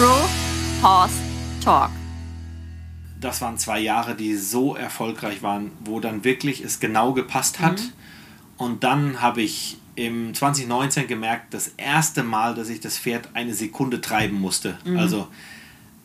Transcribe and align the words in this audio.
Pro 0.00 0.26
Horse 0.80 1.20
Talk. 1.62 1.90
Das 3.20 3.42
waren 3.42 3.58
zwei 3.58 3.80
Jahre, 3.80 4.14
die 4.14 4.34
so 4.34 4.74
erfolgreich 4.74 5.42
waren, 5.42 5.72
wo 5.84 6.00
dann 6.00 6.24
wirklich 6.24 6.62
es 6.64 6.80
genau 6.80 7.12
gepasst 7.12 7.60
hat. 7.60 7.80
Mhm. 7.80 7.92
Und 8.56 8.82
dann 8.82 9.20
habe 9.20 9.42
ich 9.42 9.76
im 9.96 10.32
2019 10.32 11.06
gemerkt, 11.06 11.52
das 11.52 11.74
erste 11.76 12.22
Mal, 12.22 12.54
dass 12.54 12.70
ich 12.70 12.80
das 12.80 12.96
Pferd 12.98 13.28
eine 13.34 13.52
Sekunde 13.52 14.00
treiben 14.00 14.40
musste. 14.40 14.78
Mhm. 14.86 14.96
Also 14.96 15.28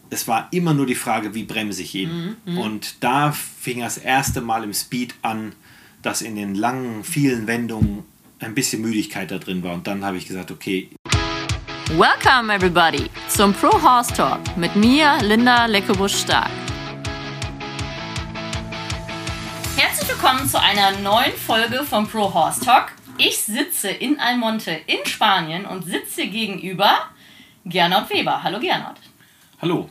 es 0.09 0.27
war 0.27 0.49
immer 0.51 0.73
nur 0.73 0.87
die 0.87 0.95
Frage, 0.95 1.33
wie 1.33 1.43
bremse 1.43 1.81
ich 1.81 1.95
ihn. 1.95 2.35
Mhm, 2.45 2.57
Und 2.57 2.95
da 3.01 3.31
fing 3.31 3.79
das 3.79 3.97
erste 3.97 4.41
Mal 4.41 4.65
im 4.65 4.73
Speed 4.73 5.15
an, 5.21 5.53
dass 6.01 6.21
in 6.21 6.35
den 6.35 6.53
langen, 6.53 7.05
vielen 7.05 7.47
Wendungen 7.47 8.03
ein 8.39 8.55
bisschen 8.55 8.81
Müdigkeit 8.81 9.31
da 9.31 9.37
drin 9.37 9.63
war. 9.63 9.73
Und 9.73 9.87
dann 9.87 10.03
habe 10.03 10.17
ich 10.17 10.27
gesagt, 10.27 10.51
okay, 10.51 10.89
Welcome 11.91 12.49
everybody 12.49 13.11
zum 13.29 13.53
Pro 13.53 13.69
Horse 13.79 14.11
Talk 14.11 14.39
mit 14.57 14.75
mir, 14.75 15.17
Linda 15.21 15.67
Leckebusch-Stark. 15.67 16.49
Herzlich 19.77 20.09
willkommen 20.09 20.49
zu 20.49 20.59
einer 20.59 20.97
neuen 21.01 21.33
Folge 21.33 21.83
vom 21.83 22.07
Pro 22.07 22.33
Horse 22.33 22.65
Talk. 22.65 22.91
Ich 23.19 23.37
sitze 23.37 23.89
in 23.89 24.19
Almonte 24.19 24.71
in 24.71 25.05
Spanien 25.05 25.67
und 25.67 25.83
sitze 25.83 26.25
gegenüber 26.25 26.97
Gernot 27.65 28.09
Weber. 28.09 28.41
Hallo 28.41 28.59
Gernot. 28.59 28.95
hallo. 29.61 29.87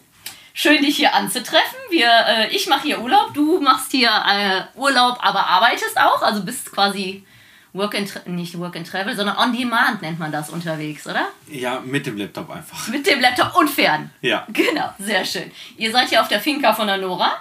Schön, 0.52 0.82
dich 0.82 0.96
hier 0.96 1.14
anzutreffen. 1.14 1.78
Wir, 1.90 2.10
äh, 2.26 2.48
ich 2.48 2.66
mache 2.66 2.82
hier 2.82 3.00
Urlaub, 3.00 3.32
du 3.34 3.60
machst 3.60 3.92
hier 3.92 4.10
äh, 4.10 4.62
Urlaub, 4.76 5.18
aber 5.20 5.46
arbeitest 5.46 5.96
auch. 5.96 6.22
Also 6.22 6.44
bist 6.44 6.72
quasi 6.72 7.24
Work 7.74 7.96
and 7.96 8.26
nicht 8.28 8.58
Work 8.58 8.76
and 8.76 8.88
Travel, 8.88 9.14
sondern 9.14 9.36
On 9.36 9.52
Demand 9.52 10.00
nennt 10.00 10.18
man 10.18 10.30
das 10.32 10.48
unterwegs, 10.48 11.06
oder? 11.06 11.28
Ja, 11.50 11.80
mit 11.84 12.06
dem 12.06 12.16
Laptop 12.16 12.48
einfach. 12.48 12.88
Mit 12.88 13.06
dem 13.06 13.20
Laptop 13.20 13.56
und 13.56 13.68
Pferden. 13.68 14.10
Ja. 14.22 14.46
Genau, 14.52 14.94
sehr 14.98 15.24
schön. 15.24 15.50
Ihr 15.76 15.90
seid 15.90 16.08
hier 16.08 16.22
auf 16.22 16.28
der 16.28 16.40
Finca 16.40 16.72
von 16.72 16.86
der 16.86 16.98
Nora 16.98 17.32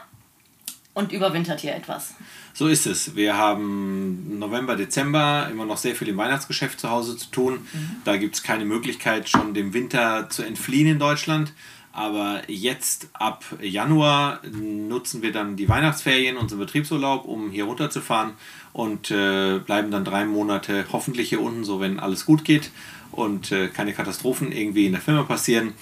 und 0.95 1.11
überwintert 1.11 1.61
hier 1.61 1.75
etwas. 1.75 2.15
So 2.55 2.67
ist 2.67 2.85
es. 2.85 3.15
Wir 3.15 3.37
haben 3.37 4.37
November, 4.39 4.75
Dezember 4.75 5.47
immer 5.51 5.65
noch 5.65 5.77
sehr 5.77 5.95
viel 5.95 6.09
im 6.09 6.17
Weihnachtsgeschäft 6.17 6.79
zu 6.79 6.89
Hause 6.89 7.15
zu 7.17 7.29
tun. 7.31 7.67
Da 8.03 8.17
gibt 8.17 8.35
es 8.35 8.43
keine 8.43 8.65
Möglichkeit, 8.65 9.29
schon 9.29 9.53
dem 9.53 9.73
Winter 9.73 10.29
zu 10.29 10.43
entfliehen 10.43 10.87
in 10.87 10.99
Deutschland. 10.99 11.53
Aber 11.93 12.41
jetzt 12.47 13.07
ab 13.13 13.45
Januar 13.61 14.41
nutzen 14.51 15.21
wir 15.21 15.31
dann 15.31 15.55
die 15.55 15.69
Weihnachtsferien, 15.69 16.37
unseren 16.37 16.59
Betriebsurlaub, 16.59 17.25
um 17.25 17.51
hier 17.51 17.65
runterzufahren 17.65 18.31
und 18.73 19.11
äh, 19.11 19.59
bleiben 19.59 19.91
dann 19.91 20.03
drei 20.03 20.25
Monate 20.25 20.85
hoffentlich 20.91 21.29
hier 21.29 21.39
unten, 21.39 21.63
so 21.63 21.79
wenn 21.79 21.99
alles 21.99 22.25
gut 22.25 22.43
geht 22.43 22.71
und 23.11 23.51
äh, 23.51 23.67
keine 23.67 23.93
Katastrophen 23.93 24.51
irgendwie 24.51 24.87
in 24.87 24.93
der 24.93 25.01
Firma 25.01 25.21
passieren. 25.21 25.73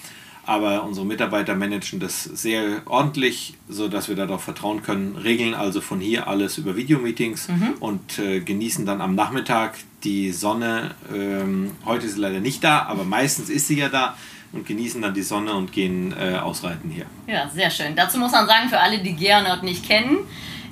Aber 0.44 0.84
unsere 0.84 1.06
Mitarbeiter 1.06 1.54
managen 1.54 1.98
das 2.00 2.24
sehr 2.24 2.82
ordentlich, 2.86 3.54
sodass 3.68 4.08
wir 4.08 4.16
darauf 4.16 4.42
vertrauen 4.42 4.82
können, 4.82 5.16
regeln 5.16 5.54
also 5.54 5.80
von 5.80 6.00
hier 6.00 6.26
alles 6.26 6.58
über 6.58 6.76
Videomeetings 6.76 7.46
und 7.80 8.18
äh, 8.18 8.40
genießen 8.40 8.84
dann 8.84 9.00
am 9.00 9.14
Nachmittag 9.14 9.78
die 10.04 10.32
Sonne. 10.32 10.96
Ähm, 11.14 11.70
heute 11.86 12.06
ist 12.06 12.14
sie 12.14 12.20
leider 12.20 12.40
nicht 12.40 12.62
da, 12.64 12.82
aber 12.82 13.04
meistens 13.04 13.50
ist 13.50 13.68
sie 13.68 13.78
ja 13.78 13.88
da 13.88 14.16
und 14.52 14.66
genießen 14.66 15.00
dann 15.00 15.14
die 15.14 15.22
Sonne 15.22 15.54
und 15.54 15.72
gehen 15.72 16.14
äh, 16.18 16.36
ausreiten 16.36 16.90
hier. 16.90 17.06
Ja, 17.26 17.48
sehr 17.48 17.70
schön. 17.70 17.96
Dazu 17.96 18.18
muss 18.18 18.32
man 18.32 18.46
sagen, 18.46 18.68
für 18.68 18.78
alle, 18.78 18.98
die 18.98 19.14
Gernot 19.14 19.62
nicht 19.62 19.86
kennen, 19.86 20.18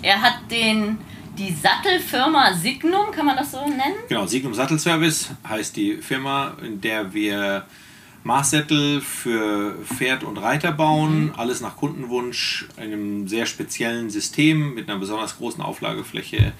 er 0.02 0.20
hat 0.20 0.38
den, 0.50 0.98
die 1.38 1.52
Sattelfirma 1.52 2.54
Signum, 2.54 3.10
kann 3.10 3.26
man 3.26 3.36
das 3.36 3.52
so 3.52 3.60
nennen? 3.66 3.96
Genau, 4.08 4.26
Signum 4.26 4.54
Sattelservice 4.54 5.30
heißt 5.48 5.76
die 5.76 5.96
Firma, 5.96 6.54
in 6.62 6.80
der 6.80 7.12
wir 7.12 7.64
Maßsättel 8.22 9.00
für 9.00 9.76
Pferd 9.84 10.24
und 10.24 10.36
Reiter 10.36 10.72
bauen, 10.72 11.32
alles 11.36 11.62
nach 11.62 11.76
Kundenwunsch, 11.76 12.68
einem 12.76 13.28
sehr 13.28 13.46
speziellen 13.46 14.10
System 14.10 14.74
mit 14.74 14.90
einer 14.90 14.98
besonders 14.98 15.38
großen 15.38 15.62
Auflagefläche, 15.62 16.52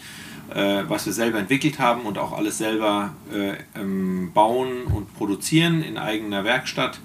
äh, 0.55 0.89
was 0.89 1.07
wir 1.07 1.13
selber 1.13 1.39
entwickelt 1.39 1.79
haben 1.79 2.03
und 2.03 2.19
auch 2.19 2.33
alles 2.33 2.59
selber 2.59 3.15
äh, 3.33 3.55
ähm, 3.79 4.33
bauen 4.33 4.85
und 4.85 5.15
produzieren 5.15 5.83
in 5.83 5.99
eigener 5.99 6.45
Werkstatt. 6.45 7.01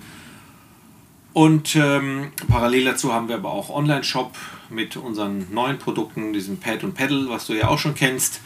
Und 1.33 1.75
ähm, 1.75 2.31
parallel 2.47 2.85
dazu 2.85 3.13
haben 3.13 3.27
wir 3.27 3.35
aber 3.35 3.51
auch 3.51 3.69
Online-Shop 3.69 4.37
mit 4.69 4.95
unseren 4.95 5.53
neuen 5.53 5.77
Produkten, 5.77 6.31
diesem 6.31 6.59
Pad 6.59 6.83
und 6.83 6.93
Pedal, 6.93 7.27
was 7.27 7.45
du 7.45 7.53
ja 7.53 7.67
auch 7.67 7.77
schon 7.77 7.93
kennst. 7.93 8.39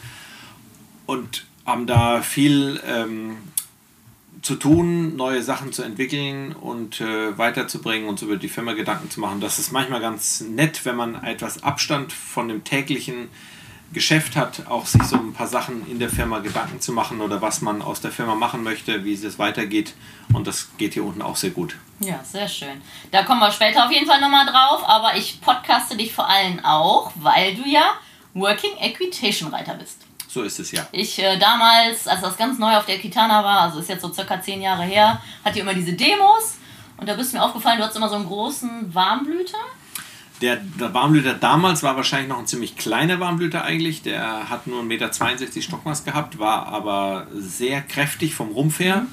Und 1.06 1.46
haben 1.64 1.86
da 1.86 2.20
viel 2.20 2.80
ähm, 2.84 3.36
zu 4.42 4.56
tun, 4.56 5.16
neue 5.16 5.42
Sachen 5.42 5.72
zu 5.72 5.82
entwickeln 5.82 6.52
und 6.52 7.00
äh, 7.00 7.36
weiterzubringen, 7.36 8.08
uns 8.08 8.22
über 8.22 8.36
die 8.36 8.48
Firma 8.48 8.72
Gedanken 8.72 9.10
zu 9.10 9.20
machen. 9.20 9.40
Das 9.40 9.58
ist 9.58 9.72
manchmal 9.72 10.00
ganz 10.00 10.40
nett, 10.40 10.84
wenn 10.84 10.96
man 10.96 11.22
etwas 11.22 11.62
Abstand 11.62 12.12
von 12.12 12.48
dem 12.48 12.64
täglichen 12.64 13.28
Geschäft 13.92 14.36
hat, 14.36 14.66
auch 14.68 14.86
sich 14.86 15.02
so 15.02 15.16
ein 15.16 15.32
paar 15.32 15.48
Sachen 15.48 15.84
in 15.90 15.98
der 15.98 16.10
Firma 16.10 16.38
Gedanken 16.38 16.80
zu 16.80 16.92
machen 16.92 17.20
oder 17.20 17.42
was 17.42 17.60
man 17.60 17.82
aus 17.82 18.00
der 18.00 18.12
Firma 18.12 18.36
machen 18.36 18.62
möchte, 18.62 19.04
wie 19.04 19.14
es 19.14 19.38
weitergeht. 19.38 19.94
Und 20.32 20.46
das 20.46 20.68
geht 20.78 20.94
hier 20.94 21.04
unten 21.04 21.22
auch 21.22 21.36
sehr 21.36 21.50
gut. 21.50 21.74
Ja, 21.98 22.20
sehr 22.22 22.46
schön. 22.46 22.80
Da 23.10 23.24
kommen 23.24 23.40
wir 23.40 23.50
später 23.50 23.84
auf 23.84 23.92
jeden 23.92 24.06
Fall 24.06 24.20
nochmal 24.20 24.46
drauf, 24.46 24.82
aber 24.86 25.16
ich 25.16 25.40
podcaste 25.40 25.96
dich 25.96 26.12
vor 26.12 26.28
allem 26.28 26.64
auch, 26.64 27.10
weil 27.16 27.56
du 27.56 27.68
ja 27.68 27.94
Working 28.34 28.76
Equitation 28.78 29.52
Reiter 29.52 29.74
bist. 29.74 30.06
So 30.28 30.42
ist 30.42 30.60
es 30.60 30.70
ja. 30.70 30.86
Ich 30.92 31.18
äh, 31.18 31.36
damals, 31.38 32.06
als 32.06 32.20
das 32.20 32.36
ganz 32.36 32.60
neu 32.60 32.76
auf 32.76 32.86
der 32.86 32.98
Kitana 32.98 33.42
war, 33.42 33.62
also 33.62 33.80
ist 33.80 33.88
jetzt 33.88 34.02
so 34.02 34.12
circa 34.12 34.40
zehn 34.40 34.62
Jahre 34.62 34.84
her, 34.84 35.20
hatte 35.44 35.58
ich 35.58 35.62
immer 35.62 35.74
diese 35.74 35.94
Demos 35.94 36.58
und 36.96 37.08
da 37.08 37.14
bist 37.14 37.32
mir 37.32 37.42
aufgefallen, 37.42 37.78
du 37.78 37.82
hattest 37.82 37.96
immer 37.96 38.08
so 38.08 38.14
einen 38.14 38.26
großen 38.26 38.94
Warmblüter. 38.94 39.58
Der, 40.40 40.56
der 40.56 40.94
Warmblüter 40.94 41.34
damals 41.34 41.82
war 41.82 41.96
wahrscheinlich 41.96 42.28
noch 42.28 42.38
ein 42.38 42.46
ziemlich 42.46 42.76
kleiner 42.76 43.20
Warmblüter 43.20 43.64
eigentlich. 43.64 44.02
Der 44.02 44.48
hat 44.48 44.66
nur 44.66 44.82
1,62 44.82 44.84
Meter 44.84 45.62
Stockmaß 45.62 46.04
gehabt, 46.04 46.38
war 46.38 46.66
aber 46.68 47.26
sehr 47.34 47.82
kräftig 47.82 48.34
vom 48.34 48.48
Rumpf 48.48 48.80
her. 48.80 49.06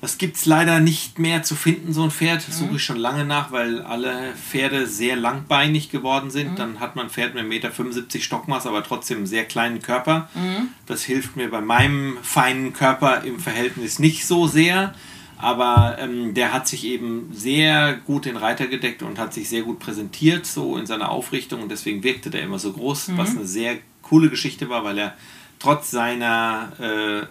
Das 0.00 0.18
gibt 0.18 0.36
es 0.36 0.44
leider 0.44 0.80
nicht 0.80 1.18
mehr 1.18 1.42
zu 1.42 1.54
finden, 1.54 1.94
so 1.94 2.02
ein 2.02 2.10
Pferd. 2.10 2.46
Das 2.46 2.58
suche 2.58 2.76
ich 2.76 2.84
schon 2.84 2.98
lange 2.98 3.24
nach, 3.24 3.52
weil 3.52 3.80
alle 3.80 4.34
Pferde 4.34 4.86
sehr 4.86 5.16
langbeinig 5.16 5.90
geworden 5.90 6.30
sind. 6.30 6.58
Dann 6.58 6.78
hat 6.78 6.94
man 6.94 7.06
ein 7.06 7.10
Pferd 7.10 7.34
mit 7.34 7.42
1,75 7.42 7.46
Meter 7.48 8.20
Stockmaß, 8.20 8.66
aber 8.66 8.84
trotzdem 8.84 9.18
einen 9.18 9.26
sehr 9.26 9.46
kleinen 9.46 9.80
Körper. 9.80 10.28
Das 10.84 11.04
hilft 11.04 11.36
mir 11.36 11.50
bei 11.50 11.62
meinem 11.62 12.18
feinen 12.20 12.74
Körper 12.74 13.22
im 13.22 13.40
Verhältnis 13.40 13.98
nicht 13.98 14.26
so 14.26 14.46
sehr. 14.46 14.94
Aber 15.44 15.98
ähm, 16.00 16.32
der 16.32 16.54
hat 16.54 16.66
sich 16.66 16.84
eben 16.86 17.30
sehr 17.34 17.92
gut 18.06 18.24
den 18.24 18.38
Reiter 18.38 18.66
gedeckt 18.66 19.02
und 19.02 19.18
hat 19.18 19.34
sich 19.34 19.46
sehr 19.50 19.60
gut 19.60 19.78
präsentiert, 19.78 20.46
so 20.46 20.78
in 20.78 20.86
seiner 20.86 21.10
Aufrichtung. 21.10 21.60
Und 21.62 21.68
deswegen 21.70 22.02
wirkte 22.02 22.30
der 22.30 22.40
immer 22.42 22.58
so 22.58 22.72
groß, 22.72 23.10
was 23.18 23.36
eine 23.36 23.44
sehr 23.46 23.76
coole 24.00 24.30
Geschichte 24.30 24.70
war, 24.70 24.84
weil 24.84 24.96
er 24.96 25.14
trotz 25.58 25.90
seiner 25.90 26.72
äh, 26.80 27.26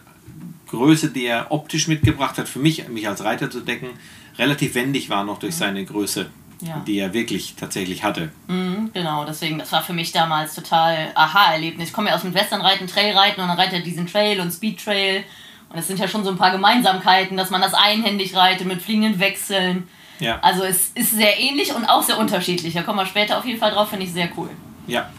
Größe, 0.69 1.09
die 1.09 1.25
er 1.25 1.47
optisch 1.51 1.87
mitgebracht 1.87 2.37
hat, 2.37 2.47
für 2.47 2.59
mich, 2.59 2.87
mich 2.87 3.07
als 3.07 3.23
Reiter 3.23 3.49
zu 3.49 3.61
decken, 3.61 3.89
relativ 4.37 4.75
wendig 4.75 5.09
war 5.09 5.23
noch 5.23 5.39
durch 5.39 5.55
seine 5.55 5.83
Größe, 5.83 6.29
Ja. 6.61 6.83
die 6.85 6.99
er 6.99 7.13
wirklich 7.15 7.55
tatsächlich 7.55 8.03
hatte. 8.03 8.31
Mhm, 8.47 8.91
genau, 8.93 9.25
deswegen, 9.25 9.57
das 9.57 9.71
war 9.71 9.81
für 9.81 9.93
mich 9.93 10.11
damals 10.11 10.53
total 10.53 11.11
Aha-Erlebnis. 11.15 11.87
Ich 11.89 11.93
komme 11.93 12.09
ja 12.09 12.15
aus 12.15 12.21
dem 12.21 12.35
Westernreiten, 12.35 12.85
Trailreiten 12.85 13.41
und 13.41 13.47
dann 13.49 13.57
reitet 13.57 13.73
er 13.73 13.81
diesen 13.81 14.05
Trail 14.05 14.39
und 14.39 14.51
Speed 14.51 14.83
Trail. 14.83 15.23
Und 15.73 15.79
es 15.79 15.87
sind 15.87 15.99
ja 15.99 16.07
schon 16.07 16.23
so 16.23 16.29
ein 16.29 16.37
paar 16.37 16.51
Gemeinsamkeiten, 16.51 17.35
dass 17.35 17.49
man 17.49 17.59
das 17.61 17.73
einhändig 17.73 18.35
reitet 18.35 18.67
mit 18.67 18.81
fliegenden 18.81 19.19
Wechseln. 19.19 19.87
Ja, 20.19 20.39
Also 20.41 20.63
es 20.63 20.91
ist 20.93 21.11
sehr 21.11 21.39
ähnlich 21.39 21.73
und 21.73 21.85
auch 21.85 22.03
sehr 22.03 22.17
unterschiedlich. 22.19 22.73
Da 22.75 22.83
kommen 22.83 22.99
wir 22.99 23.05
später 23.07 23.37
auf 23.39 23.45
jeden 23.45 23.59
Fall 23.59 23.71
drauf, 23.71 23.89
finde 23.89 24.05
ich 24.05 24.13
sehr 24.13 24.29
cool. 24.37 24.49
ja. 24.87 25.09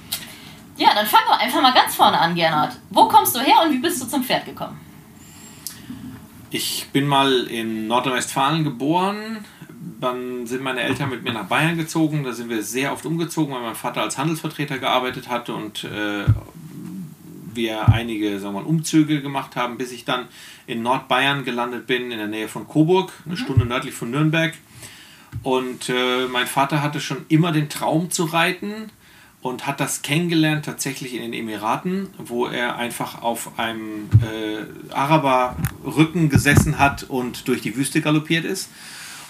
Ja, 0.76 0.88
dann 0.92 1.06
fangen 1.06 1.22
wir 1.28 1.38
einfach 1.38 1.62
mal 1.62 1.72
ganz 1.72 1.94
vorne 1.94 2.18
an, 2.18 2.34
Gernot. 2.34 2.70
Wo 2.90 3.06
kommst 3.06 3.36
du 3.36 3.38
her 3.38 3.54
und 3.64 3.72
wie 3.72 3.78
bist 3.78 4.02
du 4.02 4.08
zum 4.08 4.24
Pferd 4.24 4.44
gekommen? 4.44 4.80
Ich 6.50 6.88
bin 6.92 7.06
mal 7.06 7.44
in 7.44 7.86
Nordrhein-Westfalen 7.86 8.64
geboren. 8.64 9.44
Dann 10.00 10.46
sind 10.48 10.62
meine 10.62 10.80
Eltern 10.80 11.10
mit 11.10 11.22
mir 11.22 11.32
nach 11.32 11.44
Bayern 11.46 11.76
gezogen. 11.76 12.24
Da 12.24 12.32
sind 12.32 12.48
wir 12.48 12.60
sehr 12.62 12.92
oft 12.92 13.06
umgezogen, 13.06 13.54
weil 13.54 13.62
mein 13.62 13.76
Vater 13.76 14.02
als 14.02 14.18
Handelsvertreter 14.18 14.78
gearbeitet 14.78 15.28
hatte 15.28 15.54
und 15.54 15.84
äh, 15.84 16.24
wir 17.54 17.88
einige 17.88 18.38
sagen 18.40 18.54
wir 18.54 18.62
mal, 18.62 18.66
Umzüge 18.66 19.22
gemacht 19.22 19.56
haben, 19.56 19.78
bis 19.78 19.92
ich 19.92 20.04
dann 20.04 20.26
in 20.66 20.82
Nordbayern 20.82 21.44
gelandet 21.44 21.86
bin, 21.86 22.10
in 22.10 22.18
der 22.18 22.26
Nähe 22.26 22.48
von 22.48 22.66
Coburg, 22.66 23.12
eine 23.26 23.36
Stunde 23.36 23.66
nördlich 23.66 23.94
von 23.94 24.10
Nürnberg. 24.10 24.54
Und 25.42 25.88
äh, 25.88 26.26
mein 26.30 26.46
Vater 26.46 26.82
hatte 26.82 27.00
schon 27.00 27.26
immer 27.28 27.52
den 27.52 27.68
Traum 27.68 28.10
zu 28.10 28.24
reiten 28.24 28.90
und 29.42 29.66
hat 29.66 29.78
das 29.78 30.00
kennengelernt 30.00 30.64
tatsächlich 30.64 31.14
in 31.14 31.20
den 31.20 31.34
Emiraten, 31.34 32.08
wo 32.18 32.46
er 32.46 32.76
einfach 32.76 33.20
auf 33.20 33.58
einem 33.58 34.08
äh, 34.22 34.92
Araberrücken 34.94 36.30
gesessen 36.30 36.78
hat 36.78 37.02
und 37.02 37.46
durch 37.46 37.60
die 37.60 37.76
Wüste 37.76 38.00
galoppiert 38.00 38.46
ist. 38.46 38.70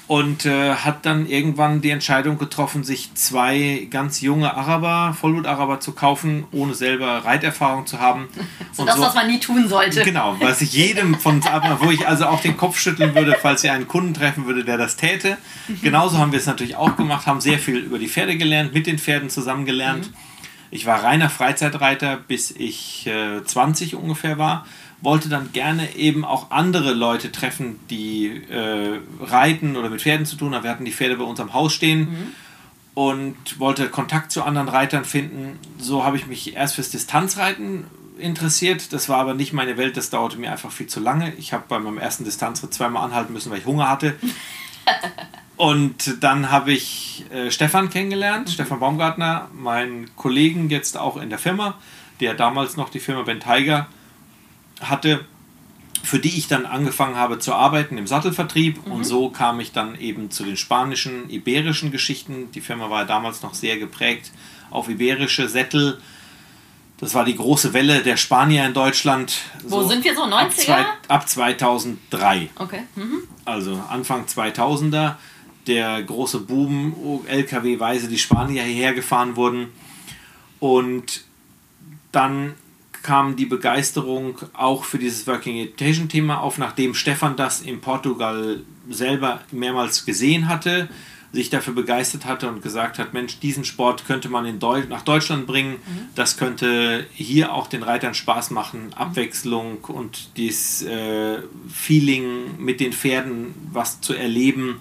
Und 0.06 0.44
äh, 0.44 0.74
hat 0.74 1.06
dann 1.06 1.26
irgendwann 1.26 1.80
die 1.80 1.90
Entscheidung 1.90 2.36
getroffen, 2.36 2.84
sich 2.84 3.14
zwei 3.14 3.88
ganz 3.90 4.20
junge 4.20 4.54
Araber, 4.54 5.16
Vollblut-Araber 5.18 5.80
zu 5.80 5.92
kaufen, 5.92 6.44
ohne 6.52 6.74
selber 6.74 7.24
Reiterfahrung 7.24 7.86
zu 7.86 8.00
haben. 8.00 8.28
So 8.72 8.82
und 8.82 8.88
das, 8.88 8.96
so, 8.96 9.02
was 9.02 9.14
man 9.14 9.28
nie 9.28 9.38
tun 9.38 9.68
sollte. 9.68 10.02
Genau, 10.02 10.36
was 10.40 10.60
ich 10.60 10.72
jedem 10.72 11.14
von 11.14 11.40
wo 11.78 11.92
ich 11.92 12.08
also 12.08 12.26
auch 12.26 12.40
den 12.40 12.56
Kopf 12.56 12.76
schütteln 12.76 13.14
würde, 13.14 13.36
falls 13.40 13.62
ihr 13.62 13.72
einen 13.72 13.86
Kunden 13.86 14.14
treffen 14.14 14.46
würde, 14.46 14.64
der 14.64 14.76
das 14.76 14.96
täte. 14.96 15.38
Genauso 15.80 16.18
haben 16.18 16.32
wir 16.32 16.40
es 16.40 16.46
natürlich 16.46 16.74
auch 16.74 16.96
gemacht, 16.96 17.26
haben 17.26 17.40
sehr 17.40 17.60
viel 17.60 17.76
über 17.76 18.00
die 18.00 18.08
Pferde 18.08 18.36
gelernt, 18.36 18.74
mit 18.74 18.88
den 18.88 18.98
Pferden 18.98 19.30
zusammen 19.30 19.64
gelernt. 19.64 20.10
Mhm. 20.10 20.14
Ich 20.72 20.86
war 20.86 21.04
reiner 21.04 21.30
Freizeitreiter, 21.30 22.16
bis 22.16 22.50
ich 22.50 23.06
äh, 23.06 23.44
20 23.44 23.94
ungefähr 23.94 24.38
war 24.38 24.66
wollte 25.04 25.28
dann 25.28 25.52
gerne 25.52 25.94
eben 25.96 26.24
auch 26.24 26.50
andere 26.50 26.94
Leute 26.94 27.30
treffen, 27.30 27.78
die 27.90 28.42
äh, 28.50 28.98
reiten 29.20 29.76
oder 29.76 29.90
mit 29.90 30.00
Pferden 30.00 30.24
zu 30.24 30.36
tun 30.36 30.54
haben. 30.54 30.64
Wir 30.64 30.70
hatten 30.70 30.86
die 30.86 30.92
Pferde 30.92 31.16
bei 31.16 31.24
uns 31.24 31.38
am 31.40 31.52
Haus 31.52 31.74
stehen 31.74 32.00
mhm. 32.00 32.34
und 32.94 33.60
wollte 33.60 33.88
Kontakt 33.90 34.32
zu 34.32 34.42
anderen 34.42 34.68
Reitern 34.68 35.04
finden. 35.04 35.58
So 35.78 36.04
habe 36.04 36.16
ich 36.16 36.26
mich 36.26 36.56
erst 36.56 36.76
fürs 36.76 36.90
Distanzreiten 36.90 37.84
interessiert. 38.18 38.92
Das 38.92 39.08
war 39.10 39.18
aber 39.18 39.34
nicht 39.34 39.52
meine 39.52 39.76
Welt, 39.76 39.96
das 39.96 40.08
dauerte 40.08 40.38
mir 40.38 40.50
einfach 40.50 40.72
viel 40.72 40.86
zu 40.86 41.00
lange. 41.00 41.34
Ich 41.34 41.52
habe 41.52 41.64
bei 41.68 41.78
meinem 41.78 41.98
ersten 41.98 42.24
Distanzritt 42.24 42.72
zweimal 42.72 43.04
anhalten 43.04 43.34
müssen, 43.34 43.50
weil 43.50 43.58
ich 43.58 43.66
Hunger 43.66 43.90
hatte. 43.90 44.14
Und 45.56 46.24
dann 46.24 46.50
habe 46.50 46.72
ich 46.72 47.26
äh, 47.30 47.50
Stefan 47.50 47.90
kennengelernt, 47.90 48.48
mhm. 48.48 48.52
Stefan 48.52 48.80
Baumgartner, 48.80 49.48
meinen 49.52 50.16
Kollegen 50.16 50.70
jetzt 50.70 50.96
auch 50.96 51.16
in 51.16 51.28
der 51.28 51.38
Firma, 51.38 51.74
der 52.20 52.34
damals 52.34 52.76
noch 52.76 52.88
die 52.88 53.00
Firma 53.00 53.22
Ben 53.22 53.38
Tiger 53.38 53.86
hatte, 54.88 55.24
für 56.02 56.18
die 56.18 56.36
ich 56.36 56.48
dann 56.48 56.66
angefangen 56.66 57.16
habe 57.16 57.38
zu 57.38 57.54
arbeiten 57.54 57.96
im 57.98 58.06
Sattelvertrieb. 58.06 58.86
Mhm. 58.86 58.92
Und 58.92 59.04
so 59.04 59.30
kam 59.30 59.60
ich 59.60 59.72
dann 59.72 59.98
eben 59.98 60.30
zu 60.30 60.44
den 60.44 60.56
spanischen, 60.56 61.30
iberischen 61.30 61.90
Geschichten. 61.90 62.50
Die 62.52 62.60
Firma 62.60 62.90
war 62.90 63.06
damals 63.06 63.42
noch 63.42 63.54
sehr 63.54 63.78
geprägt 63.78 64.30
auf 64.70 64.88
iberische 64.88 65.48
Sättel. 65.48 65.98
Das 66.98 67.14
war 67.14 67.24
die 67.24 67.36
große 67.36 67.72
Welle 67.72 68.02
der 68.02 68.16
Spanier 68.16 68.66
in 68.66 68.74
Deutschland. 68.74 69.34
Wo 69.64 69.82
so 69.82 69.88
sind 69.88 70.04
wir 70.04 70.14
so? 70.14 70.22
90er? 70.22 70.32
Ab, 70.34 70.52
zwei, 70.52 70.84
ab 71.08 71.28
2003. 71.28 72.50
Okay. 72.56 72.82
Mhm. 72.94 73.22
Also 73.44 73.82
Anfang 73.88 74.26
2000er. 74.26 75.16
Der 75.66 76.02
große 76.02 76.40
Boom, 76.40 77.24
LKW-weise 77.26 78.08
die 78.08 78.18
Spanier 78.18 78.62
hierher 78.64 78.92
gefahren 78.92 79.36
wurden. 79.36 79.68
Und 80.60 81.24
dann 82.12 82.54
kam 83.04 83.36
die 83.36 83.46
Begeisterung 83.46 84.38
auch 84.54 84.82
für 84.82 84.98
dieses 84.98 85.26
Working 85.28 85.58
Education 85.58 86.08
Thema 86.08 86.40
auf, 86.40 86.58
nachdem 86.58 86.94
Stefan 86.94 87.36
das 87.36 87.60
in 87.60 87.80
Portugal 87.80 88.62
selber 88.90 89.42
mehrmals 89.52 90.04
gesehen 90.06 90.48
hatte, 90.48 90.88
sich 91.30 91.50
dafür 91.50 91.74
begeistert 91.74 92.24
hatte 92.24 92.48
und 92.48 92.62
gesagt 92.62 92.98
hat, 92.98 93.12
Mensch, 93.12 93.38
diesen 93.40 93.64
Sport 93.64 94.06
könnte 94.06 94.28
man 94.28 94.46
in 94.46 94.58
Deu 94.58 94.84
nach 94.88 95.02
Deutschland 95.02 95.46
bringen, 95.46 95.72
mhm. 95.72 96.08
das 96.14 96.36
könnte 96.36 97.06
hier 97.12 97.52
auch 97.52 97.66
den 97.66 97.82
Reitern 97.82 98.14
Spaß 98.14 98.50
machen, 98.50 98.94
Abwechslung 98.94 99.78
und 99.84 100.36
dieses 100.36 100.82
äh, 100.82 101.38
Feeling 101.68 102.58
mit 102.58 102.80
den 102.80 102.92
Pferden, 102.92 103.54
was 103.72 104.00
zu 104.00 104.14
erleben. 104.14 104.80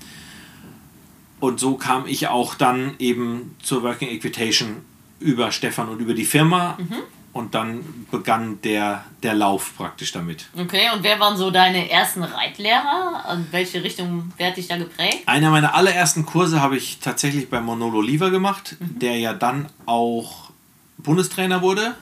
Und 1.40 1.60
so 1.60 1.76
kam 1.76 2.08
ich 2.08 2.28
auch 2.28 2.56
dann 2.56 2.94
eben 3.00 3.56
zur 3.62 3.84
Working 3.84 4.10
Equitation 4.10 4.78
über 5.20 5.52
Stefan 5.52 5.90
und 5.90 6.00
über 6.00 6.14
die 6.14 6.26
Firma. 6.26 6.78
Mhm 6.80 7.13
und 7.34 7.56
dann 7.56 8.06
begann 8.12 8.62
der, 8.62 9.04
der 9.24 9.34
Lauf 9.34 9.74
praktisch 9.76 10.12
damit. 10.12 10.46
Okay, 10.56 10.90
und 10.94 11.04
wer 11.04 11.20
waren 11.20 11.36
so 11.36 11.50
deine 11.50 11.90
ersten 11.90 12.24
Reitlehrer? 12.24 13.26
In 13.34 13.48
welche 13.52 13.84
Richtung, 13.84 14.32
wer 14.38 14.50
hat 14.50 14.58
dich 14.58 14.68
da 14.68 14.78
geprägt? 14.78 15.24
Einer 15.26 15.50
meiner 15.50 15.74
allerersten 15.74 16.26
Kurse 16.26 16.62
habe 16.62 16.78
ich 16.78 17.00
tatsächlich 17.00 17.50
bei 17.50 17.60
Monolo 17.60 17.98
Oliver 17.98 18.30
gemacht, 18.30 18.78
mhm. 18.80 19.00
der 19.00 19.18
ja 19.18 19.34
dann 19.34 19.68
auch 19.88 20.52
Bundestrainer 21.00 21.64
wurde. 21.64 21.96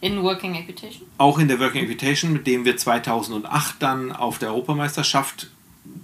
In 0.00 0.22
Working 0.22 0.54
Equitation? 0.54 1.08
Auch 1.18 1.38
in 1.38 1.48
der 1.48 1.58
Working 1.58 1.82
Equitation, 1.82 2.32
mit 2.32 2.46
dem 2.46 2.64
wir 2.64 2.76
2008 2.76 3.76
dann 3.80 4.12
auf 4.12 4.38
der 4.38 4.50
Europameisterschaft 4.50 5.48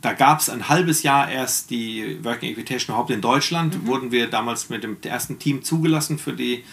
da 0.00 0.12
gab 0.12 0.40
es 0.40 0.48
ein 0.48 0.68
halbes 0.68 1.02
Jahr 1.02 1.30
erst 1.30 1.70
die 1.70 2.18
Working 2.22 2.52
Equitation 2.52 2.94
überhaupt 2.94 3.10
in 3.10 3.20
Deutschland. 3.20 3.82
Mhm. 3.82 3.86
Wurden 3.86 4.12
wir 4.12 4.28
damals 4.28 4.68
mit 4.68 4.84
dem 4.84 4.96
ersten 5.02 5.38
Team 5.38 5.62
zugelassen 5.62 6.18
für 6.18 6.32
die 6.32 6.64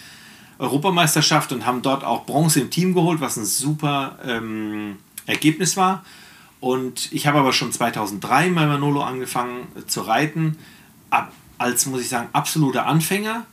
Europameisterschaft 0.60 1.52
und 1.52 1.66
haben 1.66 1.82
dort 1.82 2.04
auch 2.04 2.26
Bronze 2.26 2.60
im 2.60 2.70
Team 2.70 2.94
geholt, 2.94 3.22
was 3.22 3.38
ein 3.38 3.46
super 3.46 4.20
ähm, 4.26 4.98
Ergebnis 5.26 5.78
war. 5.78 6.04
Und 6.60 7.12
ich 7.14 7.26
habe 7.26 7.40
aber 7.40 7.54
schon 7.54 7.72
2003 7.72 8.50
bei 8.50 8.66
Manolo 8.66 9.02
angefangen 9.02 9.68
zu 9.88 10.02
reiten, 10.02 10.58
ab, 11.10 11.32
als, 11.58 11.86
muss 11.86 12.02
ich 12.02 12.10
sagen, 12.10 12.28
absoluter 12.34 12.86
Anfänger. 12.86 13.46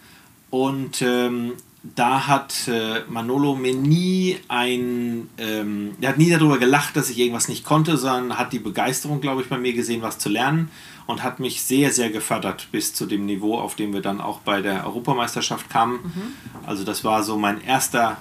Und 0.51 1.03
ähm, 1.03 1.53
da 1.95 2.27
hat 2.27 2.67
äh, 2.67 3.03
Manolo 3.09 3.55
mir 3.55 3.75
nie 3.75 4.39
ein, 4.49 5.29
ähm, 5.39 5.95
er 6.01 6.11
hat 6.11 6.19
nie 6.19 6.31
darüber 6.31 6.59
gelacht, 6.59 6.97
dass 6.97 7.11
ich 7.11 7.19
irgendwas 7.19 7.49
nicht 7.49 7.65
konnte, 7.65 7.97
sondern 7.97 8.39
hat 8.39 8.53
die 8.53 8.59
Begeisterung, 8.59 9.21
glaube 9.21 9.43
ich, 9.43 9.49
bei 9.49 9.59
mir 9.59 9.73
gesehen, 9.73 10.03
was 10.03 10.19
zu 10.19 10.29
lernen 10.29 10.71
und 11.07 11.23
hat 11.23 11.41
mich 11.41 11.63
sehr, 11.63 11.93
sehr 11.93 12.11
gefördert 12.11 12.69
bis 12.73 12.95
zu 12.95 13.07
dem 13.07 13.27
Niveau, 13.27 13.59
auf 13.59 13.77
dem 13.77 13.93
wir 13.93 14.03
dann 14.03 14.21
auch 14.21 14.41
bei 14.41 14.61
der 14.61 14.87
Europameisterschaft 14.87 15.71
kamen. 15.71 16.01
Mhm. 16.03 16.67
Also 16.67 16.85
das 16.85 17.05
war 17.05 17.23
so 17.23 17.37
mein 17.37 17.63
erster 17.63 18.17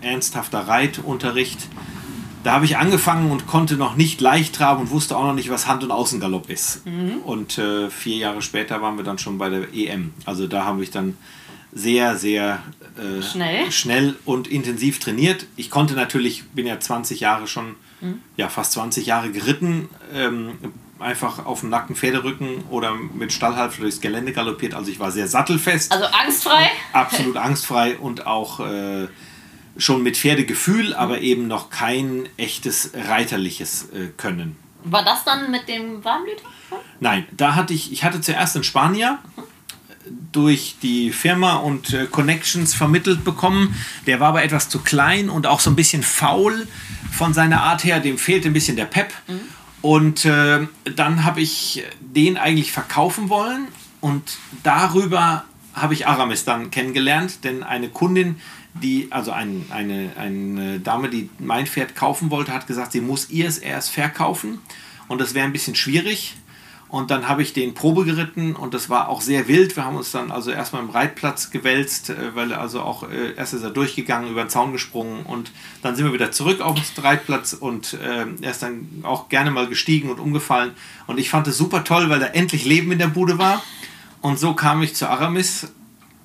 ernsthafter 0.00 0.60
Reitunterricht. 0.60 1.68
Da 2.42 2.52
habe 2.52 2.66
ich 2.66 2.76
angefangen 2.76 3.30
und 3.30 3.46
konnte 3.46 3.76
noch 3.76 3.96
nicht 3.96 4.20
leicht 4.20 4.54
traben 4.54 4.82
und 4.82 4.90
wusste 4.90 5.16
auch 5.16 5.24
noch 5.24 5.34
nicht, 5.34 5.48
was 5.48 5.66
Hand- 5.66 5.82
und 5.82 5.90
Außengalopp 5.90 6.50
ist. 6.50 6.84
Mhm. 6.86 7.18
Und 7.24 7.56
äh, 7.56 7.88
vier 7.88 8.16
Jahre 8.16 8.42
später 8.42 8.82
waren 8.82 8.96
wir 8.96 9.04
dann 9.04 9.18
schon 9.18 9.38
bei 9.38 9.48
der 9.48 9.72
EM. 9.72 10.12
Also 10.26 10.46
da 10.46 10.64
habe 10.64 10.82
ich 10.82 10.90
dann 10.90 11.16
sehr, 11.72 12.16
sehr 12.16 12.62
äh, 12.96 13.22
schnell. 13.22 13.72
schnell 13.72 14.16
und 14.24 14.46
intensiv 14.46 14.98
trainiert. 14.98 15.46
Ich 15.56 15.70
konnte 15.70 15.94
natürlich, 15.94 16.44
bin 16.50 16.66
ja 16.66 16.78
20 16.78 17.20
Jahre 17.20 17.46
schon, 17.46 17.76
mhm. 18.00 18.20
ja 18.36 18.48
fast 18.48 18.72
20 18.72 19.06
Jahre 19.06 19.30
geritten, 19.30 19.88
ähm, 20.12 20.52
einfach 20.98 21.44
auf 21.44 21.60
dem 21.60 21.70
nackten 21.70 21.96
Pferderücken 21.96 22.64
oder 22.70 22.94
mit 22.94 23.32
Stallhalfter 23.32 23.82
durchs 23.82 24.00
Gelände 24.00 24.32
galoppiert. 24.32 24.74
Also 24.74 24.90
ich 24.90 24.98
war 24.98 25.10
sehr 25.10 25.28
sattelfest. 25.28 25.92
Also 25.92 26.06
angstfrei? 26.06 26.70
Absolut 26.92 27.36
angstfrei 27.36 27.96
und 27.98 28.26
auch 28.26 28.60
äh, 28.60 29.08
schon 29.76 30.02
mit 30.02 30.16
Pferdegefühl, 30.16 30.88
mhm. 30.88 30.94
aber 30.94 31.20
eben 31.20 31.48
noch 31.48 31.70
kein 31.70 32.28
echtes 32.36 32.92
reiterliches 32.94 33.90
äh, 33.90 34.08
Können. 34.16 34.56
War 34.84 35.04
das 35.04 35.24
dann 35.24 35.50
mit 35.50 35.68
dem 35.68 36.04
Warmblüter? 36.04 36.44
Nein, 37.00 37.26
da 37.32 37.54
hatte 37.54 37.72
ich, 37.72 37.92
ich 37.92 38.04
hatte 38.04 38.20
zuerst 38.20 38.54
einen 38.56 38.64
Spanier. 38.64 39.18
Mhm 39.36 39.54
durch 40.32 40.76
die 40.82 41.12
Firma 41.12 41.56
und 41.56 41.92
äh, 41.92 42.06
Connections 42.06 42.74
vermittelt 42.74 43.24
bekommen. 43.24 43.74
Der 44.06 44.20
war 44.20 44.28
aber 44.28 44.42
etwas 44.42 44.68
zu 44.68 44.80
klein 44.80 45.30
und 45.30 45.46
auch 45.46 45.60
so 45.60 45.70
ein 45.70 45.76
bisschen 45.76 46.02
faul 46.02 46.66
von 47.10 47.32
seiner 47.32 47.62
Art 47.62 47.84
her. 47.84 48.00
Dem 48.00 48.18
fehlte 48.18 48.48
ein 48.48 48.52
bisschen 48.52 48.76
der 48.76 48.84
Pep. 48.84 49.12
Mhm. 49.26 49.40
Und 49.84 50.24
äh, 50.24 50.66
dann 50.96 51.24
habe 51.24 51.42
ich 51.42 51.84
den 52.00 52.38
eigentlich 52.38 52.72
verkaufen 52.72 53.28
wollen 53.28 53.68
und 54.00 54.38
darüber 54.62 55.44
habe 55.74 55.92
ich 55.92 56.06
Aramis 56.06 56.46
dann 56.46 56.70
kennengelernt, 56.70 57.44
denn 57.44 57.62
eine 57.62 57.90
Kundin, 57.90 58.36
die, 58.72 59.08
also 59.10 59.30
ein, 59.30 59.66
eine, 59.68 60.12
eine 60.16 60.80
Dame, 60.80 61.10
die 61.10 61.28
mein 61.38 61.66
Pferd 61.66 61.94
kaufen 61.94 62.30
wollte, 62.30 62.54
hat 62.54 62.66
gesagt, 62.66 62.92
sie 62.92 63.02
muss 63.02 63.28
ihr 63.28 63.46
es 63.46 63.58
erst 63.58 63.90
verkaufen 63.90 64.58
und 65.08 65.20
das 65.20 65.34
wäre 65.34 65.44
ein 65.44 65.52
bisschen 65.52 65.74
schwierig. 65.74 66.34
Und 66.94 67.10
dann 67.10 67.26
habe 67.26 67.42
ich 67.42 67.52
den 67.52 67.74
Probe 67.74 68.04
geritten 68.04 68.54
und 68.54 68.72
das 68.72 68.88
war 68.88 69.08
auch 69.08 69.20
sehr 69.20 69.48
wild. 69.48 69.74
Wir 69.74 69.84
haben 69.84 69.96
uns 69.96 70.12
dann 70.12 70.30
also 70.30 70.52
erstmal 70.52 70.80
im 70.80 70.90
Reitplatz 70.90 71.50
gewälzt, 71.50 72.10
äh, 72.10 72.36
weil 72.36 72.52
er 72.52 72.60
also 72.60 72.82
auch 72.82 73.10
äh, 73.10 73.34
erst 73.34 73.52
ist 73.52 73.64
er 73.64 73.70
durchgegangen, 73.70 74.30
über 74.30 74.44
den 74.44 74.48
Zaun 74.48 74.70
gesprungen 74.70 75.26
und 75.26 75.50
dann 75.82 75.96
sind 75.96 76.04
wir 76.04 76.12
wieder 76.12 76.30
zurück 76.30 76.60
auf 76.60 76.76
den 76.76 77.02
Reitplatz 77.02 77.52
und 77.52 77.94
äh, 77.94 78.26
er 78.40 78.50
ist 78.52 78.62
dann 78.62 78.86
auch 79.02 79.28
gerne 79.28 79.50
mal 79.50 79.66
gestiegen 79.66 80.08
und 80.08 80.20
umgefallen. 80.20 80.70
Und 81.08 81.18
ich 81.18 81.30
fand 81.30 81.48
es 81.48 81.58
super 81.58 81.82
toll, 81.82 82.10
weil 82.10 82.20
da 82.20 82.26
endlich 82.26 82.64
Leben 82.64 82.92
in 82.92 83.00
der 83.00 83.08
Bude 83.08 83.38
war. 83.38 83.60
Und 84.20 84.38
so 84.38 84.54
kam 84.54 84.80
ich 84.80 84.94
zu 84.94 85.08
Aramis. 85.08 85.72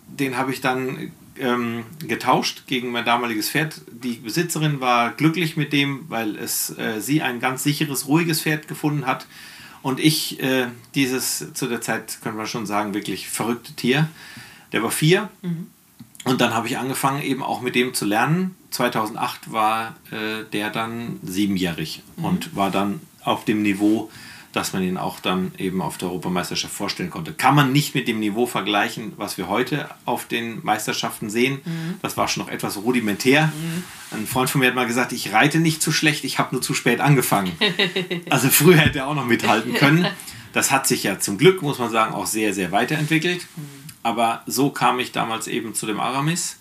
Den 0.05 0.37
habe 0.37 0.53
ich 0.53 0.61
dann 0.61 1.11
ähm, 1.39 1.83
getauscht 2.07 2.67
gegen 2.67 2.91
mein 2.91 3.05
damaliges 3.05 3.49
Pferd. 3.49 3.81
Die 3.91 4.17
Besitzerin 4.17 4.81
war 4.81 5.13
glücklich 5.13 5.57
mit 5.57 5.73
dem, 5.73 6.05
weil 6.09 6.35
es 6.35 6.77
äh, 6.77 7.01
sie 7.01 7.23
ein 7.23 7.39
ganz 7.39 7.63
sicheres, 7.63 8.07
ruhiges 8.07 8.43
Pferd 8.43 8.67
gefunden 8.67 9.07
hat 9.07 9.25
und 9.81 9.99
ich, 9.99 10.41
äh, 10.41 10.67
dieses 10.95 11.53
zu 11.53 11.67
der 11.67 11.81
Zeit, 11.81 12.19
können 12.21 12.37
wir 12.37 12.45
schon 12.45 12.65
sagen, 12.65 12.93
wirklich 12.93 13.29
verrückte 13.29 13.73
Tier, 13.73 14.09
der 14.71 14.83
war 14.83 14.91
vier. 14.91 15.29
Mhm. 15.41 15.67
Und 16.25 16.41
dann 16.41 16.53
habe 16.53 16.67
ich 16.67 16.77
angefangen, 16.77 17.21
eben 17.21 17.43
auch 17.43 17.61
mit 17.61 17.75
dem 17.75 17.93
zu 17.93 18.05
lernen. 18.05 18.55
2008 18.71 19.51
war 19.51 19.95
äh, 20.11 20.43
der 20.51 20.69
dann 20.69 21.19
siebenjährig 21.23 22.03
mhm. 22.17 22.25
und 22.25 22.55
war 22.55 22.71
dann 22.71 22.99
auf 23.23 23.45
dem 23.45 23.61
Niveau, 23.61 24.11
dass 24.51 24.73
man 24.73 24.81
ihn 24.81 24.97
auch 24.97 25.19
dann 25.19 25.51
eben 25.57 25.81
auf 25.81 25.97
der 25.97 26.07
Europameisterschaft 26.07 26.73
vorstellen 26.73 27.11
konnte. 27.11 27.33
Kann 27.33 27.53
man 27.53 27.71
nicht 27.71 27.93
mit 27.93 28.07
dem 28.07 28.19
Niveau 28.19 28.47
vergleichen, 28.47 29.13
was 29.17 29.37
wir 29.37 29.47
heute 29.47 29.89
auf 30.05 30.25
den 30.25 30.63
Meisterschaften 30.63 31.29
sehen. 31.29 31.61
Mhm. 31.63 31.95
Das 32.01 32.17
war 32.17 32.27
schon 32.27 32.43
noch 32.43 32.51
etwas 32.51 32.77
rudimentär. 32.77 33.47
Mhm. 33.47 33.83
Ein 34.11 34.27
Freund 34.27 34.49
von 34.49 34.61
mir 34.61 34.67
hat 34.67 34.75
mal 34.75 34.87
gesagt, 34.87 35.11
ich 35.11 35.33
reite 35.33 35.59
nicht 35.59 35.81
zu 35.81 35.91
schlecht, 35.91 36.23
ich 36.23 36.39
habe 36.39 36.55
nur 36.55 36.61
zu 36.61 36.73
spät 36.73 36.99
angefangen. 36.99 37.51
also 38.29 38.49
früher 38.49 38.77
hätte 38.77 38.99
er 38.99 39.07
auch 39.07 39.15
noch 39.15 39.25
mithalten 39.25 39.75
können. 39.75 40.07
Das 40.51 40.71
hat 40.71 40.87
sich 40.87 41.03
ja 41.03 41.19
zum 41.19 41.37
Glück, 41.37 41.61
muss 41.61 41.77
man 41.77 41.91
sagen, 41.91 42.15
auch 42.15 42.25
sehr, 42.25 42.55
sehr 42.55 42.71
weiterentwickelt. 42.71 43.45
Mhm. 43.55 43.61
Aber 44.01 44.41
so 44.47 44.71
kam 44.71 44.99
ich 44.99 45.11
damals 45.11 45.47
eben 45.47 45.75
zu 45.75 45.85
dem 45.85 45.99
Aramis, 45.99 46.57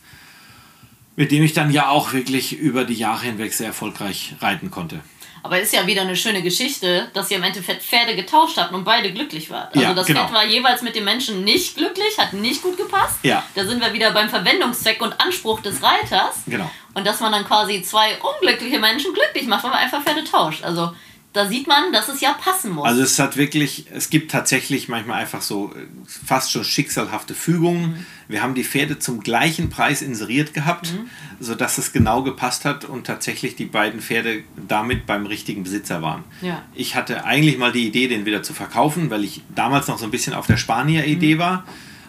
mit 1.17 1.31
dem 1.33 1.43
ich 1.43 1.55
dann 1.55 1.71
ja 1.71 1.89
auch 1.89 2.13
wirklich 2.13 2.59
über 2.59 2.85
die 2.85 2.95
Jahre 2.95 3.25
hinweg 3.25 3.55
sehr 3.55 3.69
erfolgreich 3.69 4.35
reiten 4.41 4.71
konnte. 4.71 5.01
Aber 5.49 5.59
ist 5.59 5.73
ja 5.73 5.87
wieder 5.87 6.03
eine 6.03 6.15
schöne 6.15 6.43
Geschichte, 6.43 7.09
dass 7.15 7.31
ihr 7.31 7.39
im 7.39 7.43
Endeffekt 7.43 7.83
Pferde 7.83 8.15
getauscht 8.15 8.59
habt 8.59 8.75
und 8.75 8.85
beide 8.85 9.11
glücklich 9.15 9.49
wart. 9.49 9.69
Also 9.75 9.81
ja, 9.81 9.95
das 9.95 10.07
genau. 10.07 10.21
Pferd 10.21 10.35
war 10.35 10.45
jeweils 10.45 10.83
mit 10.83 10.95
dem 10.95 11.05
Menschen 11.05 11.43
nicht 11.43 11.75
glücklich, 11.75 12.19
hat 12.19 12.35
nicht 12.35 12.61
gut 12.61 12.77
gepasst. 12.77 13.21
Ja. 13.23 13.43
Da 13.55 13.65
sind 13.65 13.81
wir 13.81 13.95
wieder 13.95 14.11
beim 14.11 14.29
Verwendungszweck 14.29 15.01
und 15.01 15.19
Anspruch 15.19 15.61
des 15.61 15.83
Reiters. 15.83 16.43
Genau. 16.47 16.71
Und 16.93 17.07
dass 17.07 17.21
man 17.21 17.33
dann 17.33 17.47
quasi 17.47 17.81
zwei 17.81 18.19
unglückliche 18.19 18.79
Menschen 18.79 19.15
glücklich 19.15 19.47
macht, 19.47 19.65
wenn 19.65 19.71
man 19.71 19.79
einfach 19.79 20.03
Pferde 20.03 20.23
tauscht. 20.25 20.63
Also 20.63 20.93
da 21.39 21.47
sieht 21.47 21.69
man, 21.69 21.93
dass 21.93 22.09
es 22.09 22.21
ja 22.21 22.33
passen 22.33 22.73
muss. 22.73 22.85
Also 22.85 23.01
es 23.01 23.17
hat 23.21 23.37
wirklich, 23.37 23.87
es 23.95 24.11
gibt 24.11 24.33
tatsächlich 24.33 24.89
manchmal 24.89 25.21
einfach 25.21 25.41
so 25.41 25.73
äh, 25.73 25.87
fast 26.05 26.51
schon 26.51 26.65
schicksalhafte 26.65 27.33
Fügungen. 27.33 27.91
Mhm. 27.91 28.07
Wir 28.27 28.43
haben 28.43 28.57
die 28.57 28.65
Pferde 28.65 28.99
zum 28.99 29.21
gleichen 29.21 29.71
Preis 29.71 30.03
inseriert 30.03 30.53
gehabt, 30.53 30.93
mhm. 30.93 31.09
sodass 31.39 31.79
es 31.79 31.93
genau 31.93 32.25
gepasst 32.25 32.65
hat 32.65 32.85
und 32.85 33.07
tatsächlich 33.07 33.55
die 33.55 33.67
beiden 33.67 34.01
Pferde 34.01 34.43
damit 34.57 35.07
beim 35.07 35.27
richtigen 35.27 35.63
Besitzer 35.63 36.03
waren. 36.03 36.25
Ja. 36.43 36.63
Ich 36.75 36.97
hatte 36.97 37.25
eigentlich 37.25 37.57
mal 37.57 37.71
die 37.71 37.87
Idee, 37.87 38.09
den 38.09 38.27
wieder 38.27 38.43
zu 38.43 38.53
verkaufen, 38.53 39.09
weil 39.11 39.23
ich 39.23 39.43
damals 39.55 39.87
noch 39.87 39.99
so 39.99 40.07
ein 40.07 40.11
bisschen 40.11 40.35
auf 40.35 40.49
der 40.49 40.57
Spanier-Idee 40.57 41.37
mhm. 41.37 41.39
war. 41.39 41.65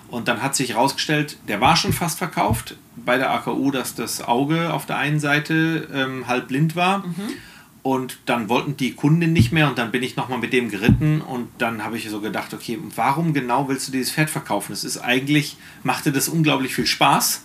Und 0.09 0.27
dann 0.27 0.41
hat 0.41 0.55
sich 0.55 0.69
herausgestellt, 0.69 1.38
der 1.48 1.62
war 1.62 1.75
schon 1.75 1.93
fast 1.93 2.17
verkauft 2.17 2.77
bei 2.95 3.19
der 3.19 3.29
AKU, 3.29 3.69
dass 3.69 3.93
das 3.93 4.27
Auge 4.27 4.74
auf 4.74 4.88
der 4.88 4.98
einen 4.98 5.19
Seite 5.19 5.88
ähm, 5.93 6.25
halb 6.25 6.48
blind 6.48 6.75
war. 6.75 7.05
Mhm. 7.05 7.33
Und 7.81 8.17
dann 8.25 8.50
wollten 8.50 8.75
die 8.75 8.93
Kunden 8.93 9.31
nicht 9.31 9.53
mehr 9.53 9.69
und 9.69 9.77
dann 9.77 9.91
bin 9.91 10.03
ich 10.03 10.17
nochmal 10.17 10.38
mit 10.38 10.51
dem 10.51 10.69
geritten 10.69 11.21
und 11.21 11.48
dann 11.59 11.83
habe 11.83 11.98
ich 11.98 12.09
so 12.09 12.19
gedacht, 12.19 12.53
okay, 12.53 12.77
warum 12.95 13.33
genau 13.33 13.69
willst 13.69 13.88
du 13.88 13.93
dieses 13.93 14.12
Pferd 14.12 14.29
verkaufen? 14.29 14.74
Es 14.74 14.83
ist 14.83 14.98
eigentlich, 14.98 15.55
machte 15.83 16.12
das 16.12 16.27
unglaublich 16.27 16.75
viel 16.75 16.86
Spaß. 16.86 17.43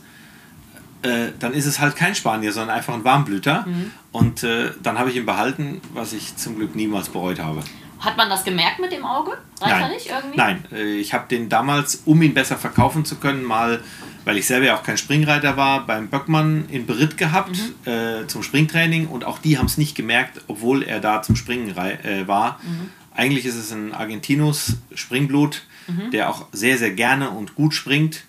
Äh, 1.02 1.28
dann 1.38 1.54
ist 1.54 1.66
es 1.66 1.78
halt 1.78 1.94
kein 1.94 2.16
Spanier, 2.16 2.52
sondern 2.52 2.76
einfach 2.76 2.94
ein 2.94 3.04
Warmblüter. 3.04 3.64
Mhm. 3.66 3.92
Und 4.10 4.42
äh, 4.42 4.72
dann 4.82 4.98
habe 4.98 5.10
ich 5.10 5.16
ihn 5.16 5.26
behalten, 5.26 5.80
was 5.92 6.12
ich 6.12 6.36
zum 6.36 6.56
Glück 6.56 6.74
niemals 6.74 7.10
bereut 7.10 7.38
habe. 7.38 7.62
Hat 8.00 8.16
man 8.16 8.28
das 8.28 8.44
gemerkt 8.44 8.80
mit 8.80 8.92
dem 8.92 9.04
Auge? 9.04 9.38
Nein. 9.60 9.92
Irgendwie? 10.04 10.36
Nein, 10.36 10.64
äh, 10.72 10.96
ich 10.96 11.14
habe 11.14 11.26
den 11.28 11.48
damals, 11.48 12.02
um 12.04 12.20
ihn 12.22 12.34
besser 12.34 12.56
verkaufen 12.56 13.04
zu 13.04 13.16
können, 13.16 13.44
mal 13.44 13.82
weil 14.24 14.38
ich 14.38 14.46
selber 14.46 14.66
ja 14.66 14.76
auch 14.76 14.82
kein 14.82 14.96
Springreiter 14.96 15.56
war, 15.56 15.86
beim 15.86 16.08
Böckmann 16.08 16.66
in 16.70 16.86
Beritt 16.86 17.16
gehabt 17.16 17.56
mhm. 17.56 17.90
äh, 17.90 18.26
zum 18.26 18.42
Springtraining 18.42 19.08
und 19.08 19.24
auch 19.24 19.38
die 19.38 19.58
haben 19.58 19.66
es 19.66 19.78
nicht 19.78 19.94
gemerkt, 19.94 20.42
obwohl 20.46 20.82
er 20.82 21.00
da 21.00 21.22
zum 21.22 21.36
Springen 21.36 21.76
äh, 21.76 22.26
war. 22.26 22.60
Mhm. 22.62 22.90
Eigentlich 23.14 23.46
ist 23.46 23.56
es 23.56 23.70
ein 23.72 23.92
Argentinus 23.92 24.78
Springblut, 24.94 25.62
mhm. 25.86 26.10
der 26.10 26.30
auch 26.30 26.46
sehr, 26.52 26.78
sehr 26.78 26.90
gerne 26.90 27.30
und 27.30 27.54
gut 27.54 27.74
springt, 27.74 28.24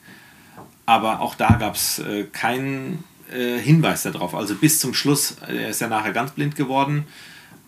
aber 0.86 1.22
auch 1.22 1.36
da 1.36 1.54
gab 1.54 1.75
es 1.75 2.00
äh, 2.00 2.25
keinen 2.25 3.04
äh, 3.32 3.58
Hinweis 3.60 4.04
darauf. 4.04 4.36
Also 4.36 4.56
bis 4.56 4.80
zum 4.80 4.94
Schluss, 4.94 5.38
äh, 5.48 5.64
er 5.64 5.70
ist 5.70 5.82
ja 5.82 5.88
nachher 5.88 6.12
ganz 6.12 6.32
blind 6.32 6.56
geworden 6.56 7.06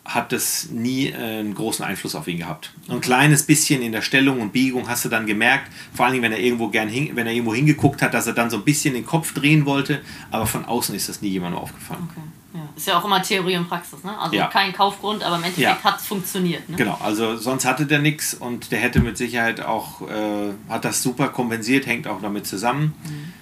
hat 0.08 0.32
das 0.32 0.70
nie 0.72 1.10
äh, 1.10 1.16
einen 1.16 1.54
großen 1.54 1.84
Einfluss 1.84 2.16
auf 2.16 2.28
ihn 2.28 2.40
gehabt. 2.40 2.72
Ein 2.88 3.02
kleines 3.02 3.44
bisschen 3.44 3.82
in 3.82 3.92
der 3.92 4.02
Stellung 4.02 4.40
und 4.40 4.54
Biegung 4.54 4.88
hast 4.88 5.04
du 5.04 5.10
dann 5.10 5.26
gemerkt, 5.26 5.70
vor 5.94 6.06
allem 6.06 6.22
wenn 6.22 6.32
er 6.32 6.40
irgendwo 6.40 6.70
gern 6.70 6.88
hin, 6.88 7.12
wenn 7.14 7.28
er 7.28 7.34
irgendwo 7.34 7.54
hingeguckt 7.54 8.02
hat, 8.02 8.14
dass 8.14 8.26
er 8.26 8.34
dann 8.34 8.50
so 8.50 8.58
ein 8.58 8.64
bisschen 8.64 8.94
den 8.94 9.06
Kopf 9.06 9.34
drehen 9.34 9.66
wollte, 9.66 10.02
aber 10.32 10.48
von 10.48 10.64
außen 10.64 10.96
ist 10.96 11.10
das 11.10 11.22
nie 11.22 11.28
jemandem 11.28 11.60
aufgefallen. 11.60 12.08
Okay. 12.10 12.22
Ja. 12.54 12.70
Ist 12.76 12.88
ja 12.88 12.98
auch 12.98 13.04
immer 13.04 13.22
Theorie 13.22 13.58
und 13.58 13.68
Praxis, 13.68 14.04
ne? 14.04 14.18
Also 14.18 14.36
ja. 14.36 14.48
kein 14.48 14.72
Kaufgrund, 14.72 15.22
aber 15.22 15.36
im 15.36 15.44
Endeffekt 15.44 15.84
ja. 15.84 15.84
hat 15.84 16.00
es 16.00 16.08
funktioniert. 16.08 16.68
Ne? 16.70 16.78
Genau, 16.78 16.98
also 17.04 17.36
sonst 17.36 17.66
hatte 17.66 17.86
der 17.86 18.00
nichts 18.00 18.34
und 18.34 18.72
der 18.72 18.80
hätte 18.80 19.02
mit 19.02 19.18
Sicherheit 19.18 19.60
auch, 19.60 20.02
äh, 20.10 20.54
hat 20.70 20.86
das 20.86 21.04
super 21.04 21.28
kompensiert, 21.28 21.86
hängt 21.86 22.08
auch 22.08 22.22
damit 22.22 22.48
zusammen. 22.48 22.94
Mhm. 23.04 23.34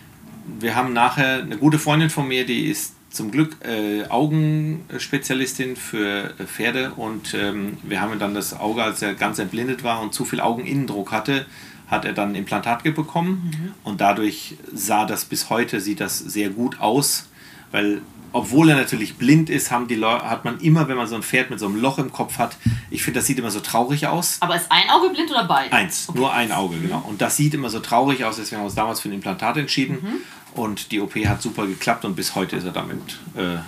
Wir 0.59 0.75
haben 0.75 0.93
nachher 0.93 1.43
eine 1.43 1.57
gute 1.57 1.77
Freundin 1.77 2.09
von 2.09 2.27
mir, 2.27 2.45
die 2.45 2.65
ist 2.65 2.94
zum 3.15 3.31
Glück 3.31 3.55
äh, 3.65 4.05
Augenspezialistin 4.07 5.75
für 5.75 6.33
äh, 6.37 6.43
Pferde 6.43 6.91
und 6.95 7.33
ähm, 7.33 7.77
wir 7.83 8.01
haben 8.01 8.19
dann 8.19 8.33
das 8.33 8.53
Auge, 8.53 8.83
als 8.83 9.01
er 9.01 9.13
ganz 9.13 9.39
entblindet 9.39 9.83
war 9.83 10.01
und 10.01 10.13
zu 10.13 10.25
viel 10.25 10.41
Augeninnendruck 10.41 11.11
hatte, 11.11 11.45
hat 11.87 12.05
er 12.05 12.13
dann 12.13 12.29
ein 12.29 12.35
Implantat 12.35 12.83
bekommen 12.83 13.51
mhm. 13.51 13.73
und 13.83 14.01
dadurch 14.01 14.57
sah 14.73 15.05
das 15.05 15.25
bis 15.25 15.49
heute, 15.49 15.79
sieht 15.79 15.99
das 15.99 16.19
sehr 16.19 16.49
gut 16.49 16.79
aus, 16.79 17.27
weil 17.71 18.01
obwohl 18.35 18.69
er 18.69 18.75
natürlich 18.75 19.15
blind 19.15 19.49
ist, 19.49 19.71
haben 19.71 19.87
die 19.87 20.03
hat 20.03 20.43
man 20.43 20.59
immer, 20.59 20.89
wenn 20.89 20.97
man 20.97 21.07
so 21.07 21.15
ein 21.15 21.23
Pferd 21.23 21.51
mit 21.51 21.57
so 21.57 21.67
einem 21.67 21.79
Loch 21.79 21.99
im 21.99 22.11
Kopf 22.11 22.37
hat, 22.37 22.57
ich 22.91 23.01
finde, 23.01 23.21
das 23.21 23.27
sieht 23.27 23.39
immer 23.39 23.49
so 23.49 23.61
traurig 23.61 24.07
aus. 24.07 24.39
Aber 24.41 24.57
ist 24.57 24.69
ein 24.69 24.89
Auge 24.89 25.09
blind 25.09 25.31
oder 25.31 25.45
beide? 25.45 25.71
Eins, 25.71 26.09
okay. 26.09 26.19
nur 26.19 26.33
ein 26.33 26.51
Auge, 26.51 26.77
genau. 26.77 27.01
Und 27.07 27.21
das 27.21 27.37
sieht 27.37 27.53
immer 27.53 27.69
so 27.69 27.79
traurig 27.79 28.25
aus, 28.25 28.35
deswegen 28.35 28.57
haben 28.57 28.63
wir 28.63 28.65
uns 28.65 28.75
damals 28.75 28.99
für 28.99 29.07
ein 29.07 29.13
Implantat 29.13 29.55
entschieden. 29.55 29.99
Mhm. 30.01 30.59
Und 30.59 30.91
die 30.91 30.99
OP 30.99 31.15
hat 31.15 31.41
super 31.41 31.65
geklappt 31.65 32.03
und 32.03 32.17
bis 32.17 32.35
heute 32.35 32.57
ist 32.57 32.65
er 32.65 32.73
damit 32.73 32.99
äh, 33.37 33.59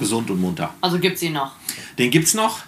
gesund 0.00 0.28
und 0.28 0.40
munter. 0.40 0.74
Also 0.80 0.98
gibt 0.98 1.18
es 1.18 1.22
ihn 1.22 1.34
noch? 1.34 1.52
Den 1.96 2.10
gibt 2.10 2.26
es 2.26 2.34
noch. 2.34 2.64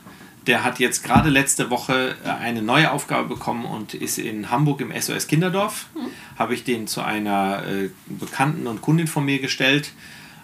Der 0.47 0.62
hat 0.62 0.79
jetzt 0.79 1.03
gerade 1.03 1.29
letzte 1.29 1.71
Woche 1.71 2.15
äh, 2.25 2.29
eine 2.29 2.62
neue 2.62 2.93
Aufgabe 2.93 3.27
bekommen 3.27 3.65
und 3.65 3.95
ist 3.95 4.19
in 4.19 4.53
Hamburg 4.53 4.81
im 4.81 4.93
SOS 4.93 5.27
Kinderdorf. 5.27 5.87
Mhm. 5.97 6.38
Habe 6.38 6.55
ich 6.55 6.62
den 6.62 6.87
zu 6.87 7.03
einer 7.03 7.65
äh, 7.67 7.91
Bekannten 8.07 8.69
und 8.69 8.81
Kundin 8.81 9.09
von 9.09 9.25
mir 9.25 9.41
gestellt, 9.41 9.91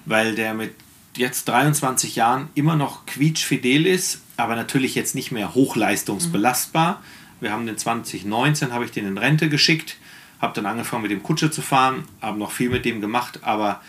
weil 0.06 0.34
der 0.34 0.54
mit 0.54 0.74
jetzt 1.16 1.48
23 1.48 2.16
Jahren 2.16 2.48
immer 2.54 2.76
noch 2.76 3.06
quietschfidel 3.06 3.86
ist, 3.86 4.20
aber 4.36 4.56
natürlich 4.56 4.94
jetzt 4.94 5.14
nicht 5.14 5.32
mehr 5.32 5.54
hochleistungsbelastbar. 5.54 7.02
Wir 7.40 7.52
haben 7.52 7.66
den 7.66 7.78
2019, 7.78 8.72
habe 8.72 8.84
ich 8.84 8.90
den 8.90 9.06
in 9.06 9.18
Rente 9.18 9.48
geschickt 9.48 9.96
habe 10.44 10.54
dann 10.54 10.66
angefangen 10.66 11.02
mit 11.02 11.10
dem 11.10 11.22
Kutsche 11.22 11.50
zu 11.50 11.62
fahren, 11.62 12.04
habe 12.20 12.38
noch 12.38 12.52
viel 12.52 12.68
mit 12.68 12.84
dem 12.84 13.00
gemacht, 13.00 13.40
aber 13.42 13.80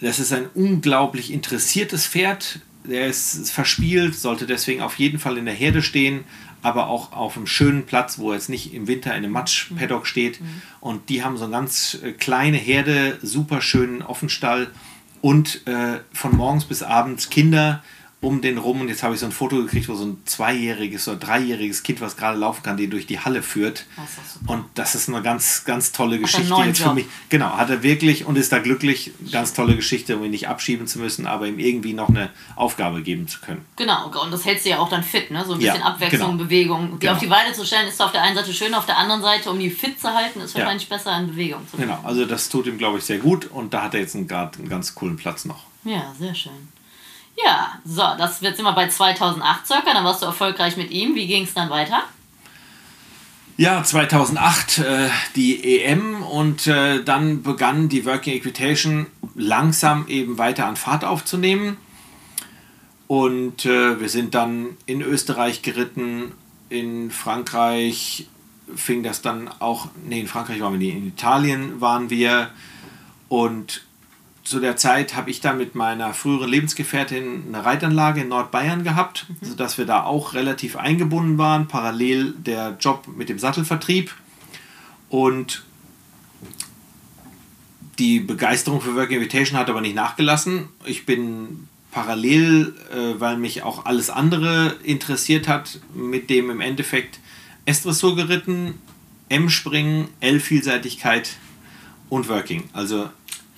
das 0.00 0.18
ist 0.18 0.32
ein 0.32 0.46
unglaublich 0.54 1.32
interessiertes 1.32 2.06
Pferd. 2.06 2.60
Der 2.84 3.06
ist 3.06 3.50
verspielt, 3.50 4.14
sollte 4.14 4.46
deswegen 4.46 4.82
auf 4.82 4.98
jeden 4.98 5.18
Fall 5.18 5.38
in 5.38 5.44
der 5.46 5.54
Herde 5.54 5.82
stehen, 5.82 6.24
aber 6.62 6.88
auch 6.88 7.12
auf 7.12 7.36
einem 7.36 7.46
schönen 7.46 7.86
Platz, 7.86 8.18
wo 8.18 8.30
er 8.30 8.36
jetzt 8.36 8.48
nicht 8.48 8.74
im 8.74 8.86
Winter 8.86 9.10
in 9.10 9.18
einem 9.18 9.32
Matsch-Paddock 9.32 10.06
steht. 10.06 10.40
Mhm. 10.40 10.62
Und 10.80 11.08
die 11.08 11.22
haben 11.22 11.36
so 11.36 11.44
eine 11.44 11.52
ganz 11.52 11.98
äh, 12.02 12.12
kleine 12.12 12.56
Herde, 12.56 13.18
super 13.22 13.60
schönen 13.60 14.02
Offenstall 14.02 14.70
und 15.24 15.66
äh, 15.66 16.00
von 16.12 16.36
morgens 16.36 16.66
bis 16.66 16.82
abends 16.82 17.30
Kinder 17.30 17.82
um 18.24 18.40
den 18.40 18.58
rum. 18.58 18.80
Und 18.80 18.88
jetzt 18.88 19.02
habe 19.02 19.14
ich 19.14 19.20
so 19.20 19.26
ein 19.26 19.32
Foto 19.32 19.56
gekriegt, 19.56 19.88
wo 19.88 19.94
so 19.94 20.04
ein 20.04 20.22
zweijähriges 20.24 21.06
oder 21.08 21.18
dreijähriges 21.18 21.82
Kind, 21.82 22.00
was 22.00 22.16
gerade 22.16 22.38
laufen 22.38 22.62
kann, 22.62 22.76
die 22.76 22.88
durch 22.88 23.06
die 23.06 23.20
Halle 23.20 23.42
führt. 23.42 23.86
Das 23.96 24.38
und 24.46 24.64
das 24.74 24.94
ist 24.94 25.08
eine 25.08 25.22
ganz, 25.22 25.64
ganz 25.64 25.92
tolle 25.92 26.18
Geschichte 26.18 26.54
jetzt 26.64 26.82
für 26.82 26.94
mich. 26.94 27.06
Genau, 27.28 27.56
hat 27.56 27.70
er 27.70 27.82
wirklich 27.82 28.24
und 28.24 28.36
ist 28.36 28.52
da 28.52 28.58
glücklich. 28.58 29.12
Ganz 29.30 29.52
tolle 29.52 29.76
Geschichte, 29.76 30.16
um 30.16 30.24
ihn 30.24 30.30
nicht 30.30 30.48
abschieben 30.48 30.86
zu 30.86 30.98
müssen, 30.98 31.26
aber 31.26 31.46
ihm 31.46 31.58
irgendwie 31.58 31.92
noch 31.92 32.08
eine 32.08 32.30
Aufgabe 32.56 33.02
geben 33.02 33.28
zu 33.28 33.40
können. 33.40 33.64
Genau, 33.76 34.06
und 34.06 34.30
das 34.32 34.44
hältst 34.44 34.64
du 34.64 34.70
ja 34.70 34.78
auch 34.78 34.88
dann 34.88 35.02
fit, 35.02 35.30
ne? 35.30 35.44
So 35.44 35.52
ein 35.52 35.58
bisschen 35.58 35.80
ja, 35.80 35.86
Abwechslung, 35.86 36.32
genau. 36.32 36.44
Bewegung. 36.44 36.92
Die 36.94 36.98
genau. 37.00 37.12
auf 37.12 37.18
die 37.18 37.30
Weide 37.30 37.52
zu 37.52 37.64
stellen, 37.64 37.88
ist 37.88 38.00
auf 38.00 38.12
der 38.12 38.22
einen 38.22 38.36
Seite 38.36 38.52
schön, 38.52 38.74
auf 38.74 38.86
der 38.86 38.98
anderen 38.98 39.22
Seite, 39.22 39.50
um 39.50 39.58
die 39.58 39.70
fit 39.70 40.00
zu 40.00 40.08
halten, 40.08 40.40
ist 40.40 40.54
wahrscheinlich 40.54 40.88
ja. 40.88 40.96
besser 40.96 41.18
in 41.18 41.28
Bewegung 41.28 41.60
zu 41.68 41.76
bleiben. 41.76 41.92
Genau, 41.92 42.08
also 42.08 42.24
das 42.24 42.48
tut 42.48 42.66
ihm, 42.66 42.78
glaube 42.78 42.98
ich, 42.98 43.04
sehr 43.04 43.18
gut 43.18 43.46
und 43.46 43.74
da 43.74 43.82
hat 43.82 43.94
er 43.94 44.00
jetzt 44.00 44.14
gerade 44.28 44.58
einen 44.58 44.68
ganz 44.68 44.94
coolen 44.94 45.16
Platz 45.16 45.44
noch. 45.44 45.64
Ja, 45.84 46.14
sehr 46.18 46.34
schön. 46.34 46.73
Ja, 47.36 47.78
so, 47.84 48.02
das 48.16 48.42
wird 48.42 48.58
immer 48.58 48.72
bei 48.72 48.88
2008 48.88 49.66
circa, 49.66 49.92
dann 49.92 50.04
warst 50.04 50.22
du 50.22 50.26
erfolgreich 50.26 50.76
mit 50.76 50.90
ihm. 50.90 51.14
Wie 51.14 51.26
ging 51.26 51.44
es 51.44 51.54
dann 51.54 51.70
weiter? 51.70 52.04
Ja, 53.56 53.84
2008 53.84 54.78
äh, 54.78 55.08
die 55.36 55.80
EM 55.82 56.22
und 56.22 56.66
äh, 56.66 57.04
dann 57.04 57.42
begann 57.42 57.88
die 57.88 58.04
Working 58.04 58.34
Equitation 58.34 59.06
langsam 59.36 60.08
eben 60.08 60.38
weiter 60.38 60.66
an 60.66 60.76
Fahrt 60.76 61.04
aufzunehmen. 61.04 61.76
Und 63.06 63.64
äh, 63.64 64.00
wir 64.00 64.08
sind 64.08 64.34
dann 64.34 64.76
in 64.86 65.02
Österreich 65.02 65.62
geritten, 65.62 66.32
in 66.68 67.10
Frankreich 67.10 68.26
fing 68.74 69.02
das 69.02 69.22
dann 69.22 69.48
auch, 69.60 69.88
nee, 70.04 70.20
in 70.20 70.26
Frankreich 70.26 70.60
waren 70.60 70.72
wir 70.72 70.78
nicht, 70.78 70.96
in 70.96 71.06
Italien 71.06 71.80
waren 71.80 72.10
wir 72.10 72.50
und 73.28 73.82
zu 74.44 74.60
der 74.60 74.76
Zeit 74.76 75.16
habe 75.16 75.30
ich 75.30 75.40
da 75.40 75.54
mit 75.54 75.74
meiner 75.74 76.12
früheren 76.12 76.50
Lebensgefährtin 76.50 77.44
eine 77.48 77.64
Reitanlage 77.64 78.20
in 78.20 78.28
Nordbayern 78.28 78.84
gehabt, 78.84 79.26
mhm. 79.28 79.46
sodass 79.46 79.78
wir 79.78 79.86
da 79.86 80.04
auch 80.04 80.34
relativ 80.34 80.76
eingebunden 80.76 81.38
waren, 81.38 81.66
parallel 81.66 82.34
der 82.36 82.76
Job 82.78 83.08
mit 83.08 83.30
dem 83.30 83.38
Sattelvertrieb. 83.38 84.14
Und 85.08 85.64
die 87.98 88.20
Begeisterung 88.20 88.80
für 88.80 88.94
Work 88.96 89.12
Invitation 89.12 89.58
hat 89.58 89.70
aber 89.70 89.80
nicht 89.80 89.94
nachgelassen. 89.94 90.68
Ich 90.84 91.06
bin 91.06 91.68
parallel, 91.90 92.74
äh, 92.92 93.20
weil 93.20 93.38
mich 93.38 93.62
auch 93.62 93.86
alles 93.86 94.10
andere 94.10 94.76
interessiert 94.82 95.48
hat, 95.48 95.80
mit 95.94 96.28
dem 96.28 96.50
im 96.50 96.60
Endeffekt 96.60 97.20
S-Dressur 97.64 98.16
geritten, 98.16 98.74
M-Springen, 99.30 100.08
L-Vielseitigkeit 100.20 101.36
und 102.10 102.28
Working. 102.28 102.64
Also 102.72 103.08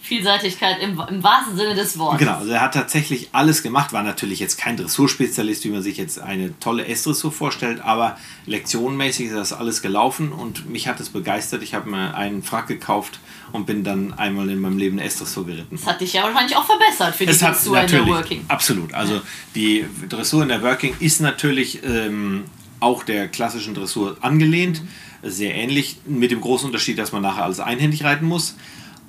Vielseitigkeit 0.06 0.80
im, 0.80 1.00
im 1.08 1.22
wahrsten 1.22 1.56
Sinne 1.56 1.74
des 1.74 1.98
Wortes. 1.98 2.20
Genau, 2.20 2.38
also 2.38 2.50
er 2.52 2.60
hat 2.60 2.74
tatsächlich 2.74 3.30
alles 3.32 3.62
gemacht, 3.62 3.92
war 3.92 4.02
natürlich 4.02 4.38
jetzt 4.38 4.56
kein 4.56 4.76
Dressurspezialist, 4.76 5.64
wie 5.64 5.70
man 5.70 5.82
sich 5.82 5.96
jetzt 5.96 6.20
eine 6.20 6.58
tolle 6.60 6.86
S-Dressur 6.86 7.32
vorstellt, 7.32 7.80
aber 7.80 8.16
lektionenmäßig 8.46 9.26
ist 9.26 9.34
das 9.34 9.52
alles 9.52 9.82
gelaufen 9.82 10.32
und 10.32 10.70
mich 10.70 10.86
hat 10.88 11.00
es 11.00 11.08
begeistert. 11.08 11.62
Ich 11.62 11.74
habe 11.74 11.90
mir 11.90 12.14
einen 12.14 12.42
Frack 12.42 12.68
gekauft 12.68 13.18
und 13.52 13.66
bin 13.66 13.82
dann 13.84 14.12
einmal 14.14 14.48
in 14.48 14.60
meinem 14.60 14.78
Leben 14.78 14.98
S-Dressur 14.98 15.44
geritten. 15.46 15.76
Das 15.76 15.86
hat 15.86 16.00
dich 16.00 16.12
ja 16.12 16.22
wahrscheinlich 16.22 16.56
auch 16.56 16.64
verbessert 16.64 17.14
für 17.14 17.24
die 17.26 17.32
Es 17.32 17.40
Dressur 17.40 17.80
in 17.80 17.88
der 17.88 18.06
Working. 18.06 18.44
absolut. 18.48 18.94
Also 18.94 19.20
die 19.54 19.84
Dressur 20.08 20.42
in 20.42 20.48
der 20.48 20.62
Working 20.62 20.94
ist 21.00 21.20
natürlich 21.20 21.82
ähm, 21.84 22.44
auch 22.80 23.02
der 23.02 23.28
klassischen 23.28 23.74
Dressur 23.74 24.16
angelehnt. 24.20 24.82
Sehr 25.22 25.54
ähnlich, 25.54 25.96
mit 26.06 26.30
dem 26.30 26.40
großen 26.40 26.66
Unterschied, 26.66 26.98
dass 26.98 27.10
man 27.10 27.22
nachher 27.22 27.44
alles 27.44 27.58
einhändig 27.58 28.04
reiten 28.04 28.26
muss. 28.26 28.54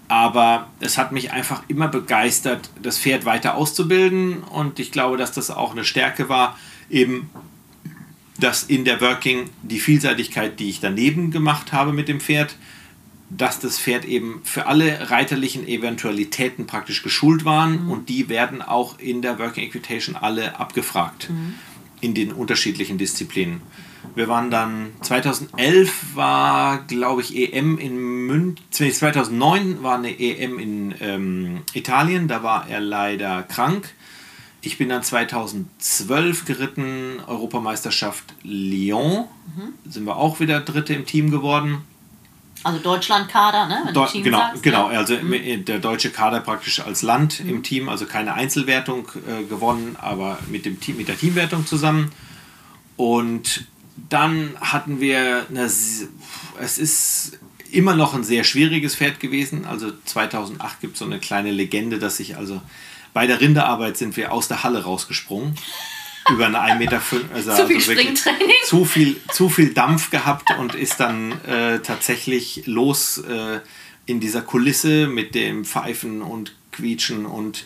Aber 0.08 0.70
es 0.80 0.98
hat 0.98 1.12
mich 1.12 1.32
einfach 1.32 1.64
immer 1.68 1.88
begeistert, 1.88 2.70
das 2.82 2.98
Pferd 2.98 3.26
weiter 3.26 3.56
auszubilden. 3.56 4.44
Und 4.44 4.80
ich 4.80 4.92
glaube, 4.92 5.18
dass 5.18 5.32
das 5.32 5.52
auch 5.52 5.72
eine 5.72 5.84
Stärke 5.84 6.30
war, 6.30 6.58
eben, 6.90 7.30
dass 8.40 8.64
in 8.64 8.86
der 8.86 9.02
Working 9.02 9.50
die 9.64 9.80
Vielseitigkeit, 9.80 10.60
die 10.60 10.70
ich 10.70 10.80
daneben 10.80 11.32
gemacht 11.32 11.74
habe 11.74 11.92
mit 11.92 12.08
dem 12.08 12.20
Pferd, 12.20 12.56
dass 13.30 13.60
das 13.60 13.78
Pferd 13.78 14.06
eben 14.06 14.42
für 14.44 14.68
alle 14.68 15.10
reiterlichen 15.10 15.68
Eventualitäten 15.68 16.66
praktisch 16.66 17.04
geschult 17.04 17.44
waren 17.44 17.90
und 17.90 18.08
die 18.08 18.30
werden 18.30 18.62
auch 18.62 19.00
in 19.00 19.22
der 19.22 19.38
Working 19.38 19.66
Equitation 19.66 20.16
alle 20.16 20.58
abgefragt 20.60 21.30
in 22.00 22.14
den 22.14 22.32
unterschiedlichen 22.32 22.98
Disziplinen. 22.98 23.62
Wir 24.16 24.28
waren 24.28 24.50
dann 24.52 24.92
2011 25.02 26.16
war 26.16 26.80
glaube 26.88 27.22
ich 27.22 27.36
EM 27.36 27.78
in 27.78 27.98
München 28.28 28.58
2009 28.72 29.84
war 29.84 29.96
eine 29.98 30.20
EM 30.20 30.60
in 30.60 30.96
ähm, 31.00 31.62
Italien 31.74 32.28
da 32.28 32.44
war 32.44 32.68
er 32.70 32.80
leider 32.80 33.44
krank 33.44 33.94
ich 34.62 34.78
bin 34.78 34.90
dann 34.90 35.04
2012 35.04 36.46
geritten 36.46 37.20
Europameisterschaft 37.28 38.24
Lyon 38.44 39.26
sind 39.88 40.06
wir 40.06 40.18
auch 40.18 40.40
wieder 40.40 40.60
Dritte 40.62 40.94
im 40.94 41.06
Team 41.06 41.32
geworden 41.32 41.84
Also 42.64 42.80
Deutschland-Kader, 42.80 43.68
ne? 43.68 43.92
Deu 43.94 44.06
Team 44.08 44.24
genau, 44.24 44.40
sagst, 44.40 44.64
genau. 44.64 44.90
ne? 44.90 44.98
Also 44.98 45.14
im- 45.16 45.64
der 45.66 45.80
deutsche 45.80 46.10
Kader 46.10 46.40
praktisch 46.42 46.80
als 46.82 47.02
Land 47.04 47.40
im 47.40 47.62
Team, 47.64 47.88
also 47.88 48.06
keine 48.08 48.34
Einzelwertung 48.34 49.08
äh, 49.28 49.44
gewonnen, 49.44 49.96
aber 50.02 50.40
mit, 50.50 50.66
dem 50.66 50.80
Team, 50.80 50.98
mit 50.98 51.08
der 51.08 51.18
Teamwertung 51.18 51.66
zusammen. 51.66 52.12
Und 52.98 53.66
dann 54.10 54.56
hatten 54.60 55.00
wir 55.00 55.46
eine, 55.50 55.64
es 55.64 56.08
ist 56.78 57.40
immer 57.72 57.96
noch 57.96 58.14
ein 58.14 58.24
sehr 58.24 58.44
schwieriges 58.44 58.96
Pferd 58.96 59.20
gewesen. 59.20 59.66
Also 59.66 59.92
2008 60.06 60.82
gibt 60.82 60.94
es 60.94 61.00
so 61.00 61.06
eine 61.06 61.20
kleine 61.20 61.52
Legende, 61.52 62.00
dass 62.00 62.20
ich 62.20 62.38
also 62.38 62.62
bei 63.14 63.28
der 63.28 63.42
Rinderarbeit 63.42 63.98
sind 63.98 64.16
wir 64.16 64.32
aus 64.32 64.48
der 64.48 64.64
Halle 64.64 64.84
rausgesprungen. 64.84 65.56
Über 66.30 66.48
eine 66.48 66.60
1,5 66.60 66.78
Meter. 66.78 67.02
Also, 67.34 67.52
Zu 67.56 67.68
viel 67.68 67.76
also 67.78 67.88
wirklich 67.88 68.20
Springtraining. 68.20 68.56
zu 68.66 68.86
viel, 68.86 69.16
zu 69.32 69.50
viel 69.50 69.74
Dampf 69.74 70.12
gehabt 70.12 70.52
und 70.60 70.76
ist 70.76 71.00
dann 71.00 71.32
äh, 71.46 71.80
tatsächlich 71.80 72.64
los 72.66 73.18
äh, 73.20 73.60
in 74.06 74.20
dieser 74.20 74.42
Kulisse 74.42 75.08
mit 75.08 75.36
dem 75.36 75.66
Pfeifen 75.66 76.22
und 76.22 76.54
Quietschen 76.72 77.26
und 77.26 77.66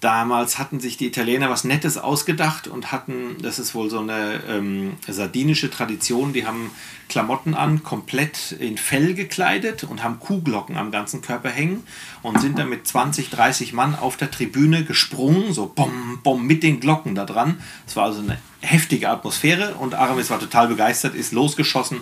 damals 0.00 0.58
hatten 0.58 0.80
sich 0.80 0.96
die 0.96 1.06
Italiener 1.06 1.50
was 1.50 1.64
Nettes 1.64 1.98
ausgedacht 1.98 2.68
und 2.68 2.92
hatten, 2.92 3.36
das 3.42 3.58
ist 3.58 3.74
wohl 3.74 3.90
so 3.90 3.98
eine 3.98 4.40
ähm, 4.48 4.96
sardinische 5.06 5.70
Tradition, 5.70 6.32
die 6.32 6.46
haben 6.46 6.70
Klamotten 7.08 7.54
an, 7.54 7.82
komplett 7.82 8.52
in 8.52 8.76
Fell 8.76 9.14
gekleidet 9.14 9.84
und 9.84 10.02
haben 10.02 10.20
Kuhglocken 10.20 10.76
am 10.76 10.90
ganzen 10.90 11.22
Körper 11.22 11.48
hängen 11.48 11.84
und 12.22 12.40
sind 12.40 12.58
dann 12.58 12.68
mit 12.68 12.86
20, 12.86 13.30
30 13.30 13.72
Mann 13.72 13.94
auf 13.94 14.16
der 14.16 14.30
Tribüne 14.30 14.84
gesprungen, 14.84 15.52
so 15.52 15.66
bom, 15.74 16.20
bom, 16.22 16.46
mit 16.46 16.62
den 16.62 16.80
Glocken 16.80 17.14
da 17.14 17.24
dran. 17.24 17.60
Es 17.86 17.96
war 17.96 18.04
also 18.04 18.20
eine 18.20 18.38
heftige 18.60 19.08
Atmosphäre 19.08 19.74
und 19.74 19.94
Aramis 19.94 20.30
war 20.30 20.38
total 20.38 20.68
begeistert, 20.68 21.14
ist 21.14 21.32
losgeschossen 21.32 22.00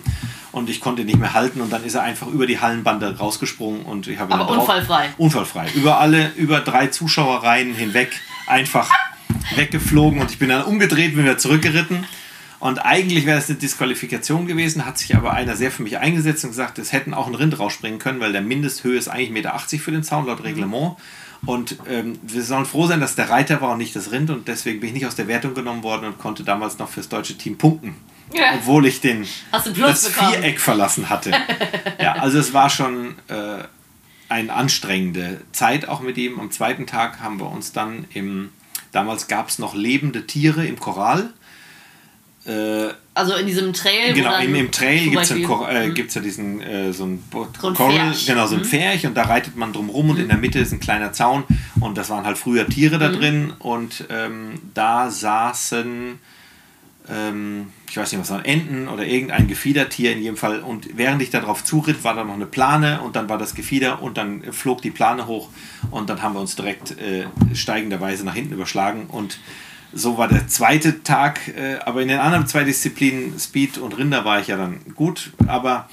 und 0.52 0.70
ich 0.70 0.80
konnte 0.80 1.04
nicht 1.04 1.18
mehr 1.18 1.34
halten 1.34 1.60
und 1.60 1.72
dann 1.72 1.84
ist 1.84 1.94
er 1.94 2.02
einfach 2.02 2.28
über 2.28 2.46
die 2.46 2.60
Hallenbande 2.60 3.18
rausgesprungen 3.18 3.82
und 3.82 4.08
ich 4.08 4.18
habe 4.18 4.32
ihn 4.32 4.40
Aber 4.40 4.58
unfallfrei. 4.58 5.10
Unfallfrei. 5.18 5.68
Über 5.74 5.98
alle, 6.00 6.32
über 6.36 6.60
drei 6.60 6.86
Zuschauerreihen 6.86 7.74
hinweg 7.74 8.20
einfach 8.46 8.90
weggeflogen 9.54 10.20
und 10.20 10.30
ich 10.30 10.38
bin 10.38 10.48
dann 10.48 10.64
umgedreht, 10.64 11.14
bin 11.14 11.24
wieder 11.24 11.38
zurückgeritten. 11.38 12.06
Und 12.66 12.80
eigentlich 12.80 13.26
wäre 13.26 13.38
es 13.38 13.48
eine 13.48 13.58
Disqualifikation 13.58 14.48
gewesen, 14.48 14.84
hat 14.84 14.98
sich 14.98 15.14
aber 15.14 15.32
einer 15.32 15.54
sehr 15.54 15.70
für 15.70 15.84
mich 15.84 15.98
eingesetzt 15.98 16.42
und 16.42 16.50
gesagt, 16.50 16.80
es 16.80 16.92
hätten 16.92 17.14
auch 17.14 17.28
ein 17.28 17.36
Rind 17.36 17.56
rausspringen 17.60 18.00
können, 18.00 18.18
weil 18.18 18.32
der 18.32 18.40
Mindesthöhe 18.40 18.98
ist 18.98 19.06
eigentlich 19.06 19.28
1,80 19.28 19.32
Meter 19.32 19.84
für 19.84 19.90
den 19.92 20.02
Zaun 20.02 20.26
laut 20.26 20.42
Reglement. 20.42 20.96
Und 21.44 21.76
ähm, 21.88 22.18
wir 22.22 22.42
sollen 22.42 22.66
froh 22.66 22.88
sein, 22.88 22.98
dass 22.98 23.14
der 23.14 23.30
Reiter 23.30 23.60
war 23.60 23.70
und 23.70 23.78
nicht 23.78 23.94
das 23.94 24.10
Rind 24.10 24.30
und 24.30 24.48
deswegen 24.48 24.80
bin 24.80 24.88
ich 24.88 24.94
nicht 24.94 25.06
aus 25.06 25.14
der 25.14 25.28
Wertung 25.28 25.54
genommen 25.54 25.84
worden 25.84 26.06
und 26.06 26.18
konnte 26.18 26.42
damals 26.42 26.76
noch 26.78 26.88
fürs 26.88 27.08
deutsche 27.08 27.38
Team 27.38 27.56
punkten. 27.56 27.94
Ja. 28.34 28.54
Obwohl 28.56 28.86
ich 28.86 29.00
den, 29.00 29.28
das 29.52 29.64
bekommen. 30.08 30.32
Viereck 30.32 30.58
verlassen 30.58 31.08
hatte. 31.08 31.30
ja, 32.00 32.14
also 32.14 32.36
es 32.40 32.52
war 32.52 32.68
schon 32.68 33.14
äh, 33.28 33.62
eine 34.28 34.52
anstrengende 34.52 35.40
Zeit 35.52 35.88
auch 35.88 36.00
mit 36.00 36.18
ihm. 36.18 36.40
Am 36.40 36.50
zweiten 36.50 36.88
Tag 36.88 37.20
haben 37.20 37.38
wir 37.38 37.48
uns 37.48 37.70
dann 37.70 38.06
im, 38.12 38.50
damals 38.90 39.28
gab 39.28 39.50
es 39.50 39.60
noch 39.60 39.76
lebende 39.76 40.26
Tiere 40.26 40.66
im 40.66 40.80
Choral. 40.80 41.32
Äh, 42.46 42.88
Also 43.14 43.34
in 43.34 43.46
diesem 43.46 43.72
Trail. 43.72 44.14
genau, 44.14 44.38
im, 44.38 44.54
im 44.54 44.70
Trail 44.70 45.08
gibt 45.10 45.22
es 45.22 45.30
äh, 45.30 45.90
gibt's 45.90 46.14
ja 46.14 46.20
diesen 46.20 46.60
äh, 46.60 46.92
so 46.92 47.04
ein, 47.04 47.22
So 47.32 47.72
Coral, 47.72 48.12
genau, 48.26 48.46
so 48.46 48.54
ein 48.56 48.60
Mhm. 48.60 48.64
Pferch 48.64 49.06
und 49.06 49.14
da 49.14 49.22
reitet 49.24 49.56
man 49.56 49.72
drum 49.72 49.88
rum 49.90 50.10
und 50.10 50.18
in 50.18 50.28
der 50.28 50.36
Mitte 50.36 50.58
ist 50.58 50.72
ein 50.72 50.80
kleiner 50.80 51.12
Zaun 51.12 51.44
und 51.80 51.96
das 51.98 52.08
waren 52.10 52.24
halt 52.24 52.38
früher 52.38 52.66
Tiere 52.68 52.96
Mhm. 52.96 53.00
da 53.00 53.08
drin 53.08 53.52
und 53.58 54.04
ähm, 54.10 54.60
da 54.74 55.10
saßen 55.10 56.18
ähm, 57.08 57.68
ich 57.88 57.96
weiß 57.96 58.10
nicht, 58.12 58.20
was 58.20 58.30
waren 58.30 58.44
Enten 58.44 58.88
oder 58.88 59.06
irgendein 59.06 59.46
Gefiedertier 59.46 60.12
in 60.12 60.20
jedem 60.22 60.36
Fall. 60.36 60.58
Und 60.60 60.88
während 60.96 61.22
ich 61.22 61.30
darauf 61.30 61.62
zuritt, 61.62 62.02
war 62.02 62.14
da 62.14 62.24
noch 62.24 62.34
eine 62.34 62.46
Plane 62.46 63.00
und 63.00 63.14
dann 63.14 63.28
war 63.28 63.38
das 63.38 63.54
Gefieder 63.54 64.02
und 64.02 64.18
dann 64.18 64.42
flog 64.52 64.82
die 64.82 64.90
Plane 64.90 65.26
hoch 65.28 65.48
und 65.92 66.10
dann 66.10 66.20
haben 66.20 66.34
wir 66.34 66.40
uns 66.40 66.56
direkt 66.56 66.98
äh, 67.00 67.26
steigenderweise 67.54 68.24
nach 68.24 68.34
hinten 68.34 68.52
überschlagen. 68.54 69.06
Und 69.06 69.38
so 69.92 70.18
war 70.18 70.28
der 70.28 70.48
zweite 70.48 71.02
Tag. 71.02 71.48
Äh, 71.48 71.78
aber 71.84 72.02
in 72.02 72.08
den 72.08 72.18
anderen 72.18 72.46
zwei 72.46 72.64
Disziplinen, 72.64 73.38
Speed 73.38 73.78
und 73.78 73.96
Rinder, 73.96 74.24
war 74.24 74.40
ich 74.40 74.48
ja 74.48 74.56
dann 74.56 74.80
gut. 74.94 75.32
Aber 75.46 75.88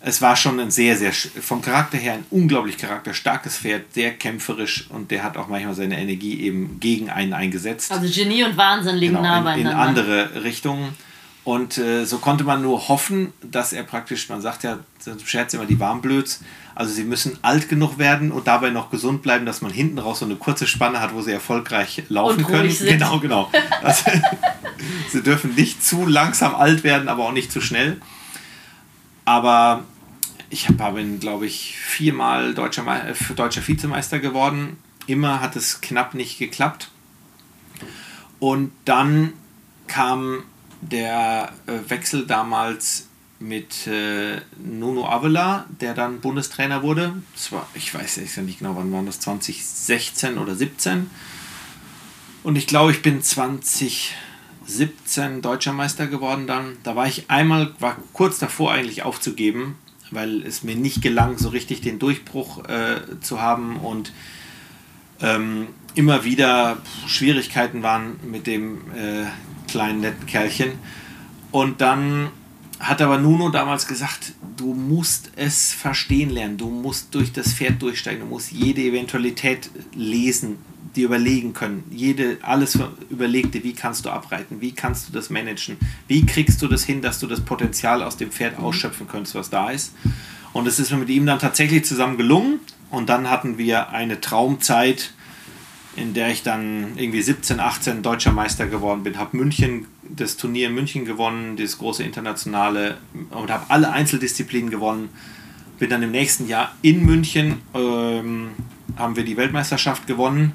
es 0.00 0.22
war 0.22 0.34
schon 0.34 0.58
ein 0.58 0.70
sehr, 0.70 0.96
sehr, 0.96 1.12
vom 1.12 1.60
Charakter 1.60 1.98
her 1.98 2.14
ein 2.14 2.24
unglaublich 2.30 2.78
charakterstarkes 2.78 3.58
Pferd, 3.58 3.92
sehr 3.92 4.12
kämpferisch 4.12 4.88
und 4.90 5.10
der 5.10 5.22
hat 5.22 5.36
auch 5.36 5.48
manchmal 5.48 5.74
seine 5.74 6.00
Energie 6.00 6.40
eben 6.40 6.80
gegen 6.80 7.10
einen 7.10 7.34
eingesetzt 7.34 7.92
Also 7.92 8.08
Genie 8.08 8.44
und 8.44 8.56
Wahnsinn 8.56 8.96
liegen 8.96 9.16
genau, 9.16 9.42
nah 9.42 9.54
in, 9.54 9.60
in 9.60 9.64
beieinander. 9.66 10.02
andere 10.02 10.44
Richtungen. 10.44 10.96
Und 11.42 11.78
äh, 11.78 12.04
so 12.04 12.18
konnte 12.18 12.44
man 12.44 12.60
nur 12.60 12.88
hoffen, 12.88 13.32
dass 13.42 13.72
er 13.72 13.82
praktisch, 13.82 14.28
man 14.28 14.42
sagt 14.42 14.62
ja 14.62 14.78
im 15.06 15.18
Scherz 15.24 15.54
immer 15.54 15.64
die 15.64 15.80
Warmblöds, 15.80 16.40
also 16.74 16.92
sie 16.92 17.02
müssen 17.04 17.38
alt 17.42 17.68
genug 17.68 17.98
werden 17.98 18.30
und 18.30 18.46
dabei 18.46 18.68
noch 18.70 18.90
gesund 18.90 19.22
bleiben, 19.22 19.46
dass 19.46 19.62
man 19.62 19.72
hinten 19.72 19.98
raus 19.98 20.18
so 20.20 20.26
eine 20.26 20.36
kurze 20.36 20.66
Spanne 20.66 21.00
hat, 21.00 21.14
wo 21.14 21.22
sie 21.22 21.32
erfolgreich 21.32 22.02
laufen 22.08 22.44
können. 22.44 22.70
sind. 22.70 22.88
Genau, 22.88 23.18
genau. 23.20 23.50
Also, 23.82 24.10
sie 25.10 25.22
dürfen 25.22 25.54
nicht 25.54 25.82
zu 25.82 26.06
langsam 26.06 26.54
alt 26.54 26.84
werden, 26.84 27.08
aber 27.08 27.24
auch 27.24 27.32
nicht 27.32 27.50
zu 27.50 27.60
schnell. 27.62 28.00
Aber 29.24 29.84
ich 30.50 30.68
hab- 30.68 30.78
habe 30.80 31.00
ihn, 31.00 31.20
glaube 31.20 31.46
ich, 31.46 31.76
viermal 31.78 32.54
deutscher, 32.54 32.82
Me- 32.82 33.08
äh, 33.08 33.34
deutscher 33.34 33.66
Vizemeister 33.66 34.18
geworden. 34.18 34.76
Immer 35.06 35.40
hat 35.40 35.56
es 35.56 35.80
knapp 35.80 36.14
nicht 36.14 36.38
geklappt. 36.38 36.90
Und 38.38 38.72
dann 38.84 39.32
kam 39.86 40.44
der 40.80 41.52
äh, 41.66 41.72
Wechsel 41.88 42.26
damals 42.26 43.06
mit 43.38 43.86
äh, 43.86 44.40
Nuno 44.62 45.06
Avila, 45.06 45.66
der 45.80 45.94
dann 45.94 46.20
Bundestrainer 46.20 46.82
wurde. 46.82 47.14
War, 47.50 47.66
ich 47.74 47.94
weiß 47.94 48.16
jetzt 48.16 48.36
ja 48.36 48.42
nicht 48.42 48.58
genau, 48.58 48.76
wann 48.76 48.92
war 48.92 49.02
das, 49.02 49.20
2016 49.20 50.36
oder 50.38 50.54
17. 50.54 51.08
Und 52.42 52.56
ich 52.56 52.66
glaube, 52.66 52.92
ich 52.92 53.02
bin 53.02 53.22
2017 53.22 55.42
Deutscher 55.42 55.72
Meister 55.72 56.06
geworden 56.06 56.46
dann. 56.46 56.76
Da 56.82 56.96
war 56.96 57.06
ich 57.06 57.30
einmal, 57.30 57.72
war 57.78 57.96
kurz 58.12 58.38
davor 58.38 58.72
eigentlich 58.72 59.02
aufzugeben, 59.02 59.76
weil 60.10 60.42
es 60.42 60.62
mir 60.62 60.76
nicht 60.76 61.00
gelang, 61.00 61.38
so 61.38 61.48
richtig 61.48 61.80
den 61.80 61.98
Durchbruch 61.98 62.66
äh, 62.66 63.00
zu 63.20 63.40
haben 63.40 63.76
und 63.76 64.12
ähm, 65.22 65.68
immer 65.94 66.24
wieder 66.24 66.78
Schwierigkeiten 67.06 67.82
waren 67.82 68.18
mit 68.22 68.46
dem 68.46 68.78
äh, 68.92 69.26
kleinen 69.68 70.00
netten 70.00 70.26
Kerlchen. 70.26 70.72
Und 71.50 71.80
dann 71.80 72.30
hat 72.78 73.02
aber 73.02 73.18
Nuno 73.18 73.50
damals 73.50 73.86
gesagt, 73.86 74.32
du 74.56 74.72
musst 74.72 75.32
es 75.36 75.72
verstehen 75.72 76.30
lernen, 76.30 76.56
du 76.56 76.70
musst 76.70 77.14
durch 77.14 77.32
das 77.32 77.52
Pferd 77.52 77.82
durchsteigen, 77.82 78.20
du 78.20 78.26
musst 78.26 78.52
jede 78.52 78.82
Eventualität 78.82 79.70
lesen, 79.94 80.56
dir 80.96 81.04
überlegen 81.06 81.52
können, 81.52 81.84
jede, 81.90 82.38
alles 82.42 82.78
überlegte, 83.10 83.62
wie 83.62 83.74
kannst 83.74 84.06
du 84.06 84.10
abreiten, 84.10 84.60
wie 84.60 84.72
kannst 84.72 85.08
du 85.08 85.12
das 85.12 85.30
managen, 85.30 85.76
wie 86.08 86.24
kriegst 86.24 86.62
du 86.62 86.68
das 86.68 86.84
hin, 86.84 87.02
dass 87.02 87.20
du 87.20 87.26
das 87.26 87.42
Potenzial 87.42 88.02
aus 88.02 88.16
dem 88.16 88.30
Pferd 88.30 88.58
ausschöpfen 88.58 89.06
kannst, 89.06 89.34
was 89.34 89.50
da 89.50 89.70
ist. 89.70 89.92
Und 90.52 90.66
es 90.66 90.80
ist 90.80 90.90
mir 90.90 90.98
mit 90.98 91.10
ihm 91.10 91.26
dann 91.26 91.38
tatsächlich 91.38 91.84
zusammen 91.84 92.16
gelungen. 92.16 92.60
Und 92.90 93.08
dann 93.08 93.30
hatten 93.30 93.56
wir 93.56 93.90
eine 93.90 94.20
Traumzeit, 94.20 95.12
in 96.00 96.14
der 96.14 96.30
ich 96.30 96.42
dann 96.42 96.96
irgendwie 96.96 97.22
17, 97.22 97.60
18 97.60 98.02
deutscher 98.02 98.32
Meister 98.32 98.66
geworden 98.66 99.02
bin, 99.02 99.18
habe 99.18 99.36
München, 99.36 99.86
das 100.02 100.36
Turnier 100.36 100.68
in 100.68 100.74
München 100.74 101.04
gewonnen, 101.04 101.56
das 101.56 101.78
große 101.78 102.02
internationale 102.02 102.98
und 103.30 103.50
habe 103.50 103.66
alle 103.68 103.92
Einzeldisziplinen 103.92 104.70
gewonnen. 104.70 105.10
Bin 105.78 105.90
dann 105.90 106.02
im 106.02 106.10
nächsten 106.10 106.48
Jahr 106.48 106.74
in 106.82 107.04
München, 107.04 107.58
ähm, 107.74 108.50
haben 108.96 109.16
wir 109.16 109.24
die 109.24 109.36
Weltmeisterschaft 109.36 110.06
gewonnen 110.06 110.52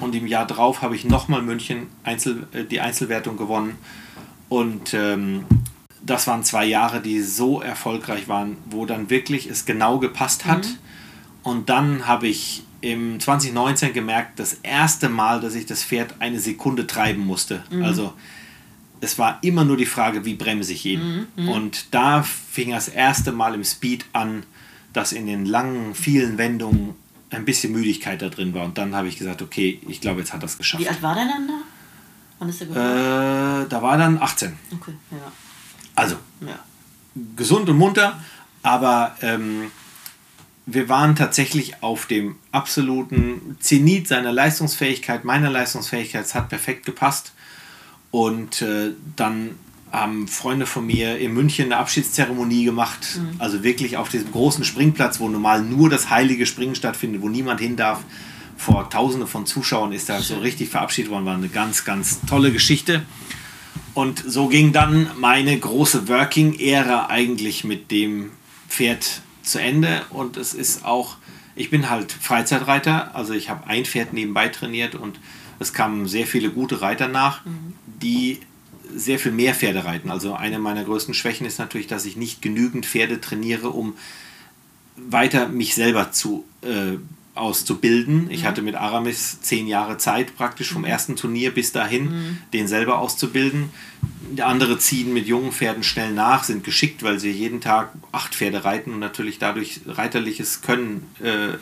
und 0.00 0.14
im 0.14 0.26
Jahr 0.26 0.46
drauf 0.46 0.82
habe 0.82 0.94
ich 0.94 1.04
nochmal 1.04 1.42
München 1.42 1.86
Einzel, 2.04 2.46
äh, 2.52 2.64
die 2.64 2.80
Einzelwertung 2.80 3.36
gewonnen. 3.36 3.76
Und 4.48 4.94
ähm, 4.94 5.44
das 6.02 6.26
waren 6.26 6.44
zwei 6.44 6.64
Jahre, 6.64 7.00
die 7.00 7.20
so 7.20 7.60
erfolgreich 7.60 8.28
waren, 8.28 8.56
wo 8.70 8.86
dann 8.86 9.10
wirklich 9.10 9.46
es 9.46 9.64
genau 9.64 9.98
gepasst 9.98 10.44
hat. 10.44 10.66
Mhm. 10.66 10.78
Und 11.42 11.68
dann 11.68 12.06
habe 12.06 12.28
ich 12.28 12.64
im 12.80 13.18
2019 13.18 13.92
gemerkt, 13.92 14.38
das 14.38 14.54
erste 14.62 15.08
Mal, 15.08 15.40
dass 15.40 15.54
ich 15.54 15.66
das 15.66 15.82
Pferd 15.82 16.14
eine 16.20 16.38
Sekunde 16.38 16.86
treiben 16.86 17.24
musste. 17.24 17.62
Mhm. 17.70 17.84
Also 17.84 18.12
es 19.00 19.18
war 19.18 19.38
immer 19.42 19.64
nur 19.64 19.76
die 19.76 19.86
Frage, 19.86 20.24
wie 20.24 20.34
bremse 20.34 20.72
ich 20.72 20.84
ihn. 20.84 21.28
Mhm. 21.36 21.44
mhm. 21.44 21.48
Und 21.48 21.94
da 21.94 22.22
fing 22.22 22.70
das 22.70 22.88
erste 22.88 23.32
Mal 23.32 23.54
im 23.54 23.64
Speed 23.64 24.06
an, 24.12 24.44
dass 24.92 25.12
in 25.12 25.26
den 25.26 25.44
langen, 25.44 25.94
vielen 25.94 26.38
Wendungen 26.38 26.94
ein 27.30 27.44
bisschen 27.44 27.72
Müdigkeit 27.72 28.22
da 28.22 28.28
drin 28.28 28.54
war. 28.54 28.64
Und 28.64 28.78
dann 28.78 28.94
habe 28.94 29.08
ich 29.08 29.18
gesagt, 29.18 29.42
okay, 29.42 29.80
ich 29.86 30.00
glaube, 30.00 30.20
jetzt 30.20 30.32
hat 30.32 30.42
das 30.42 30.56
geschafft. 30.56 30.82
Wie 30.82 30.88
alt 30.88 31.02
war 31.02 31.14
der 31.14 31.26
dann 31.26 31.46
da? 31.46 31.54
Wann 32.38 32.48
ist 32.48 32.60
er 32.60 32.66
geboren? 32.68 33.64
Äh, 33.64 33.68
da 33.68 33.82
war 33.82 33.98
dann 33.98 34.20
18. 34.20 34.56
Okay, 34.74 34.92
ja. 35.10 35.32
Also, 35.94 36.16
ja. 36.40 36.58
gesund 37.36 37.68
und 37.68 37.76
munter, 37.76 38.20
aber 38.62 39.16
ähm, 39.20 39.70
wir 40.70 40.90
waren 40.90 41.16
tatsächlich 41.16 41.82
auf 41.82 42.04
dem 42.04 42.36
absoluten 42.52 43.56
Zenit 43.58 44.06
seiner 44.06 44.32
Leistungsfähigkeit, 44.32 45.24
meiner 45.24 45.48
Leistungsfähigkeit. 45.48 46.26
Es 46.26 46.34
hat 46.34 46.50
perfekt 46.50 46.84
gepasst. 46.84 47.32
Und 48.10 48.60
äh, 48.60 48.90
dann 49.16 49.52
haben 49.90 50.28
Freunde 50.28 50.66
von 50.66 50.86
mir 50.86 51.18
in 51.18 51.32
München 51.32 51.66
eine 51.66 51.78
Abschiedszeremonie 51.78 52.64
gemacht. 52.64 53.16
Mhm. 53.16 53.40
Also 53.40 53.64
wirklich 53.64 53.96
auf 53.96 54.10
diesem 54.10 54.30
großen 54.30 54.62
Springplatz, 54.62 55.20
wo 55.20 55.28
normal 55.30 55.62
nur 55.62 55.88
das 55.88 56.10
heilige 56.10 56.44
Springen 56.44 56.74
stattfindet, 56.74 57.22
wo 57.22 57.30
niemand 57.30 57.60
hin 57.60 57.76
darf. 57.76 58.00
Vor 58.58 58.90
Tausende 58.90 59.26
von 59.26 59.46
Zuschauern 59.46 59.92
ist 59.92 60.10
da 60.10 60.20
so 60.20 60.36
richtig 60.36 60.68
verabschiedet 60.68 61.10
worden. 61.10 61.24
War 61.24 61.34
eine 61.34 61.48
ganz, 61.48 61.86
ganz 61.86 62.20
tolle 62.28 62.52
Geschichte. 62.52 63.04
Und 63.94 64.22
so 64.26 64.48
ging 64.48 64.72
dann 64.72 65.10
meine 65.16 65.58
große 65.58 66.08
Working-Ära 66.08 67.06
eigentlich 67.06 67.64
mit 67.64 67.90
dem 67.90 68.32
Pferd 68.68 69.22
zu 69.48 69.60
Ende. 69.60 70.02
Und 70.10 70.36
es 70.36 70.54
ist 70.54 70.84
auch, 70.84 71.16
ich 71.56 71.70
bin 71.70 71.90
halt 71.90 72.12
Freizeitreiter, 72.12 73.14
also 73.14 73.32
ich 73.32 73.50
habe 73.50 73.66
ein 73.66 73.84
Pferd 73.84 74.12
nebenbei 74.12 74.48
trainiert 74.48 74.94
und 74.94 75.18
es 75.58 75.72
kamen 75.72 76.06
sehr 76.06 76.26
viele 76.26 76.50
gute 76.50 76.80
Reiter 76.80 77.08
nach, 77.08 77.44
mhm. 77.44 77.74
die 78.00 78.40
sehr 78.94 79.18
viel 79.18 79.32
mehr 79.32 79.54
Pferde 79.54 79.84
reiten. 79.84 80.10
Also 80.10 80.34
eine 80.34 80.58
meiner 80.58 80.84
größten 80.84 81.14
Schwächen 81.14 81.46
ist 81.46 81.58
natürlich, 81.58 81.88
dass 81.88 82.06
ich 82.06 82.16
nicht 82.16 82.40
genügend 82.40 82.86
Pferde 82.86 83.20
trainiere, 83.20 83.70
um 83.70 83.94
weiter 84.96 85.48
mich 85.48 85.74
selber 85.74 86.10
zu 86.12 86.44
äh, 86.62 86.98
auszubilden. 87.38 88.30
Ich 88.30 88.42
mhm. 88.42 88.46
hatte 88.46 88.62
mit 88.62 88.74
Aramis 88.74 89.40
zehn 89.40 89.66
Jahre 89.66 89.98
Zeit, 89.98 90.36
praktisch 90.36 90.72
vom 90.72 90.82
mhm. 90.82 90.88
ersten 90.88 91.16
Turnier 91.16 91.52
bis 91.52 91.72
dahin, 91.72 92.04
mhm. 92.04 92.38
den 92.52 92.68
selber 92.68 92.98
auszubilden. 92.98 93.70
Andere 94.40 94.78
ziehen 94.78 95.12
mit 95.12 95.26
jungen 95.26 95.52
Pferden 95.52 95.82
schnell 95.82 96.12
nach, 96.12 96.44
sind 96.44 96.64
geschickt, 96.64 97.02
weil 97.02 97.18
sie 97.18 97.30
jeden 97.30 97.60
Tag 97.60 97.92
acht 98.12 98.34
Pferde 98.34 98.64
reiten 98.64 98.92
und 98.92 99.00
natürlich 99.00 99.38
dadurch 99.38 99.80
reiterliches 99.86 100.60
Können 100.60 101.06
äh, 101.22 101.54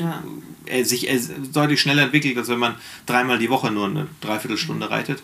ja. 0.00 0.22
äh, 0.66 0.84
sich 0.84 1.08
äh, 1.08 1.20
deutlich 1.52 1.80
schneller 1.80 2.02
entwickelt, 2.04 2.38
als 2.38 2.48
wenn 2.48 2.58
man 2.58 2.74
dreimal 3.06 3.38
die 3.38 3.50
Woche 3.50 3.70
nur 3.70 3.86
eine 3.86 4.08
Dreiviertelstunde 4.20 4.86
mhm. 4.86 4.92
reitet. 4.92 5.22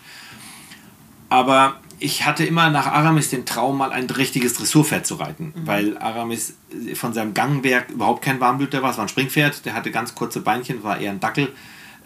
Aber 1.29 1.81
ich 1.99 2.27
hatte 2.27 2.45
immer 2.45 2.71
nach 2.71 2.87
Aramis 2.87 3.31
den 3.31 3.47
Traum, 3.47 3.79
mal 3.79 3.91
ein 3.91 4.07
richtiges 4.07 4.55
Dressurpferd 4.55 5.07
zu 5.07 5.15
reiten, 5.15 5.53
mhm. 5.55 5.67
weil 5.67 5.99
Aramis 5.99 6.55
von 6.95 7.13
seinem 7.13 7.35
Gangwerk 7.35 7.91
überhaupt 7.91 8.23
kein 8.23 8.41
Warmblüter 8.41 8.83
war. 8.83 8.91
Es 8.91 8.99
war 8.99 9.05
ein 9.05 9.09
Springpferd, 9.09 9.65
der 9.65 9.75
hatte 9.75 9.91
ganz 9.91 10.15
kurze 10.15 10.41
Beinchen, 10.41 10.83
war 10.83 10.99
eher 10.99 11.11
ein 11.11 11.21
Dackel. 11.21 11.53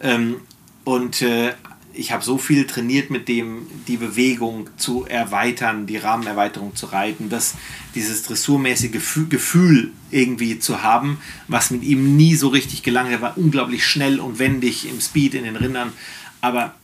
Ähm, 0.01 0.37
und 0.83 1.21
äh, 1.21 1.53
ich 1.93 2.11
habe 2.11 2.23
so 2.23 2.37
viel 2.37 2.65
trainiert 2.65 3.09
mit 3.09 3.27
dem, 3.27 3.67
die 3.87 3.97
Bewegung 3.97 4.69
zu 4.77 5.05
erweitern, 5.05 5.87
die 5.87 5.97
Rahmenerweiterung 5.97 6.75
zu 6.75 6.87
reiten, 6.87 7.29
das, 7.29 7.55
dieses 7.95 8.23
dressurmäßige 8.23 8.91
Gefühl 9.29 9.91
irgendwie 10.09 10.59
zu 10.59 10.83
haben, 10.83 11.19
was 11.47 11.71
mit 11.71 11.83
ihm 11.83 12.15
nie 12.15 12.35
so 12.35 12.47
richtig 12.47 12.83
gelang. 12.83 13.11
Er 13.11 13.21
war 13.21 13.37
unglaublich 13.37 13.85
schnell 13.85 14.19
und 14.19 14.39
wendig 14.39 14.89
im 14.89 15.01
Speed 15.01 15.33
in 15.33 15.43
den 15.43 15.57
Rindern, 15.57 15.91
aber 16.39 16.75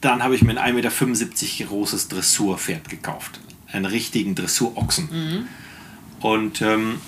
dann 0.00 0.22
habe 0.22 0.34
ich 0.34 0.42
mir 0.42 0.58
ein 0.58 0.76
1,75 0.76 1.44
Meter 1.44 1.64
großes 1.66 2.08
Dressurpferd 2.08 2.88
gekauft. 2.88 3.40
Einen 3.70 3.84
richtigen 3.84 4.34
Dressurochsen. 4.34 5.08
Mhm. 5.12 5.48
Und 6.20 6.62
ähm, 6.62 7.00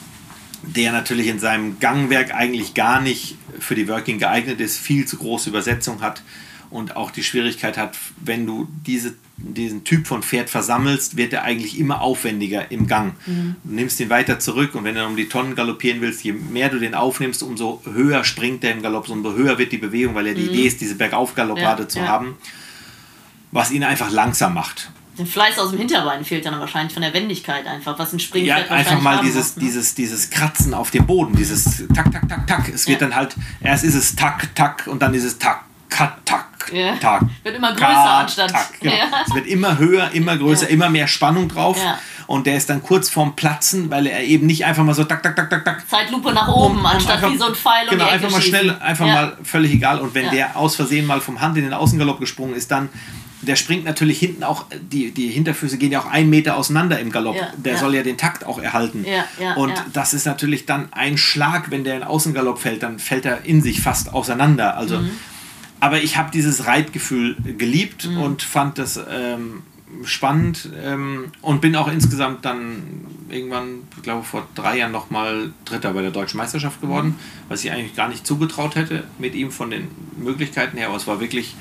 der 0.62 0.92
natürlich 0.92 1.26
in 1.26 1.38
seinem 1.38 1.80
Gangwerk 1.80 2.34
eigentlich 2.34 2.74
gar 2.74 3.00
nicht 3.00 3.36
für 3.58 3.74
die 3.74 3.88
Working 3.88 4.18
geeignet 4.18 4.60
ist, 4.60 4.78
viel 4.78 5.06
zu 5.06 5.16
große 5.16 5.50
Übersetzung 5.50 6.00
hat 6.00 6.22
und 6.70 6.96
auch 6.96 7.10
die 7.10 7.22
Schwierigkeit 7.22 7.76
hat, 7.76 7.96
wenn 8.24 8.46
du 8.46 8.68
diese, 8.86 9.14
diesen 9.36 9.84
Typ 9.84 10.06
von 10.06 10.22
Pferd 10.22 10.48
versammelst, 10.48 11.16
wird 11.16 11.32
er 11.32 11.42
eigentlich 11.42 11.78
immer 11.78 12.00
aufwendiger 12.00 12.70
im 12.70 12.86
Gang. 12.86 13.14
Mhm. 13.26 13.56
Du 13.64 13.74
nimmst 13.74 14.00
ihn 14.00 14.08
weiter 14.08 14.38
zurück 14.38 14.74
und 14.74 14.84
wenn 14.84 14.94
du 14.94 15.04
um 15.04 15.16
die 15.16 15.28
Tonnen 15.28 15.54
galoppieren 15.54 16.00
willst, 16.00 16.22
je 16.22 16.32
mehr 16.32 16.68
du 16.68 16.78
den 16.78 16.94
aufnimmst, 16.94 17.42
umso 17.42 17.82
höher 17.84 18.24
springt 18.24 18.62
er 18.64 18.72
im 18.72 18.82
Galopp, 18.82 19.08
umso 19.08 19.34
höher 19.34 19.58
wird 19.58 19.72
die 19.72 19.78
Bewegung, 19.78 20.14
weil 20.14 20.28
ja 20.28 20.34
die 20.34 20.42
mhm. 20.42 20.50
Idee 20.50 20.66
ist, 20.66 20.80
diese 20.80 20.94
Bergaufgaloppade 20.94 21.82
ja, 21.82 21.88
zu 21.88 21.98
ja. 21.98 22.08
haben 22.08 22.36
was 23.52 23.70
ihn 23.70 23.84
einfach 23.84 24.10
langsam 24.10 24.54
macht. 24.54 24.90
Der 25.18 25.26
Fleiß 25.26 25.58
aus 25.58 25.70
dem 25.70 25.78
Hinterbein 25.78 26.24
fehlt 26.24 26.46
dann 26.46 26.58
wahrscheinlich 26.58 26.94
von 26.94 27.02
der 27.02 27.12
Wendigkeit 27.12 27.66
einfach, 27.66 27.98
was 27.98 28.14
ein 28.14 28.18
Springpferd 28.18 28.70
Ja, 28.70 28.74
einfach 28.74 29.00
mal 29.00 29.20
dieses, 29.20 29.48
macht, 29.48 29.56
ne? 29.58 29.64
dieses, 29.64 29.94
dieses 29.94 30.30
Kratzen 30.30 30.72
auf 30.72 30.90
dem 30.90 31.06
Boden, 31.06 31.36
dieses 31.36 31.84
Tak, 31.94 32.10
Tak, 32.10 32.28
Tak, 32.28 32.46
Tak. 32.46 32.68
Es 32.70 32.88
wird 32.88 33.02
ja. 33.02 33.08
dann 33.08 33.16
halt, 33.16 33.36
erst 33.60 33.84
ist 33.84 33.94
es 33.94 34.16
Tak, 34.16 34.54
Tak 34.54 34.86
und 34.86 35.02
dann 35.02 35.12
ist 35.12 35.24
es 35.24 35.38
Tak, 35.38 35.64
Kat, 35.90 36.14
Tak, 36.24 36.72
ja. 36.72 36.96
Tak. 36.96 37.22
Wird 37.42 37.56
immer 37.56 37.72
größer 37.72 37.86
Kat, 37.86 38.20
anstatt. 38.22 38.50
Tak, 38.52 38.80
genau. 38.80 38.94
ja. 38.94 39.04
Es 39.26 39.34
wird 39.34 39.46
immer 39.46 39.76
höher, 39.76 40.10
immer 40.12 40.38
größer, 40.38 40.68
immer 40.70 40.88
mehr 40.88 41.06
Spannung 41.06 41.48
drauf. 41.48 41.78
Und 42.32 42.46
der 42.46 42.56
ist 42.56 42.70
dann 42.70 42.82
kurz 42.82 43.10
vorm 43.10 43.36
Platzen, 43.36 43.90
weil 43.90 44.06
er 44.06 44.22
eben 44.24 44.46
nicht 44.46 44.64
einfach 44.64 44.82
mal 44.82 44.94
so 44.94 45.04
tak, 45.04 45.22
tak, 45.22 45.36
tak, 45.36 45.50
tak, 45.50 45.66
tak. 45.66 45.86
Zeitlupe 45.86 46.32
nach 46.32 46.48
oben, 46.48 46.78
um, 46.78 46.86
anstatt 46.86 47.16
einfach, 47.16 47.30
wie 47.30 47.36
so 47.36 47.44
ein 47.44 47.54
Pfeil 47.54 47.86
Genau, 47.90 48.06
einfach 48.06 48.30
mal 48.30 48.40
schnell, 48.40 48.70
einfach 48.70 49.04
mal 49.04 49.36
völlig 49.42 49.74
egal. 49.74 50.00
Und 50.00 50.14
wenn 50.14 50.30
der 50.30 50.56
aus 50.56 50.74
Versehen 50.74 51.04
mal 51.04 51.20
vom 51.20 51.42
Hand 51.42 51.58
in 51.58 51.64
den 51.64 51.74
Außengalopp 51.74 52.20
gesprungen 52.20 52.54
ist, 52.54 52.70
dann 52.70 52.88
der 53.42 53.54
springt 53.56 53.84
natürlich 53.84 54.18
hinten 54.18 54.44
auch, 54.44 54.64
die, 54.80 55.10
die 55.10 55.28
Hinterfüße 55.28 55.76
gehen 55.76 55.92
ja 55.92 56.00
auch 56.00 56.06
einen 56.06 56.30
Meter 56.30 56.56
auseinander 56.56 56.98
im 57.00 57.12
Galopp. 57.12 57.36
Ja, 57.36 57.52
der 57.54 57.74
ja. 57.74 57.78
soll 57.78 57.94
ja 57.94 58.02
den 58.02 58.16
Takt 58.16 58.46
auch 58.46 58.58
erhalten. 58.58 59.04
Ja, 59.04 59.52
und 59.56 59.74
das 59.92 60.14
ist 60.14 60.24
natürlich 60.24 60.64
dann 60.64 60.90
ein 60.94 61.18
Schlag, 61.18 61.70
wenn 61.70 61.84
der 61.84 61.96
in 61.96 62.02
Außengalopp 62.02 62.58
fällt, 62.58 62.82
dann 62.82 62.98
fällt 62.98 63.26
er 63.26 63.44
in 63.44 63.60
sich 63.60 63.82
fast 63.82 64.14
auseinander. 64.14 64.78
Also, 64.78 65.00
mhm. 65.00 65.10
Aber 65.80 66.02
ich 66.02 66.16
habe 66.16 66.30
dieses 66.30 66.64
Reitgefühl 66.64 67.36
geliebt 67.58 68.08
mhm. 68.08 68.22
und 68.22 68.42
fand 68.42 68.78
das 68.78 68.98
ähm, 69.10 69.64
spannend 70.04 70.68
ähm, 70.82 71.32
und 71.42 71.60
bin 71.60 71.76
auch 71.76 71.88
insgesamt 71.88 72.44
dann 72.44 73.06
irgendwann, 73.28 73.82
ich 73.96 74.02
glaube 74.02 74.24
vor 74.24 74.46
drei 74.54 74.78
Jahren 74.78 74.92
nochmal 74.92 75.52
Dritter 75.64 75.92
bei 75.92 76.02
der 76.02 76.10
Deutschen 76.10 76.38
Meisterschaft 76.38 76.80
geworden, 76.80 77.08
mhm. 77.08 77.48
was 77.48 77.64
ich 77.64 77.70
eigentlich 77.70 77.94
gar 77.94 78.08
nicht 78.08 78.26
zugetraut 78.26 78.74
hätte 78.74 79.04
mit 79.18 79.34
ihm 79.34 79.50
von 79.50 79.70
den 79.70 79.88
Möglichkeiten 80.16 80.76
her. 80.76 80.88
Aber 80.88 80.96
es 80.96 81.06
war 81.06 81.20
wirklich, 81.20 81.54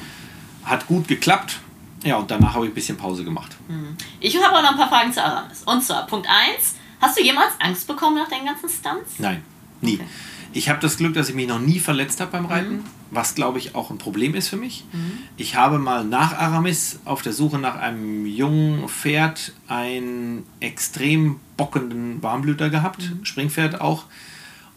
hat 0.63 0.87
gut 0.87 1.07
geklappt 1.07 1.59
ja, 2.03 2.15
und 2.17 2.31
danach 2.31 2.55
habe 2.55 2.65
ich 2.65 2.71
ein 2.71 2.75
bisschen 2.75 2.97
Pause 2.97 3.23
gemacht. 3.23 3.55
Hm. 3.67 3.95
Ich 4.19 4.35
habe 4.35 4.55
auch 4.55 4.63
noch 4.63 4.71
ein 4.71 4.77
paar 4.77 4.89
Fragen 4.89 5.13
zu 5.13 5.23
Aramis. 5.23 5.63
Und 5.63 5.83
zwar, 5.83 6.07
Punkt 6.07 6.27
1, 6.27 6.75
hast 6.99 7.17
du 7.17 7.23
jemals 7.23 7.51
Angst 7.59 7.87
bekommen 7.87 8.17
nach 8.17 8.27
deinen 8.27 8.45
ganzen 8.45 8.69
Stunts? 8.69 9.19
Nein, 9.19 9.43
nie. 9.81 9.95
Okay. 9.95 10.05
Ich 10.53 10.69
habe 10.69 10.79
das 10.79 10.97
Glück, 10.97 11.13
dass 11.13 11.29
ich 11.29 11.35
mich 11.35 11.47
noch 11.47 11.59
nie 11.59 11.79
verletzt 11.79 12.19
habe 12.19 12.31
beim 12.31 12.45
Reiten, 12.45 12.77
mhm. 12.77 12.83
was 13.09 13.35
glaube 13.35 13.57
ich 13.57 13.75
auch 13.75 13.89
ein 13.89 13.97
Problem 13.97 14.35
ist 14.35 14.49
für 14.49 14.57
mich. 14.57 14.85
Mhm. 14.91 15.19
Ich 15.37 15.55
habe 15.55 15.79
mal 15.79 16.03
nach 16.03 16.37
Aramis 16.37 16.99
auf 17.05 17.21
der 17.21 17.33
Suche 17.33 17.57
nach 17.57 17.75
einem 17.75 18.25
jungen 18.25 18.87
Pferd 18.87 19.53
einen 19.67 20.43
extrem 20.59 21.39
bockenden 21.57 22.21
Warmblüter 22.21 22.69
gehabt, 22.69 23.09
mhm. 23.09 23.25
Springpferd 23.25 23.81
auch. 23.81 24.05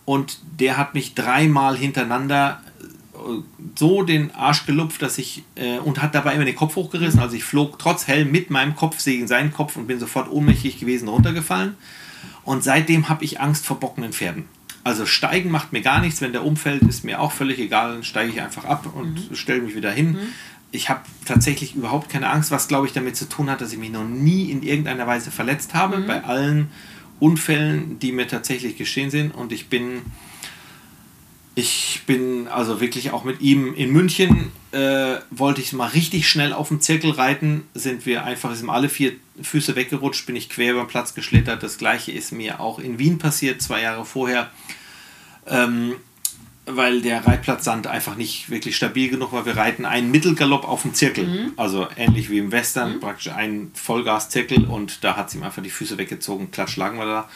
Und 0.04 0.38
der 0.60 0.76
hat 0.76 0.94
mich 0.94 1.14
dreimal 1.14 1.76
hintereinander 1.76 2.60
so 3.78 4.02
den 4.02 4.34
Arsch 4.34 4.66
gelupft, 4.66 5.02
dass 5.02 5.18
ich 5.18 5.44
äh, 5.54 5.78
und 5.78 6.02
hat 6.02 6.14
dabei 6.14 6.34
immer 6.34 6.44
den 6.44 6.56
Kopf 6.56 6.76
hochgerissen. 6.76 7.20
Also 7.20 7.36
ich 7.36 7.44
flog 7.44 7.78
trotz 7.78 8.06
Helm 8.06 8.30
mit 8.30 8.50
meinem 8.50 8.76
Kopf 8.76 9.02
gegen 9.02 9.26
seinen 9.26 9.52
Kopf 9.52 9.76
und 9.76 9.86
bin 9.86 9.98
sofort 9.98 10.30
ohnmächtig 10.30 10.78
gewesen, 10.78 11.08
runtergefallen. 11.08 11.76
Und 12.44 12.62
seitdem 12.62 13.08
habe 13.08 13.24
ich 13.24 13.40
Angst 13.40 13.66
vor 13.66 13.80
bockenden 13.80 14.12
Pferden. 14.12 14.44
Also 14.84 15.06
steigen 15.06 15.50
macht 15.50 15.72
mir 15.72 15.80
gar 15.80 16.00
nichts, 16.00 16.20
wenn 16.20 16.32
der 16.32 16.44
umfällt, 16.44 16.82
ist 16.82 17.04
mir 17.04 17.20
auch 17.20 17.32
völlig 17.32 17.58
egal, 17.58 17.94
dann 17.94 18.04
steige 18.04 18.30
ich 18.30 18.42
einfach 18.42 18.66
ab 18.66 18.86
und 18.94 19.30
mhm. 19.30 19.34
stelle 19.34 19.62
mich 19.62 19.74
wieder 19.74 19.90
hin. 19.90 20.12
Mhm. 20.12 20.18
Ich 20.72 20.90
habe 20.90 21.00
tatsächlich 21.24 21.74
überhaupt 21.74 22.10
keine 22.10 22.28
Angst, 22.28 22.50
was 22.50 22.68
glaube 22.68 22.86
ich 22.86 22.92
damit 22.92 23.16
zu 23.16 23.28
tun 23.28 23.48
hat, 23.48 23.62
dass 23.62 23.72
ich 23.72 23.78
mich 23.78 23.90
noch 23.90 24.04
nie 24.04 24.50
in 24.50 24.62
irgendeiner 24.62 25.06
Weise 25.06 25.30
verletzt 25.30 25.72
habe 25.72 25.98
mhm. 25.98 26.06
bei 26.06 26.24
allen 26.24 26.68
Unfällen, 27.18 27.98
die 27.98 28.12
mir 28.12 28.28
tatsächlich 28.28 28.76
geschehen 28.76 29.10
sind. 29.10 29.34
Und 29.34 29.52
ich 29.52 29.68
bin 29.68 30.02
Ich 31.56 32.02
bin 32.06 32.48
also 32.48 32.80
wirklich 32.80 33.12
auch 33.12 33.22
mit 33.22 33.40
ihm 33.40 33.74
in 33.74 33.92
München, 33.92 34.50
äh, 34.72 35.16
wollte 35.30 35.60
ich 35.60 35.72
mal 35.72 35.86
richtig 35.86 36.28
schnell 36.28 36.52
auf 36.52 36.68
dem 36.68 36.80
Zirkel 36.80 37.12
reiten, 37.12 37.62
sind 37.74 38.06
wir 38.06 38.24
einfach, 38.24 38.54
sind 38.56 38.68
alle 38.68 38.88
vier 38.88 39.12
Füße 39.40 39.76
weggerutscht, 39.76 40.26
bin 40.26 40.34
ich 40.34 40.48
quer 40.48 40.72
über 40.72 40.82
den 40.82 40.88
Platz 40.88 41.14
geschlittert. 41.14 41.62
Das 41.62 41.78
gleiche 41.78 42.10
ist 42.10 42.32
mir 42.32 42.58
auch 42.58 42.80
in 42.80 42.98
Wien 42.98 43.18
passiert, 43.18 43.62
zwei 43.62 43.82
Jahre 43.82 44.04
vorher. 44.04 44.50
Ähm, 45.46 45.94
weil 46.66 47.02
der 47.02 47.26
Reitplatzsand 47.26 47.86
einfach 47.86 48.16
nicht 48.16 48.48
wirklich 48.50 48.74
stabil 48.74 49.10
genug 49.10 49.32
war. 49.32 49.44
Wir 49.44 49.56
reiten 49.56 49.84
einen 49.84 50.10
Mittelgalopp 50.10 50.66
auf 50.66 50.82
dem 50.82 50.94
Zirkel. 50.94 51.26
Mhm. 51.26 51.52
Also 51.56 51.86
ähnlich 51.96 52.30
wie 52.30 52.38
im 52.38 52.52
Western, 52.52 52.96
mhm. 52.96 53.00
praktisch 53.00 53.32
ein 53.32 53.70
Vollgas-Zirkel 53.74 54.64
und 54.64 55.04
da 55.04 55.16
hat 55.16 55.30
sie 55.30 55.38
ihm 55.38 55.44
einfach 55.44 55.62
die 55.62 55.70
Füße 55.70 55.98
weggezogen, 55.98 56.50
klatsch 56.50 56.76
lagen 56.76 56.98
wir 56.98 57.06
da. 57.06 57.28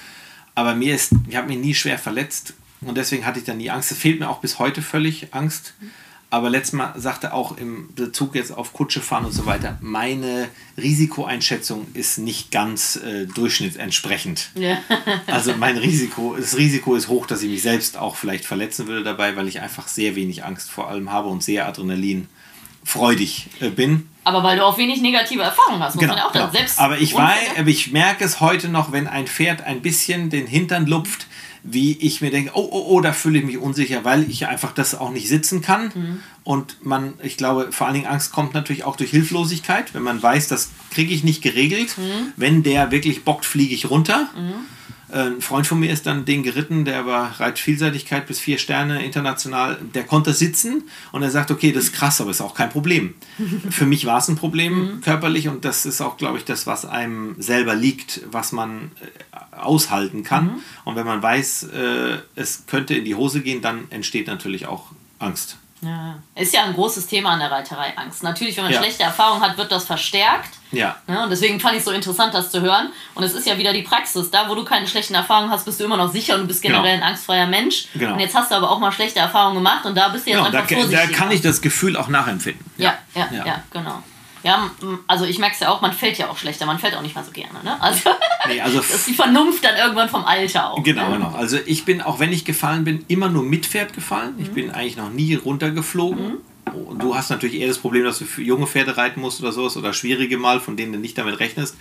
Aber 0.54 0.74
mir 0.74 0.94
ist, 0.94 1.12
ich 1.28 1.36
habe 1.36 1.46
mich 1.46 1.58
nie 1.58 1.74
schwer 1.74 1.98
verletzt 1.98 2.54
und 2.80 2.96
deswegen 2.96 3.26
hatte 3.26 3.38
ich 3.38 3.44
dann 3.44 3.58
nie 3.58 3.70
Angst. 3.70 3.90
Es 3.90 3.98
fehlt 3.98 4.20
mir 4.20 4.28
auch 4.28 4.40
bis 4.40 4.58
heute 4.58 4.82
völlig 4.82 5.34
Angst. 5.34 5.74
Mhm 5.80 5.90
aber 6.30 6.50
letztes 6.50 6.74
Mal 6.74 6.92
sagte 6.96 7.32
auch 7.32 7.56
im 7.56 7.94
Bezug 7.94 8.34
jetzt 8.34 8.52
auf 8.52 8.74
Kutsche 8.74 9.00
fahren 9.00 9.24
und 9.24 9.32
so 9.32 9.46
weiter, 9.46 9.78
meine 9.80 10.48
Risikoeinschätzung 10.76 11.86
ist 11.94 12.18
nicht 12.18 12.50
ganz 12.50 12.96
äh, 12.96 13.24
durchschnittsentsprechend. 13.26 14.50
Ja. 14.54 14.78
also 15.26 15.54
mein 15.56 15.78
Risiko, 15.78 16.36
das 16.38 16.58
Risiko 16.58 16.94
ist 16.96 17.08
hoch, 17.08 17.26
dass 17.26 17.42
ich 17.42 17.50
mich 17.50 17.62
selbst 17.62 17.96
auch 17.96 18.14
vielleicht 18.14 18.44
verletzen 18.44 18.86
würde 18.86 19.04
dabei, 19.04 19.36
weil 19.36 19.48
ich 19.48 19.60
einfach 19.60 19.88
sehr 19.88 20.16
wenig 20.16 20.44
Angst 20.44 20.70
vor 20.70 20.88
allem 20.88 21.10
habe 21.10 21.28
und 21.28 21.42
sehr 21.42 21.66
adrenalinfreudig 21.66 23.48
äh, 23.60 23.70
bin. 23.70 24.06
Aber 24.24 24.42
weil 24.42 24.58
du 24.58 24.66
auch 24.66 24.76
wenig 24.76 25.00
negative 25.00 25.42
Erfahrungen 25.42 25.82
hast, 25.82 25.94
muss 25.94 26.02
genau, 26.02 26.14
man 26.14 26.24
auch 26.24 26.32
genau. 26.32 26.50
selbst. 26.50 26.78
Aber 26.78 26.98
ich, 26.98 27.14
weiß, 27.14 27.56
aber 27.58 27.68
ich 27.68 27.92
merke 27.92 28.22
es 28.22 28.40
heute 28.40 28.68
noch, 28.68 28.92
wenn 28.92 29.06
ein 29.06 29.26
Pferd 29.26 29.62
ein 29.62 29.80
bisschen 29.80 30.28
den 30.28 30.46
Hintern 30.46 30.86
lupft, 30.86 31.26
wie 31.62 31.96
ich 31.98 32.20
mir 32.20 32.30
denke, 32.30 32.52
oh, 32.54 32.68
oh, 32.70 32.84
oh, 32.88 33.00
da 33.00 33.12
fühle 33.12 33.38
ich 33.38 33.44
mich 33.44 33.58
unsicher, 33.58 34.04
weil 34.04 34.30
ich 34.30 34.46
einfach 34.46 34.72
das 34.72 34.94
auch 34.94 35.10
nicht 35.10 35.28
sitzen 35.28 35.60
kann. 35.60 35.92
Mhm. 35.94 36.20
Und 36.44 36.84
man, 36.84 37.14
ich 37.22 37.36
glaube, 37.36 37.72
vor 37.72 37.86
allen 37.86 37.94
Dingen 37.94 38.06
Angst 38.06 38.32
kommt 38.32 38.54
natürlich 38.54 38.84
auch 38.84 38.96
durch 38.96 39.10
Hilflosigkeit, 39.10 39.94
wenn 39.94 40.02
man 40.02 40.22
weiß, 40.22 40.48
das 40.48 40.70
kriege 40.90 41.12
ich 41.12 41.24
nicht 41.24 41.42
geregelt. 41.42 41.96
Mhm. 41.98 42.32
Wenn 42.36 42.62
der 42.62 42.90
wirklich 42.90 43.24
bockt, 43.24 43.44
fliege 43.44 43.74
ich 43.74 43.90
runter. 43.90 44.30
Mhm. 44.36 44.66
Ein 45.10 45.40
Freund 45.40 45.66
von 45.66 45.80
mir 45.80 45.90
ist 45.90 46.06
dann 46.06 46.24
den 46.24 46.42
geritten, 46.42 46.84
der 46.84 47.06
war 47.06 47.40
Reitvielseitigkeit 47.40 48.26
bis 48.26 48.38
vier 48.38 48.58
Sterne 48.58 49.04
international, 49.04 49.78
der 49.94 50.04
konnte 50.04 50.34
sitzen 50.34 50.84
und 51.12 51.22
er 51.22 51.30
sagt, 51.30 51.50
okay, 51.50 51.72
das 51.72 51.84
ist 51.84 51.92
krass, 51.92 52.20
aber 52.20 52.30
ist 52.30 52.40
auch 52.40 52.54
kein 52.54 52.68
Problem. 52.68 53.14
Für 53.70 53.86
mich 53.86 54.04
war 54.04 54.18
es 54.18 54.28
ein 54.28 54.36
Problem 54.36 54.96
mhm. 54.96 55.00
körperlich 55.00 55.48
und 55.48 55.64
das 55.64 55.86
ist 55.86 56.00
auch, 56.00 56.16
glaube 56.18 56.38
ich, 56.38 56.44
das, 56.44 56.66
was 56.66 56.84
einem 56.84 57.36
selber 57.38 57.74
liegt, 57.74 58.20
was 58.30 58.52
man 58.52 58.90
äh, 59.00 59.56
aushalten 59.56 60.24
kann. 60.24 60.44
Mhm. 60.44 60.62
Und 60.84 60.96
wenn 60.96 61.06
man 61.06 61.22
weiß, 61.22 61.64
äh, 61.64 62.18
es 62.34 62.64
könnte 62.66 62.94
in 62.94 63.04
die 63.04 63.14
Hose 63.14 63.40
gehen, 63.40 63.62
dann 63.62 63.90
entsteht 63.90 64.26
natürlich 64.26 64.66
auch 64.66 64.92
Angst. 65.18 65.56
Ja. 65.80 66.16
Ist 66.34 66.52
ja 66.52 66.64
ein 66.64 66.74
großes 66.74 67.06
Thema 67.06 67.30
an 67.30 67.38
der 67.38 67.50
Reiterei, 67.50 67.92
Angst. 67.96 68.22
Natürlich, 68.22 68.56
wenn 68.56 68.64
man 68.64 68.72
ja. 68.72 68.80
schlechte 68.80 69.04
Erfahrungen 69.04 69.42
hat, 69.42 69.56
wird 69.56 69.70
das 69.70 69.84
verstärkt. 69.84 70.54
Ja. 70.72 70.96
ja. 71.06 71.24
Und 71.24 71.30
deswegen 71.30 71.60
fand 71.60 71.74
ich 71.74 71.80
es 71.80 71.84
so 71.84 71.92
interessant, 71.92 72.34
das 72.34 72.50
zu 72.50 72.60
hören. 72.60 72.90
Und 73.14 73.22
es 73.22 73.32
ist 73.32 73.46
ja 73.46 73.56
wieder 73.58 73.72
die 73.72 73.82
Praxis. 73.82 74.30
Da, 74.30 74.48
wo 74.48 74.54
du 74.54 74.64
keine 74.64 74.86
schlechten 74.88 75.14
Erfahrungen 75.14 75.50
hast, 75.50 75.64
bist 75.64 75.78
du 75.78 75.84
immer 75.84 75.96
noch 75.96 76.12
sicher 76.12 76.34
und 76.34 76.42
du 76.42 76.46
bist 76.48 76.62
generell 76.62 76.94
genau. 76.94 77.04
ein 77.04 77.12
angstfreier 77.12 77.46
Mensch. 77.46 77.86
Genau. 77.94 78.14
Und 78.14 78.20
jetzt 78.20 78.34
hast 78.34 78.50
du 78.50 78.56
aber 78.56 78.70
auch 78.70 78.80
mal 78.80 78.92
schlechte 78.92 79.20
Erfahrungen 79.20 79.56
gemacht 79.56 79.84
und 79.84 79.94
da 79.94 80.08
bist 80.08 80.26
du 80.26 80.30
jetzt 80.30 80.38
genau, 80.38 80.48
einfach 80.48 80.68
da, 80.68 80.74
vorsichtig. 80.74 81.10
Da 81.10 81.16
kann 81.16 81.30
ich 81.30 81.40
das 81.40 81.60
Gefühl 81.60 81.96
auch 81.96 82.08
nachempfinden. 82.08 82.64
Ja, 82.76 82.98
ja, 83.14 83.28
ja, 83.30 83.46
ja 83.46 83.62
genau. 83.70 84.02
Ja, 84.42 84.70
also 85.06 85.24
ich 85.24 85.38
merke 85.38 85.54
es 85.54 85.60
ja 85.60 85.70
auch, 85.70 85.80
man 85.80 85.92
fällt 85.92 86.18
ja 86.18 86.28
auch 86.28 86.38
schlechter, 86.38 86.66
man 86.66 86.78
fällt 86.78 86.94
auch 86.96 87.02
nicht 87.02 87.14
mal 87.14 87.24
so 87.24 87.32
gerne. 87.32 87.62
Ne? 87.64 87.80
Also, 87.80 88.10
nee, 88.46 88.60
also 88.60 88.78
das 88.78 88.90
ist 88.90 89.08
die 89.08 89.14
Vernunft 89.14 89.64
dann 89.64 89.76
irgendwann 89.76 90.08
vom 90.08 90.24
Alter 90.24 90.70
auch. 90.70 90.82
Genau, 90.82 91.08
ne? 91.08 91.16
genau. 91.16 91.34
Also 91.34 91.58
ich 91.66 91.84
bin, 91.84 92.00
auch 92.00 92.20
wenn 92.20 92.32
ich 92.32 92.44
gefallen 92.44 92.84
bin, 92.84 93.04
immer 93.08 93.28
nur 93.28 93.42
mit 93.42 93.66
Pferd 93.66 93.92
gefallen. 93.92 94.34
Mhm. 94.36 94.42
Ich 94.42 94.50
bin 94.52 94.70
eigentlich 94.70 94.96
noch 94.96 95.10
nie 95.10 95.34
runtergeflogen. 95.34 96.24
Mhm. 96.26 96.98
Du 96.98 97.14
hast 97.14 97.30
natürlich 97.30 97.60
eher 97.60 97.68
das 97.68 97.78
Problem, 97.78 98.04
dass 98.04 98.18
du 98.18 98.26
für 98.26 98.42
junge 98.42 98.66
Pferde 98.66 98.96
reiten 98.96 99.20
musst 99.20 99.40
oder 99.40 99.52
sowas 99.52 99.76
oder 99.76 99.92
schwierige 99.92 100.36
mal, 100.36 100.60
von 100.60 100.76
denen 100.76 100.92
du 100.92 100.98
nicht 100.98 101.16
damit 101.16 101.40
rechnest. 101.40 101.76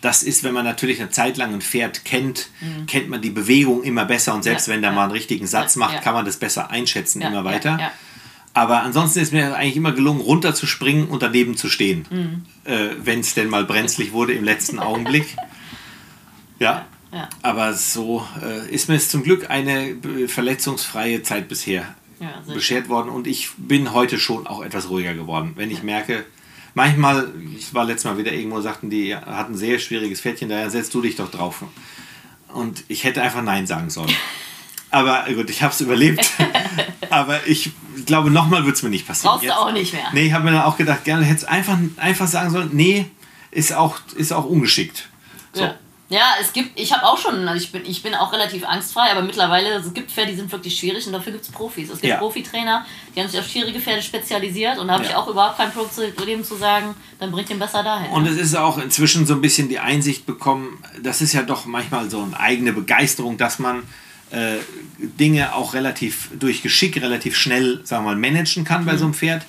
Das 0.00 0.22
ist, 0.22 0.44
wenn 0.44 0.54
man 0.54 0.64
natürlich 0.64 1.00
eine 1.00 1.10
Zeit 1.10 1.36
lang 1.36 1.52
ein 1.52 1.60
Pferd 1.60 2.06
kennt, 2.06 2.48
mhm. 2.60 2.86
kennt 2.86 3.10
man 3.10 3.20
die 3.20 3.30
Bewegung 3.30 3.82
immer 3.82 4.06
besser 4.06 4.34
und 4.34 4.42
selbst 4.42 4.66
ja, 4.66 4.72
wenn 4.72 4.80
der 4.80 4.90
ja. 4.90 4.96
mal 4.96 5.02
einen 5.04 5.12
richtigen 5.12 5.46
Satz 5.46 5.76
macht, 5.76 5.94
ja. 5.94 6.00
kann 6.00 6.14
man 6.14 6.24
das 6.24 6.38
besser 6.38 6.70
einschätzen 6.70 7.20
immer 7.20 7.44
weiter. 7.44 7.92
Aber 8.52 8.82
ansonsten 8.82 9.20
ist 9.20 9.32
mir 9.32 9.54
eigentlich 9.54 9.76
immer 9.76 9.92
gelungen, 9.92 10.20
runterzuspringen 10.20 11.08
und 11.08 11.22
daneben 11.22 11.56
zu 11.56 11.68
stehen, 11.68 12.06
mhm. 12.10 12.44
äh, 12.64 12.90
wenn 13.02 13.20
es 13.20 13.34
denn 13.34 13.48
mal 13.48 13.64
brenzlig 13.64 14.12
wurde 14.12 14.32
im 14.32 14.44
letzten 14.44 14.78
Augenblick. 14.78 15.36
Ja. 16.58 16.84
ja. 17.10 17.26
Aber 17.40 17.72
so 17.72 18.22
äh, 18.42 18.68
ist 18.68 18.90
mir 18.90 18.96
es 18.96 19.08
zum 19.08 19.22
Glück 19.22 19.48
eine 19.48 19.96
verletzungsfreie 20.28 21.22
Zeit 21.22 21.48
bisher 21.48 21.94
ja, 22.20 22.42
beschert 22.52 22.90
worden 22.90 23.08
und 23.08 23.26
ich 23.26 23.52
bin 23.56 23.94
heute 23.94 24.18
schon 24.18 24.46
auch 24.46 24.62
etwas 24.62 24.90
ruhiger 24.90 25.14
geworden. 25.14 25.52
Wenn 25.56 25.70
ich 25.70 25.82
merke, 25.82 26.26
manchmal, 26.74 27.32
ich 27.56 27.72
war 27.72 27.86
letztes 27.86 28.04
Mal 28.04 28.18
wieder 28.18 28.32
irgendwo, 28.32 28.60
sagten 28.60 28.90
die, 28.90 29.16
hatten 29.16 29.54
ein 29.54 29.56
sehr 29.56 29.78
schwieriges 29.78 30.20
Pferdchen, 30.20 30.50
daher 30.50 30.70
setzt 30.70 30.92
du 30.92 31.00
dich 31.00 31.16
doch 31.16 31.30
drauf. 31.30 31.64
Und 32.52 32.84
ich 32.88 33.04
hätte 33.04 33.22
einfach 33.22 33.42
Nein 33.42 33.66
sagen 33.66 33.88
sollen. 33.90 34.12
Aber 34.90 35.24
gut, 35.32 35.50
ich 35.50 35.62
habe 35.62 35.72
es 35.72 35.80
überlebt. 35.80 36.30
Aber 37.10 37.46
ich 37.46 37.70
glaube, 38.06 38.30
nochmal 38.30 38.64
wird 38.64 38.76
es 38.76 38.82
mir 38.82 38.90
nicht 38.90 39.06
passieren. 39.06 39.34
Brauchst 39.34 39.48
du 39.48 39.56
auch 39.56 39.72
nicht 39.72 39.92
mehr. 39.92 40.06
Nee, 40.12 40.26
ich 40.26 40.32
habe 40.32 40.44
mir 40.44 40.52
dann 40.52 40.62
auch 40.62 40.76
gedacht, 40.76 41.04
gerne 41.04 41.24
hätte 41.24 41.38
es 41.38 41.44
einfach, 41.44 41.78
einfach 41.96 42.26
sagen 42.26 42.50
sollen, 42.50 42.70
nee, 42.72 43.06
ist 43.50 43.72
auch, 43.72 43.98
ist 44.16 44.32
auch 44.32 44.44
ungeschickt. 44.44 45.08
So. 45.52 45.62
Ja. 45.62 45.74
Ja, 46.10 46.24
es 46.40 46.52
gibt, 46.52 46.78
ich 46.78 46.92
habe 46.92 47.06
auch 47.06 47.16
schon, 47.16 47.46
also 47.46 47.64
ich 47.64 47.70
bin, 47.70 47.86
ich 47.86 48.02
bin 48.02 48.16
auch 48.16 48.32
relativ 48.32 48.64
angstfrei, 48.64 49.12
aber 49.12 49.22
mittlerweile, 49.22 49.74
es 49.74 49.94
gibt 49.94 50.10
Pferde, 50.10 50.32
die 50.32 50.36
sind 50.36 50.50
wirklich 50.50 50.76
schwierig 50.76 51.06
und 51.06 51.12
dafür 51.12 51.30
gibt 51.30 51.44
es 51.44 51.52
Profis. 51.52 51.88
Es 51.88 52.00
gibt 52.00 52.10
ja. 52.10 52.16
Profitrainer, 52.16 52.84
die 53.14 53.20
haben 53.20 53.28
sich 53.28 53.38
auf 53.38 53.46
schwierige 53.46 53.78
Pferde 53.78 54.02
spezialisiert 54.02 54.78
und 54.78 54.88
da 54.88 54.94
habe 54.94 55.04
ja. 55.04 55.10
ich 55.10 55.16
auch 55.16 55.28
überhaupt 55.28 55.58
kein 55.58 55.70
Problem 55.70 56.42
zu 56.42 56.56
sagen, 56.56 56.96
dann 57.20 57.30
bringt 57.30 57.48
den 57.48 57.60
besser 57.60 57.84
dahin. 57.84 58.10
Und 58.10 58.26
es 58.26 58.36
ist 58.36 58.56
auch 58.56 58.78
inzwischen 58.78 59.24
so 59.24 59.34
ein 59.34 59.40
bisschen 59.40 59.68
die 59.68 59.78
Einsicht 59.78 60.26
bekommen, 60.26 60.82
das 61.00 61.20
ist 61.20 61.32
ja 61.32 61.42
doch 61.42 61.64
manchmal 61.64 62.10
so 62.10 62.20
eine 62.20 62.38
eigene 62.40 62.72
Begeisterung, 62.72 63.38
dass 63.38 63.60
man 63.60 63.84
äh, 64.30 64.56
Dinge 64.98 65.54
auch 65.54 65.74
relativ 65.74 66.30
durch 66.38 66.62
Geschick 66.62 67.00
relativ 67.00 67.36
schnell, 67.36 67.80
sagen 67.84 68.04
wir 68.04 68.14
mal, 68.14 68.16
managen 68.16 68.64
kann 68.64 68.84
bei 68.84 68.94
mhm. 68.94 68.98
so 68.98 69.04
einem 69.04 69.14
Pferd. 69.14 69.46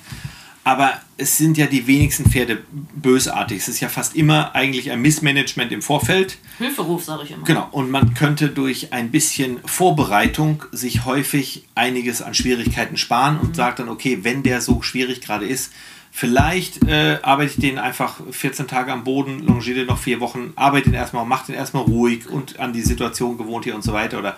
Aber 0.64 1.00
es 1.16 1.38
sind 1.38 1.58
ja 1.58 1.66
die 1.66 1.88
wenigsten 1.88 2.30
Pferde 2.30 2.62
bösartig. 2.70 3.58
Es 3.58 3.68
ist 3.68 3.80
ja 3.80 3.88
fast 3.88 4.14
immer 4.14 4.54
eigentlich 4.54 4.92
ein 4.92 5.02
Missmanagement 5.02 5.72
im 5.72 5.82
Vorfeld. 5.82 6.38
Hilferuf, 6.58 7.04
sage 7.04 7.24
ich 7.24 7.32
immer. 7.32 7.44
Genau. 7.44 7.68
Und 7.72 7.90
man 7.90 8.14
könnte 8.14 8.48
durch 8.48 8.92
ein 8.92 9.10
bisschen 9.10 9.58
Vorbereitung 9.64 10.64
sich 10.70 11.04
häufig 11.04 11.64
einiges 11.74 12.22
an 12.22 12.34
Schwierigkeiten 12.34 12.96
sparen 12.96 13.40
und 13.40 13.50
mhm. 13.50 13.54
sagt 13.54 13.80
dann, 13.80 13.88
okay, 13.88 14.20
wenn 14.22 14.44
der 14.44 14.60
so 14.60 14.82
schwierig 14.82 15.20
gerade 15.20 15.46
ist, 15.46 15.72
vielleicht 16.12 16.86
äh, 16.86 17.18
arbeite 17.22 17.54
ich 17.54 17.60
den 17.60 17.78
einfach 17.78 18.20
14 18.30 18.68
Tage 18.68 18.92
am 18.92 19.02
Boden, 19.02 19.44
longiere 19.44 19.78
den 19.80 19.86
noch 19.88 19.98
vier 19.98 20.20
Wochen, 20.20 20.52
arbeite 20.54 20.90
den 20.90 20.94
erstmal, 20.94 21.24
mache 21.24 21.46
den 21.46 21.54
erstmal 21.56 21.82
ruhig 21.82 22.28
und 22.28 22.60
an 22.60 22.72
die 22.72 22.82
Situation 22.82 23.36
gewohnt 23.36 23.64
hier 23.64 23.74
und 23.74 23.82
so 23.82 23.92
weiter. 23.92 24.20
Oder 24.20 24.36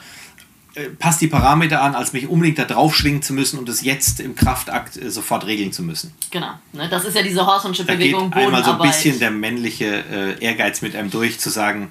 passt 0.99 1.21
die 1.21 1.29
Parameter 1.29 1.83
an, 1.83 1.95
als 1.95 2.13
mich 2.13 2.29
unbedingt 2.29 2.59
da 2.59 2.65
drauf 2.65 2.97
schwingen 2.97 3.23
zu 3.23 3.33
müssen 3.33 3.59
und 3.59 3.69
es 3.69 3.83
jetzt 3.83 4.21
im 4.21 4.35
Kraftakt 4.35 4.97
äh, 4.97 5.11
sofort 5.11 5.47
regeln 5.47 5.73
zu 5.73 5.83
müssen. 5.83 6.13
Genau, 6.31 6.53
ne, 6.73 6.89
das 6.89 7.05
ist 7.05 7.17
ja 7.17 7.23
diese 7.23 7.47
Horsmanship 7.47 7.87
Bewegung. 7.87 8.31
Da 8.31 8.39
geht 8.39 8.47
einmal 8.47 8.65
so 8.65 8.73
ein 8.73 8.79
bisschen 8.79 9.19
der 9.19 9.31
männliche 9.31 10.05
äh, 10.11 10.45
Ehrgeiz 10.45 10.83
mit 10.83 10.97
einem 10.97 11.11
durch, 11.11 11.39
zu 11.39 11.51
sagen, 11.51 11.91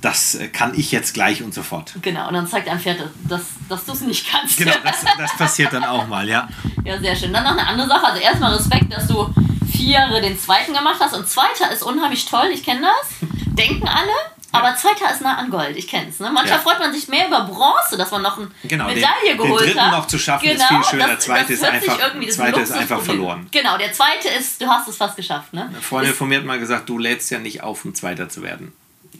das 0.00 0.34
äh, 0.34 0.48
kann 0.48 0.78
ich 0.78 0.92
jetzt 0.92 1.14
gleich 1.14 1.42
und 1.42 1.54
sofort. 1.54 1.94
Genau, 2.02 2.28
und 2.28 2.34
dann 2.34 2.46
zeigt 2.46 2.68
ein 2.68 2.78
Pferd, 2.78 2.98
dass, 3.28 3.42
dass 3.68 3.84
du 3.84 3.92
es 3.92 4.02
nicht 4.02 4.30
kannst. 4.30 4.58
Genau, 4.58 4.74
das, 4.84 5.04
das 5.16 5.36
passiert 5.36 5.72
dann 5.72 5.84
auch 5.84 6.06
mal, 6.06 6.28
ja. 6.28 6.48
Ja, 6.84 7.00
sehr 7.00 7.16
schön. 7.16 7.32
Dann 7.32 7.44
noch 7.44 7.52
eine 7.52 7.66
andere 7.66 7.88
Sache. 7.88 8.06
Also 8.06 8.20
erstmal 8.20 8.54
Respekt, 8.54 8.92
dass 8.92 9.06
du 9.08 9.32
Viere 9.70 10.20
den 10.20 10.38
zweiten 10.38 10.74
gemacht 10.74 10.96
hast. 11.00 11.16
Und 11.16 11.28
zweiter 11.28 11.72
ist 11.72 11.82
unheimlich 11.82 12.26
toll, 12.26 12.48
ich 12.52 12.62
kenne 12.62 12.82
das. 12.82 13.28
Denken 13.56 13.88
alle. 13.88 14.12
Aber 14.50 14.74
zweiter 14.76 15.12
ist 15.12 15.20
nah 15.20 15.36
an 15.36 15.50
Gold, 15.50 15.76
ich 15.76 15.86
kenne 15.86 16.08
es. 16.08 16.20
Ne? 16.20 16.30
Manchmal 16.32 16.58
ja. 16.58 16.62
freut 16.62 16.78
man 16.78 16.92
sich 16.92 17.06
mehr 17.08 17.26
über 17.26 17.42
Bronze, 17.42 17.98
dass 17.98 18.10
man 18.10 18.22
noch 18.22 18.38
eine 18.38 18.48
genau, 18.64 18.86
Medaille 18.86 19.06
den, 19.28 19.36
geholt 19.36 19.60
den 19.60 19.66
dritten 19.68 19.80
hat. 19.80 19.92
noch 19.92 20.06
zu 20.06 20.18
schaffen 20.18 20.48
genau, 20.48 20.62
ist 20.62 20.68
viel 20.68 20.84
schöner. 20.84 21.08
der 21.08 21.18
zweite 21.18 21.52
ist 21.52 21.64
einfach, 21.64 21.98
zweite 22.30 22.60
ist 22.60 22.72
einfach 22.72 23.02
verloren. 23.02 23.46
Genau, 23.50 23.76
der 23.76 23.92
zweite 23.92 24.28
ist, 24.28 24.60
du 24.60 24.66
hast 24.66 24.88
es 24.88 24.96
fast 24.96 25.16
geschafft. 25.16 25.52
Ne? 25.52 25.66
Eine 25.66 25.80
Freundin 25.80 26.14
von 26.14 26.28
mir 26.28 26.38
hat 26.38 26.44
mal 26.44 26.58
gesagt, 26.58 26.88
du 26.88 26.98
lädst 26.98 27.30
ja 27.30 27.38
nicht 27.38 27.62
auf, 27.62 27.84
um 27.84 27.94
Zweiter 27.94 28.28
zu 28.28 28.42
werden. 28.42 28.72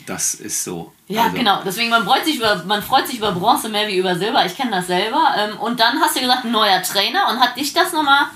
Das 0.07 0.35
ist 0.35 0.65
so. 0.65 0.93
Ja, 1.09 1.25
also. 1.25 1.37
genau. 1.37 1.63
Deswegen, 1.65 1.91
man 1.91 2.05
freut, 2.05 2.25
sich 2.25 2.37
über, 2.37 2.63
man 2.65 2.83
freut 2.83 3.07
sich 3.07 3.19
über 3.19 3.33
Bronze 3.33 3.69
mehr 3.69 3.89
wie 3.89 3.97
über 3.97 4.17
Silber. 4.17 4.47
Ich 4.47 4.57
kenne 4.57 4.71
das 4.71 4.87
selber. 4.87 5.35
Ähm, 5.37 5.59
und 5.59 5.81
dann 5.81 6.01
hast 6.01 6.17
du 6.17 6.21
gesagt, 6.21 6.45
ein 6.45 6.51
neuer 6.51 6.83
Trainer. 6.83 7.29
Und 7.31 7.41
hat 7.41 7.57
dich 7.57 7.75
das 7.75 7.93
nochmal 7.93 8.27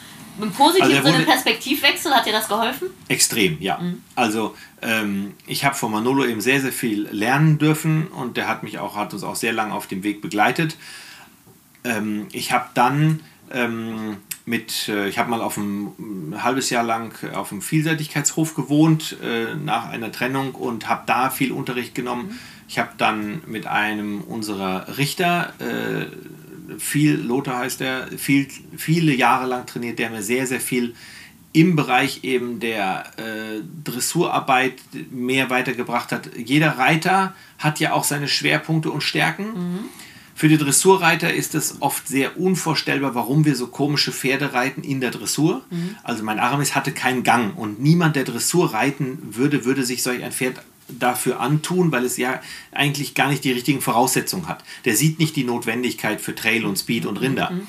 im 0.40 0.51
positiven 0.51 0.97
also 0.97 1.11
Sinne 1.11 1.25
Perspektivwechsel, 1.25 2.12
hat 2.12 2.27
dir 2.27 2.33
das 2.33 2.49
geholfen? 2.49 2.88
Extrem, 3.09 3.61
ja. 3.61 3.79
Mhm. 3.79 4.03
Also 4.14 4.57
ähm, 4.81 5.35
ich 5.47 5.64
habe 5.64 5.75
von 5.75 5.92
Manolo 5.92 6.25
eben 6.25 6.40
sehr, 6.40 6.61
sehr 6.61 6.73
viel 6.73 7.09
lernen 7.11 7.59
dürfen 7.59 8.09
und 8.09 8.37
der 8.37 8.49
hat 8.49 8.62
mich 8.62 8.79
auch, 8.79 8.97
hat 8.97 9.12
uns 9.12 9.25
auch 9.25 9.37
sehr 9.37 9.53
lange 9.53 9.75
auf 9.75 9.87
dem 9.87 10.03
Weg 10.03 10.23
begleitet. 10.23 10.77
Ähm, 11.85 12.29
ich 12.33 12.53
habe 12.53 12.66
dann 12.75 13.21
ähm, 13.53 14.16
mit, 14.45 14.88
äh, 14.88 15.09
ich 15.09 15.18
habe 15.18 15.31
mal 15.31 15.40
auf 15.40 15.59
einem 15.59 15.92
ein 16.33 16.42
halbes 16.42 16.71
Jahr 16.71 16.83
lang 16.83 17.12
auf 17.35 17.53
einem 17.53 17.62
Vielseitigkeitshof 17.62 18.55
gewohnt 18.55 19.16
äh, 19.23 19.55
nach 19.55 19.88
einer 19.88 20.11
Trennung 20.12 20.55
und 20.55 20.88
habe 20.88 21.03
da 21.07 21.31
viel 21.31 21.53
Unterricht 21.53 21.95
genommen. 21.95 22.29
Mhm. 22.29 22.38
Ich 22.68 22.79
habe 22.79 22.90
dann 22.97 23.42
mit 23.47 23.66
einem 23.66 24.23
unserer 24.23 24.97
Richter 24.97 25.53
äh, 25.59 26.07
viel, 26.79 27.15
Lothar 27.15 27.59
heißt 27.59 27.81
er, 27.81 28.09
viel, 28.17 28.49
viele 28.77 29.15
Jahre 29.15 29.47
lang 29.47 29.67
trainiert, 29.67 29.99
der 29.99 30.11
mir 30.11 30.23
sehr, 30.23 30.47
sehr 30.47 30.61
viel 30.61 30.95
im 31.53 31.77
Bereich 31.77 32.25
eben 32.25 32.61
der 32.61 33.05
äh, 33.19 33.61
Dressurarbeit 33.85 34.75
mehr 35.11 35.51
weitergebracht 35.51 36.11
hat. 36.13 36.31
Jeder 36.37 36.79
Reiter 36.79 37.35
hat 37.59 37.79
ja 37.79 37.93
auch 37.93 38.05
seine 38.05 38.29
Schwerpunkte 38.29 38.91
und 38.91 39.03
Stärken. 39.03 39.45
Mhm. 39.45 39.79
Für 40.35 40.49
die 40.49 40.57
Dressurreiter 40.57 41.33
ist 41.33 41.55
es 41.55 41.83
oft 41.83 42.09
sehr 42.09 42.39
unvorstellbar, 42.41 43.15
warum 43.15 43.45
wir 43.45 43.55
so 43.55 43.67
komische 43.67 44.13
Pferde 44.13 44.55
reiten 44.55 44.83
in 44.83 45.01
der 45.01 45.11
Dressur. 45.11 45.63
Mhm. 45.71 45.97
Also 46.03 46.25
mein 46.25 46.39
Aramis 46.39 46.75
hatte 46.75 46.93
keinen 46.93 47.23
Gang 47.23 47.57
und 47.57 47.81
niemand, 47.81 48.17
der 48.17 48.25
Dressur 48.25 48.73
reiten 48.73 49.19
würde, 49.37 49.67
würde 49.67 49.85
sich 49.85 50.03
solch 50.03 50.25
ein 50.25 50.33
Pferd 50.33 50.63
dafür 50.98 51.40
antun, 51.40 51.92
weil 51.92 52.05
es 52.05 52.16
ja 52.16 52.40
eigentlich 52.72 53.14
gar 53.14 53.28
nicht 53.28 53.44
die 53.44 53.52
richtigen 53.52 53.81
Voraussetzungen 53.81 54.48
hat. 54.48 54.64
Der 54.85 54.96
sieht 54.96 55.18
nicht 55.18 55.37
die 55.37 55.44
Notwendigkeit 55.44 56.20
für 56.20 56.35
Trail 56.35 56.64
und 56.64 56.78
Speed 56.78 57.07
und 57.07 57.20
Rinder. 57.20 57.50
Mhm. 57.50 57.66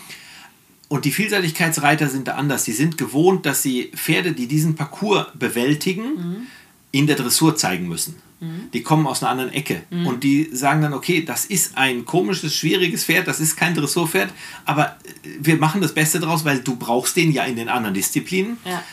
Und 0.90 1.06
die 1.06 1.12
Vielseitigkeitsreiter 1.12 2.08
sind 2.08 2.28
da 2.28 2.36
anders. 2.36 2.66
Sie 2.66 2.74
sind 2.74 2.98
gewohnt, 2.98 3.46
dass 3.46 3.64
sie 3.64 3.92
Pferde, 3.96 4.34
die 4.34 4.48
diesen 4.48 4.76
Parcours 4.76 5.28
bewältigen, 5.34 6.04
mhm. 6.04 6.48
in 6.92 7.08
der 7.08 7.16
Dressur 7.16 7.56
zeigen 7.56 7.88
müssen. 7.88 8.16
Mhm. 8.44 8.70
Die 8.74 8.84
kommen 8.84 9.08
aus 9.08 9.24
einer 9.24 9.32
anderen 9.32 9.52
Ecke. 9.54 9.84
Mhm. 9.90 10.06
Und 10.06 10.24
die 10.24 10.50
sagen 10.52 10.82
dann, 10.82 10.94
okay, 10.94 11.24
das 11.24 11.46
ist 11.46 11.78
ein 11.78 12.06
komisches, 12.06 12.56
schwieriges 12.56 13.06
Pferd, 13.06 13.28
das 13.28 13.40
ist 13.40 13.56
kein 13.56 13.74
Dressurpferd, 13.74 14.32
aber 14.66 14.98
wir 15.40 15.58
machen 15.58 15.82
das 15.82 15.94
Beste 15.94 16.20
draus, 16.20 16.46
weil 16.46 16.60
du 16.60 16.76
brauchst 16.76 17.16
den 17.16 17.32
ja 17.32 17.44
in 17.46 17.56
den 17.56 17.70
anderen 17.70 17.94
Disziplinen. 17.94 18.58
Ja. 18.66 18.84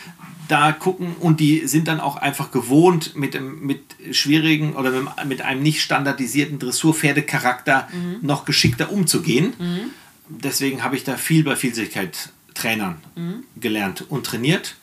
Da 0.51 0.73
gucken 0.73 1.15
und 1.21 1.41
die 1.41 1.67
sind 1.67 1.87
dann 1.89 2.01
auch 2.01 2.17
einfach 2.17 2.51
gewohnt, 2.51 3.15
mit, 3.15 3.39
mit 3.41 3.81
schwierigen 4.11 4.75
oder 4.75 4.91
mit, 4.91 5.09
mit 5.27 5.43
einem 5.43 5.63
nicht 5.63 5.81
standardisierten 5.81 6.59
Dressurpferdecharakter 6.59 7.89
mhm. 7.93 8.19
noch 8.23 8.45
geschickter 8.45 8.91
umzugehen. 8.91 9.55
Mhm. 9.59 9.81
Deswegen 10.29 10.83
habe 10.83 10.97
ich 10.97 11.05
da 11.05 11.17
viel 11.17 11.45
bei 11.45 11.57
Vielseitigkeit 11.57 12.31
Trainern 12.55 12.99
mhm. 13.17 13.45
gelernt 13.57 14.05
und 14.09 14.27
trainiert 14.27 14.77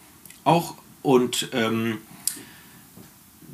auch 0.44 0.76
und 1.02 1.50
ähm, 1.54 1.98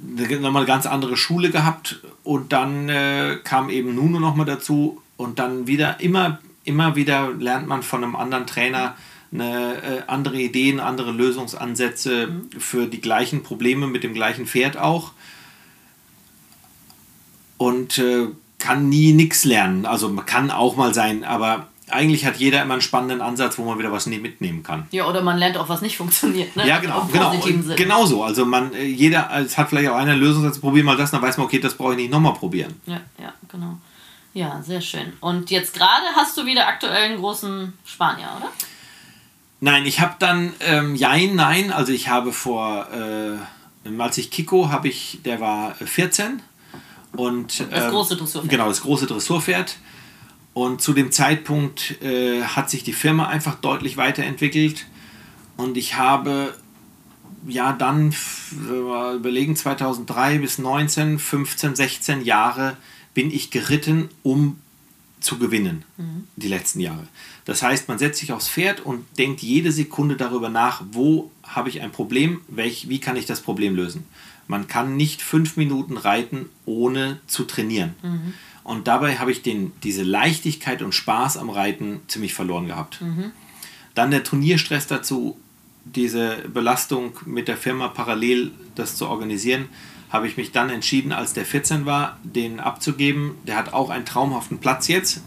nochmal 0.03 0.61
eine 0.61 0.65
ganz 0.65 0.85
andere 0.85 1.17
Schule 1.17 1.49
gehabt 1.49 2.01
und 2.23 2.53
dann 2.53 2.89
äh, 2.89 3.37
kam 3.43 3.69
eben 3.69 3.95
Nuno 3.95 4.19
nochmal 4.19 4.45
dazu 4.45 5.01
und 5.17 5.39
dann 5.39 5.67
wieder 5.67 5.99
immer, 5.99 6.39
immer 6.63 6.95
wieder 6.95 7.31
lernt 7.33 7.67
man 7.67 7.83
von 7.83 8.03
einem 8.03 8.15
anderen 8.15 8.47
Trainer 8.47 8.95
eine, 9.33 9.81
äh, 9.81 10.01
andere 10.07 10.39
Ideen, 10.39 10.79
andere 10.79 11.11
Lösungsansätze 11.11 12.29
für 12.57 12.87
die 12.87 13.01
gleichen 13.01 13.43
Probleme 13.43 13.87
mit 13.87 14.03
dem 14.03 14.13
gleichen 14.13 14.45
Pferd 14.45 14.77
auch 14.77 15.11
und 17.57 17.97
äh, 17.97 18.27
kann 18.59 18.89
nie 18.89 19.13
nichts 19.13 19.43
lernen. 19.43 19.85
Also 19.85 20.09
man 20.09 20.25
kann 20.25 20.51
auch 20.51 20.75
mal 20.75 20.93
sein, 20.93 21.23
aber 21.23 21.67
eigentlich 21.89 22.25
hat 22.25 22.37
jeder 22.37 22.61
immer 22.61 22.73
einen 22.73 22.81
spannenden 22.81 23.21
Ansatz, 23.21 23.57
wo 23.57 23.63
man 23.65 23.77
wieder 23.77 23.91
was 23.91 24.05
mitnehmen 24.05 24.63
kann. 24.63 24.87
Ja, 24.91 25.05
oder 25.05 25.21
man 25.21 25.37
lernt 25.37 25.57
auch, 25.57 25.69
was 25.69 25.81
nicht 25.81 25.97
funktioniert. 25.97 26.55
Ne? 26.55 26.67
Ja, 26.67 26.79
genau. 26.79 27.07
genau, 27.11 27.33
genau 27.75 28.05
so. 28.05 28.23
Also 28.23 28.45
man, 28.45 28.73
äh, 28.73 28.85
jeder, 28.85 29.29
es 29.37 29.57
hat 29.57 29.69
vielleicht 29.69 29.89
auch 29.89 29.95
eine 29.95 30.15
Lösung, 30.15 30.43
jetzt 30.45 30.61
probier 30.61 30.83
mal 30.83 30.97
das, 30.97 31.11
dann 31.11 31.21
weiß 31.21 31.37
man, 31.37 31.47
okay, 31.47 31.59
das 31.59 31.75
brauche 31.75 31.91
ich 31.91 31.97
nicht 31.97 32.11
nochmal 32.11 32.33
probieren. 32.33 32.73
Ja, 32.85 33.01
ja, 33.19 33.33
genau. 33.49 33.77
Ja, 34.33 34.61
sehr 34.63 34.81
schön. 34.81 35.13
Und 35.19 35.51
jetzt 35.51 35.75
gerade 35.75 36.05
hast 36.15 36.35
du 36.37 36.45
wieder 36.45 36.67
aktuell 36.67 37.11
einen 37.11 37.17
großen 37.19 37.73
Spanier, 37.85 38.29
oder? 38.37 38.49
Nein, 39.63 39.85
ich 39.85 40.01
habe 40.01 40.15
dann, 40.19 40.51
ähm, 40.59 40.93
jein, 40.93 41.35
nein, 41.35 41.71
also 41.71 41.93
ich 41.93 42.09
habe 42.09 42.33
vor, 42.33 42.85
äh, 42.91 43.97
als 43.97 44.17
ich 44.17 44.29
Kiko 44.29 44.67
habe 44.67 44.89
ich, 44.89 45.21
der 45.23 45.39
war 45.39 45.73
14 45.75 46.41
und... 47.15 47.61
Äh, 47.61 47.69
das 47.69 47.89
große 47.89 48.17
Dressurpferd. 48.17 48.51
Genau, 48.51 48.67
das 48.67 48.81
große 48.81 49.07
Dressurpferd. 49.07 49.77
Und 50.53 50.81
zu 50.81 50.91
dem 50.91 51.13
Zeitpunkt 51.13 52.01
äh, 52.01 52.41
hat 52.43 52.69
sich 52.69 52.83
die 52.83 52.91
Firma 52.91 53.27
einfach 53.27 53.55
deutlich 53.55 53.95
weiterentwickelt. 53.95 54.85
Und 55.55 55.77
ich 55.77 55.95
habe 55.95 56.53
ja 57.47 57.71
dann, 57.71 58.13
äh, 58.69 59.15
überlegen, 59.15 59.55
2003 59.55 60.39
bis 60.39 60.57
19, 60.57 61.19
15, 61.19 61.77
16 61.77 62.25
Jahre 62.25 62.75
bin 63.13 63.31
ich 63.31 63.49
geritten, 63.49 64.09
um 64.23 64.59
zu 65.23 65.37
gewinnen, 65.37 65.83
mhm. 65.97 66.27
die 66.35 66.47
letzten 66.47 66.79
Jahre. 66.79 67.07
Das 67.45 67.63
heißt, 67.63 67.87
man 67.87 67.97
setzt 67.97 68.19
sich 68.19 68.31
aufs 68.31 68.49
Pferd 68.49 68.81
und 68.81 69.05
denkt 69.17 69.41
jede 69.41 69.71
Sekunde 69.71 70.15
darüber 70.15 70.49
nach, 70.49 70.83
wo 70.91 71.31
habe 71.43 71.69
ich 71.69 71.81
ein 71.81 71.91
Problem, 71.91 72.41
welch, 72.47 72.89
wie 72.89 72.99
kann 72.99 73.15
ich 73.15 73.25
das 73.25 73.41
Problem 73.41 73.75
lösen. 73.75 74.05
Man 74.47 74.67
kann 74.67 74.97
nicht 74.97 75.21
fünf 75.21 75.55
Minuten 75.57 75.97
reiten, 75.97 76.49
ohne 76.65 77.19
zu 77.27 77.45
trainieren. 77.45 77.95
Mhm. 78.03 78.33
Und 78.63 78.87
dabei 78.87 79.17
habe 79.17 79.31
ich 79.31 79.41
den, 79.41 79.71
diese 79.83 80.03
Leichtigkeit 80.03 80.81
und 80.81 80.93
Spaß 80.93 81.37
am 81.37 81.49
Reiten 81.49 82.01
ziemlich 82.07 82.33
verloren 82.33 82.67
gehabt. 82.67 83.01
Mhm. 83.01 83.31
Dann 83.95 84.11
der 84.11 84.23
Turnierstress 84.23 84.87
dazu, 84.87 85.37
diese 85.85 86.37
Belastung 86.53 87.13
mit 87.25 87.47
der 87.47 87.57
Firma 87.57 87.89
parallel 87.89 88.51
das 88.75 88.95
zu 88.95 89.07
organisieren, 89.07 89.67
habe 90.13 90.27
ich 90.27 90.37
mich 90.37 90.51
dann 90.51 90.69
entschieden, 90.69 91.11
als 91.11 91.33
der 91.33 91.43
14 91.43 91.87
war, 91.87 92.19
den 92.23 92.59
abzugeben. 92.59 93.31
Der 93.47 93.57
hat 93.57 93.73
auch 93.73 93.89
einen 93.89 94.05
traumhaften 94.05 94.59
Platz 94.59 94.87
jetzt. 94.87 95.21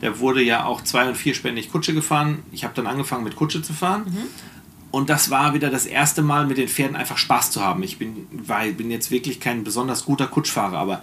Der 0.00 0.18
wurde 0.20 0.42
ja 0.42 0.64
auch 0.64 0.80
zwei- 0.80 1.06
und 1.06 1.16
vierspändig 1.16 1.70
Kutsche 1.70 1.92
gefahren. 1.92 2.42
Ich 2.50 2.64
habe 2.64 2.72
dann 2.74 2.86
angefangen 2.86 3.24
mit 3.24 3.36
Kutsche 3.36 3.62
zu 3.62 3.74
fahren. 3.74 4.04
Mhm. 4.06 4.26
Und 4.90 5.10
das 5.10 5.30
war 5.30 5.52
wieder 5.52 5.68
das 5.68 5.84
erste 5.84 6.22
Mal 6.22 6.46
mit 6.46 6.56
den 6.56 6.68
Pferden 6.68 6.96
einfach 6.96 7.18
Spaß 7.18 7.50
zu 7.50 7.62
haben. 7.62 7.82
Ich 7.82 7.98
bin, 7.98 8.26
war, 8.30 8.64
bin 8.64 8.90
jetzt 8.90 9.10
wirklich 9.10 9.38
kein 9.38 9.64
besonders 9.64 10.06
guter 10.06 10.26
Kutschfahrer, 10.26 10.78
aber 10.78 11.02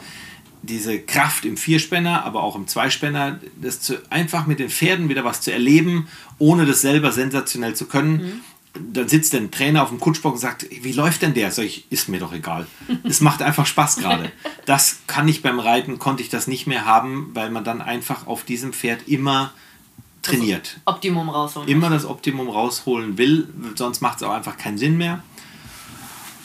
diese 0.64 1.00
Kraft 1.00 1.46
im 1.46 1.56
Vierspänner, 1.56 2.26
aber 2.26 2.42
auch 2.42 2.56
im 2.56 2.68
Zweispänner, 2.68 3.40
das 3.62 3.80
zu, 3.80 3.98
einfach 4.10 4.48
mit 4.48 4.60
den 4.60 4.70
Pferden 4.70 5.08
wieder 5.08 5.24
was 5.24 5.42
zu 5.42 5.54
erleben, 5.54 6.08
ohne 6.40 6.66
das 6.66 6.82
selber 6.82 7.12
sensationell 7.12 7.76
zu 7.76 7.86
können. 7.86 8.12
Mhm. 8.12 8.42
Dann 8.74 9.08
sitzt 9.08 9.34
der 9.34 9.50
Trainer 9.50 9.84
auf 9.84 9.90
dem 9.90 10.00
Kutschbock 10.00 10.34
und 10.34 10.40
sagt, 10.40 10.66
wie 10.70 10.92
läuft 10.92 11.22
denn 11.22 11.34
der? 11.34 11.52
Sag 11.52 11.66
ich, 11.66 11.92
ist 11.92 12.08
mir 12.08 12.20
doch 12.20 12.34
egal. 12.34 12.68
es 13.04 13.22
macht 13.22 13.42
einfach 13.42 13.66
Spaß 13.66 13.98
gerade. 13.98 14.32
Das 14.66 15.00
kann 15.08 15.28
ich 15.28 15.42
beim 15.42 15.60
Reiten, 15.60 16.00
konnte 16.00 16.22
ich 16.22 16.30
das 16.30 16.48
nicht 16.48 16.68
mehr 16.68 16.86
haben, 16.86 17.32
weil 17.34 17.50
man 17.50 17.64
dann 17.64 17.82
einfach 17.82 18.28
auf 18.28 18.44
diesem 18.44 18.74
Pferd 18.74 19.08
immer 19.08 19.54
trainiert. 20.22 20.78
Das 20.86 20.96
Optimum 20.96 21.30
rausholen. 21.30 21.68
Immer 21.68 21.90
das 21.90 22.06
Optimum 22.06 22.50
rausholen 22.50 23.18
will, 23.18 23.50
sonst 23.76 24.02
macht 24.02 24.18
es 24.18 24.24
auch 24.24 24.34
einfach 24.34 24.58
keinen 24.58 24.78
Sinn 24.78 24.98
mehr. 24.98 25.24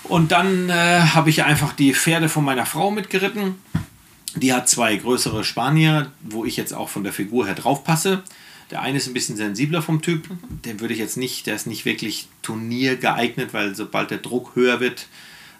Und 0.05 0.33
dann 0.33 0.69
äh, 0.71 1.01
habe 1.01 1.31
ich 1.31 1.45
einfach 1.45 1.73
die 1.73 1.95
Pferde 1.95 2.29
von 2.29 2.45
meiner 2.45 2.67
Frau 2.67 2.91
mitgeritten 2.91 3.57
die 4.37 4.53
hat 4.53 4.69
zwei 4.69 4.97
größere 4.97 5.45
Spanier, 5.45 6.11
wo 6.23 6.45
ich 6.45 6.57
jetzt 6.57 6.75
auch 6.75 6.89
von 6.89 7.05
der 7.05 7.13
Figur 7.13 7.47
her 7.47 7.55
drauf 7.55 7.85
passe. 7.85 8.23
Der 8.71 8.83
eine 8.83 8.99
ist 8.99 9.07
ein 9.07 9.15
bisschen 9.15 9.37
sensibler 9.37 9.83
vom 9.83 10.03
Typ. 10.03 10.29
Den 10.65 10.81
würde 10.81 10.95
ich 10.95 11.01
jetzt 11.01 11.17
nicht, 11.17 11.47
der 11.47 11.55
ist 11.55 11.67
nicht 11.67 11.85
wirklich 11.85 12.29
turniergeeignet, 12.43 13.53
weil 13.53 13.75
sobald 13.75 14.11
der 14.11 14.19
Druck 14.19 14.57
höher 14.57 14.81
wird, 14.81 15.07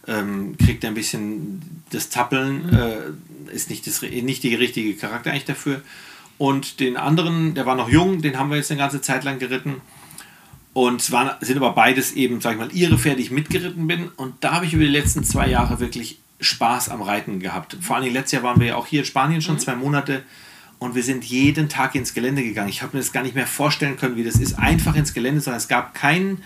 ähm, 0.07 0.57
kriegt 0.59 0.85
er 0.85 0.91
ein 0.91 0.95
bisschen 0.95 1.83
das 1.91 2.11
Zappeln. 2.11 2.73
Äh, 2.73 3.55
ist 3.55 3.71
nicht, 3.71 3.87
das, 3.87 4.03
nicht 4.03 4.43
die 4.43 4.55
richtige 4.55 4.95
Charakter 4.95 5.31
eigentlich 5.31 5.45
dafür. 5.45 5.83
Und 6.39 6.81
den 6.81 6.97
anderen, 6.97 7.55
der 7.55 7.67
war 7.67 7.77
noch 7.77 7.89
jung, 7.89 8.21
den 8.21 8.39
haben 8.39 8.51
wir 8.51 8.57
jetzt 8.57 8.71
eine 8.71 8.79
ganze 8.79 9.01
Zeit 9.01 9.25
lang 9.25 9.39
geritten. 9.39 9.81
Und 10.73 11.01
es 11.01 11.13
waren, 11.13 11.31
sind 11.41 11.57
aber 11.57 11.73
beides 11.73 12.13
eben, 12.13 12.41
sag 12.41 12.53
ich 12.53 12.59
mal, 12.59 12.73
ihre 12.73 12.99
Pferde, 12.99 13.19
die 13.19 13.25
ich 13.25 13.31
mitgeritten 13.31 13.87
bin. 13.87 14.09
Und 14.09 14.35
da 14.41 14.55
habe 14.55 14.67
ich 14.67 14.75
über 14.75 14.83
die 14.83 14.91
letzten 14.91 15.23
zwei 15.23 15.49
Jahre 15.49 15.79
wirklich 15.79 16.19
Spaß 16.41 16.89
am 16.89 17.01
Reiten 17.01 17.39
gehabt. 17.39 17.77
Vor 17.81 17.97
allem 17.97 18.13
letztes 18.13 18.33
Jahr 18.33 18.43
waren 18.43 18.61
wir 18.61 18.69
ja 18.69 18.77
auch 18.77 18.87
hier 18.87 19.01
in 19.01 19.07
Spanien 19.07 19.41
schon 19.41 19.55
mhm. 19.55 19.61
zwei 19.61 19.77
Monate 19.77 20.25
und 20.79 20.95
wir 20.95 21.03
sind 21.03 21.25
jeden 21.25 21.69
Tag 21.69 21.95
ins 21.95 22.15
Gelände 22.15 22.43
gegangen. 22.43 22.69
Ich 22.69 22.83
habe 22.83 22.97
mir 22.97 23.03
das 23.03 23.13
gar 23.13 23.23
nicht 23.23 23.35
mehr 23.35 23.47
vorstellen 23.47 23.97
können, 23.97 24.17
wie 24.17 24.25
das 24.25 24.37
ist. 24.37 24.59
Einfach 24.59 24.97
ins 24.97 25.15
Gelände, 25.15 25.41
sondern 25.41 25.59
es 25.59 25.69
gab 25.69 25.95
keinen 25.95 26.43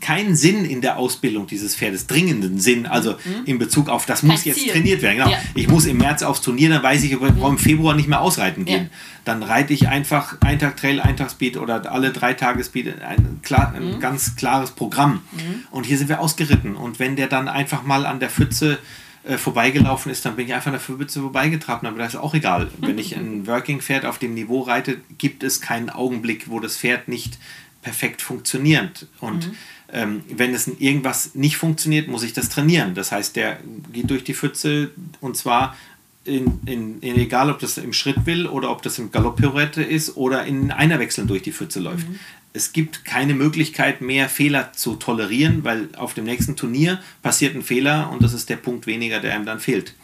keinen 0.00 0.36
Sinn 0.36 0.64
in 0.64 0.80
der 0.80 0.98
Ausbildung 0.98 1.46
dieses 1.46 1.74
Pferdes, 1.74 2.06
dringenden 2.06 2.60
Sinn, 2.60 2.86
also 2.86 3.12
mhm. 3.12 3.44
in 3.46 3.58
Bezug 3.58 3.88
auf, 3.88 4.06
das 4.06 4.22
muss 4.22 4.44
jetzt 4.44 4.68
trainiert 4.68 5.02
werden. 5.02 5.18
Genau. 5.18 5.30
Ja. 5.30 5.38
Ich 5.54 5.68
muss 5.68 5.86
im 5.86 5.96
März 5.96 6.22
aufs 6.22 6.42
Turnier, 6.42 6.68
dann 6.68 6.82
weiß 6.82 7.02
ich, 7.02 7.12
ich 7.12 7.18
brauche 7.18 7.50
im 7.50 7.58
Februar 7.58 7.94
nicht 7.94 8.08
mehr 8.08 8.20
ausreiten 8.20 8.64
gehen. 8.64 8.84
Ja. 8.84 8.98
Dann 9.24 9.42
reite 9.42 9.72
ich 9.72 9.88
einfach 9.88 10.36
ein 10.40 10.58
Tag 10.58 10.76
Trail, 10.76 11.00
ein 11.00 11.16
Tag 11.16 11.30
Speed 11.30 11.56
oder 11.56 11.90
alle 11.90 12.12
drei 12.12 12.34
Tage 12.34 12.62
Speed, 12.62 13.02
ein, 13.02 13.40
klar, 13.42 13.72
ein 13.74 13.94
mhm. 13.94 14.00
ganz 14.00 14.36
klares 14.36 14.70
Programm. 14.70 15.22
Mhm. 15.32 15.64
Und 15.70 15.86
hier 15.86 15.98
sind 15.98 16.08
wir 16.08 16.20
ausgeritten. 16.20 16.76
Und 16.76 16.98
wenn 16.98 17.16
der 17.16 17.26
dann 17.26 17.48
einfach 17.48 17.82
mal 17.82 18.06
an 18.06 18.20
der 18.20 18.30
Pfütze 18.30 18.78
äh, 19.24 19.36
vorbeigelaufen 19.36 20.10
ist, 20.10 20.24
dann 20.24 20.36
bin 20.36 20.46
ich 20.46 20.54
einfach 20.54 20.70
der 20.70 20.80
Pfütze 20.80 21.20
vorbeigetrabt. 21.20 21.84
Aber 21.84 21.98
das 21.98 22.14
ist 22.14 22.20
auch 22.20 22.34
egal. 22.34 22.70
Wenn 22.78 22.98
ich 22.98 23.16
ein 23.16 23.46
Working-Pferd 23.46 24.04
auf 24.06 24.18
dem 24.18 24.34
Niveau 24.34 24.60
reite, 24.62 24.98
gibt 25.18 25.42
es 25.42 25.60
keinen 25.60 25.90
Augenblick, 25.90 26.48
wo 26.48 26.60
das 26.60 26.76
Pferd 26.76 27.08
nicht 27.08 27.38
perfekt 27.82 28.22
funktioniert. 28.22 29.06
Und 29.20 29.48
mhm. 29.48 29.56
ähm, 29.92 30.22
wenn 30.30 30.54
es 30.54 30.68
irgendwas 30.68 31.34
nicht 31.34 31.56
funktioniert, 31.56 32.08
muss 32.08 32.22
ich 32.22 32.32
das 32.32 32.48
trainieren. 32.48 32.94
Das 32.94 33.12
heißt, 33.12 33.36
der 33.36 33.58
geht 33.92 34.10
durch 34.10 34.24
die 34.24 34.34
Pfütze 34.34 34.90
und 35.20 35.36
zwar 35.36 35.76
in, 36.24 36.60
in, 36.66 37.00
in, 37.00 37.16
egal 37.16 37.50
ob 37.50 37.58
das 37.60 37.78
im 37.78 37.92
Schritt 37.92 38.26
will 38.26 38.46
oder 38.46 38.70
ob 38.70 38.82
das 38.82 38.98
im 38.98 39.10
Galopppirouette 39.10 39.82
ist 39.82 40.16
oder 40.16 40.44
in 40.44 40.70
einer 40.70 40.98
Wechseln 40.98 41.26
durch 41.26 41.42
die 41.42 41.52
Pfütze 41.52 41.80
läuft. 41.80 42.08
Mhm 42.08 42.18
es 42.52 42.72
gibt 42.72 43.04
keine 43.04 43.34
Möglichkeit 43.34 44.00
mehr 44.00 44.28
Fehler 44.28 44.72
zu 44.72 44.96
tolerieren, 44.96 45.64
weil 45.64 45.88
auf 45.96 46.14
dem 46.14 46.24
nächsten 46.24 46.56
Turnier 46.56 47.00
passiert 47.22 47.54
ein 47.54 47.62
Fehler 47.62 48.10
und 48.10 48.22
das 48.22 48.32
ist 48.32 48.48
der 48.48 48.56
Punkt 48.56 48.86
weniger, 48.86 49.20
der 49.20 49.34
einem 49.34 49.46
dann 49.46 49.60
fehlt. 49.60 49.94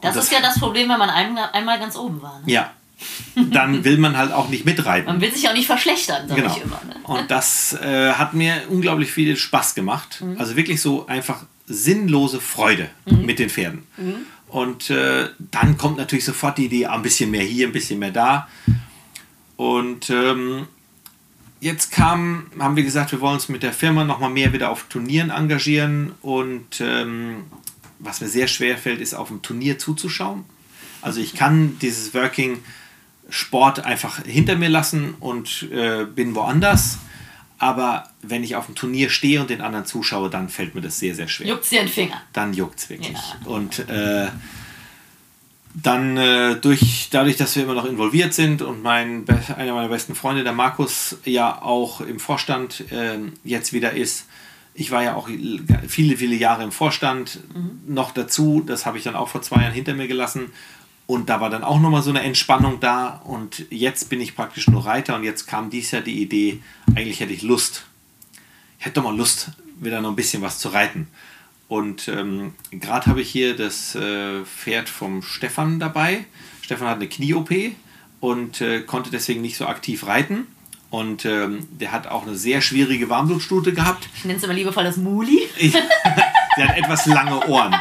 Das, 0.00 0.14
das, 0.14 0.24
ist 0.24 0.32
ja 0.32 0.40
das 0.40 0.58
Problem, 0.58 0.88
wenn 0.88 0.98
man 0.98 1.10
einmal 1.10 1.78
ganz 1.78 1.96
oben 1.96 2.20
war. 2.20 2.40
Ne? 2.40 2.52
Ja, 2.52 2.72
dann 3.36 3.84
will 3.84 3.98
man 3.98 4.16
halt 4.16 4.32
auch 4.32 4.48
nicht 4.48 4.64
mitreiten. 4.64 5.06
Man 5.06 5.20
will 5.20 5.32
sich 5.32 5.48
auch 5.48 5.54
nicht 5.54 5.66
verschlechtern, 5.66 6.28
sage 6.28 6.42
genau. 6.42 6.54
ich 6.54 6.62
immer. 6.62 6.80
Ne? 6.86 6.94
Und 7.04 7.30
das 7.30 7.74
äh, 7.74 8.12
hat 8.12 8.34
mir 8.34 8.62
unglaublich 8.68 9.10
viel 9.10 9.36
Spaß 9.36 9.74
gemacht. 9.74 10.20
Mhm. 10.20 10.38
Also 10.38 10.56
wirklich 10.56 10.80
so 10.80 11.06
einfach 11.06 11.44
sinnlose 11.66 12.40
Freude 12.40 12.90
mhm. 13.06 13.24
mit 13.24 13.38
den 13.38 13.50
Pferden. 13.50 13.86
Mhm. 13.96 14.26
Und 14.54 14.88
äh, 14.88 15.30
dann 15.50 15.76
kommt 15.76 15.96
natürlich 15.96 16.24
sofort 16.24 16.58
die 16.58 16.66
Idee, 16.66 16.86
ein 16.86 17.02
bisschen 17.02 17.28
mehr 17.32 17.42
hier, 17.42 17.66
ein 17.66 17.72
bisschen 17.72 17.98
mehr 17.98 18.12
da. 18.12 18.46
Und 19.56 20.10
ähm, 20.10 20.68
jetzt 21.58 21.90
kam, 21.90 22.46
haben 22.60 22.76
wir 22.76 22.84
gesagt, 22.84 23.10
wir 23.10 23.20
wollen 23.20 23.34
uns 23.34 23.48
mit 23.48 23.64
der 23.64 23.72
Firma 23.72 24.04
nochmal 24.04 24.30
mehr 24.30 24.52
wieder 24.52 24.70
auf 24.70 24.84
Turnieren 24.84 25.30
engagieren. 25.30 26.12
Und 26.22 26.80
ähm, 26.80 27.46
was 27.98 28.20
mir 28.20 28.28
sehr 28.28 28.46
schwer 28.46 28.78
fällt, 28.78 29.00
ist 29.00 29.14
auf 29.14 29.26
dem 29.26 29.42
Turnier 29.42 29.80
zuzuschauen. 29.80 30.44
Also 31.02 31.20
ich 31.20 31.34
kann 31.34 31.76
dieses 31.80 32.14
Working 32.14 32.58
Sport 33.30 33.84
einfach 33.84 34.22
hinter 34.24 34.54
mir 34.54 34.68
lassen 34.68 35.14
und 35.18 35.68
äh, 35.72 36.04
bin 36.04 36.36
woanders. 36.36 36.98
Aber 37.58 38.10
wenn 38.22 38.42
ich 38.42 38.56
auf 38.56 38.66
dem 38.66 38.74
Turnier 38.74 39.10
stehe 39.10 39.40
und 39.40 39.50
den 39.50 39.60
anderen 39.60 39.86
zuschaue, 39.86 40.28
dann 40.28 40.48
fällt 40.48 40.74
mir 40.74 40.80
das 40.80 40.98
sehr, 40.98 41.14
sehr 41.14 41.28
schwer. 41.28 41.46
Juckt 41.46 41.70
dir 41.70 41.80
den 41.80 41.88
Finger. 41.88 42.20
Dann 42.32 42.52
juckt 42.52 42.78
es 42.80 42.90
wirklich. 42.90 43.16
Ja. 43.16 43.46
Und 43.46 43.88
äh, 43.88 44.28
dann 45.74 46.16
äh, 46.16 46.56
durch, 46.56 47.08
dadurch, 47.10 47.36
dass 47.36 47.56
wir 47.56 47.64
immer 47.64 47.74
noch 47.74 47.84
involviert 47.84 48.32
sind 48.32 48.62
und 48.62 48.82
mein, 48.82 49.24
einer 49.56 49.74
meiner 49.74 49.88
besten 49.88 50.14
Freunde, 50.14 50.44
der 50.44 50.52
Markus, 50.52 51.18
ja 51.24 51.60
auch 51.62 52.00
im 52.00 52.20
Vorstand 52.20 52.92
äh, 52.92 53.18
jetzt 53.42 53.72
wieder 53.72 53.92
ist. 53.92 54.26
Ich 54.76 54.90
war 54.90 55.02
ja 55.02 55.14
auch 55.14 55.28
viele, 55.86 56.16
viele 56.16 56.34
Jahre 56.34 56.64
im 56.64 56.72
Vorstand 56.72 57.40
mhm. 57.54 57.80
noch 57.86 58.12
dazu. 58.12 58.62
Das 58.64 58.86
habe 58.86 58.98
ich 58.98 59.04
dann 59.04 59.14
auch 59.14 59.28
vor 59.28 59.42
zwei 59.42 59.62
Jahren 59.62 59.72
hinter 59.72 59.94
mir 59.94 60.08
gelassen. 60.08 60.52
Und 61.06 61.28
da 61.28 61.40
war 61.40 61.50
dann 61.50 61.64
auch 61.64 61.80
nochmal 61.80 62.02
so 62.02 62.10
eine 62.10 62.22
Entspannung 62.22 62.80
da. 62.80 63.20
Und 63.24 63.66
jetzt 63.70 64.08
bin 64.08 64.20
ich 64.20 64.34
praktisch 64.34 64.68
nur 64.68 64.86
Reiter. 64.86 65.16
Und 65.16 65.24
jetzt 65.24 65.46
kam 65.46 65.70
dies 65.70 65.90
Jahr 65.90 66.02
die 66.02 66.22
Idee, 66.22 66.60
eigentlich 66.94 67.20
hätte 67.20 67.32
ich 67.32 67.42
Lust. 67.42 67.84
Ich 68.78 68.86
hätte 68.86 68.94
doch 68.94 69.04
mal 69.04 69.16
Lust, 69.16 69.50
wieder 69.80 70.00
noch 70.00 70.10
ein 70.10 70.16
bisschen 70.16 70.42
was 70.42 70.58
zu 70.58 70.68
reiten. 70.68 71.08
Und 71.68 72.08
ähm, 72.08 72.54
gerade 72.70 73.06
habe 73.06 73.20
ich 73.20 73.30
hier 73.30 73.56
das 73.56 73.94
äh, 73.94 74.44
Pferd 74.44 74.88
vom 74.88 75.22
Stefan 75.22 75.78
dabei. 75.78 76.24
Stefan 76.62 76.88
hat 76.88 76.96
eine 76.96 77.08
Knie-OP 77.08 77.50
und 78.20 78.60
äh, 78.60 78.80
konnte 78.80 79.10
deswegen 79.10 79.42
nicht 79.42 79.56
so 79.56 79.66
aktiv 79.66 80.06
reiten. 80.06 80.46
Und 80.90 81.24
ähm, 81.24 81.66
der 81.72 81.92
hat 81.92 82.06
auch 82.06 82.26
eine 82.26 82.36
sehr 82.36 82.60
schwierige 82.60 83.10
Warmblutstute 83.10 83.72
gehabt. 83.72 84.08
Ich 84.16 84.24
nenne 84.24 84.38
es 84.38 84.44
immer 84.44 84.54
liebevoll 84.54 84.84
das 84.84 84.96
Muli. 84.96 85.42
der 86.56 86.68
hat 86.68 86.76
etwas 86.76 87.06
lange 87.06 87.46
Ohren. 87.48 87.74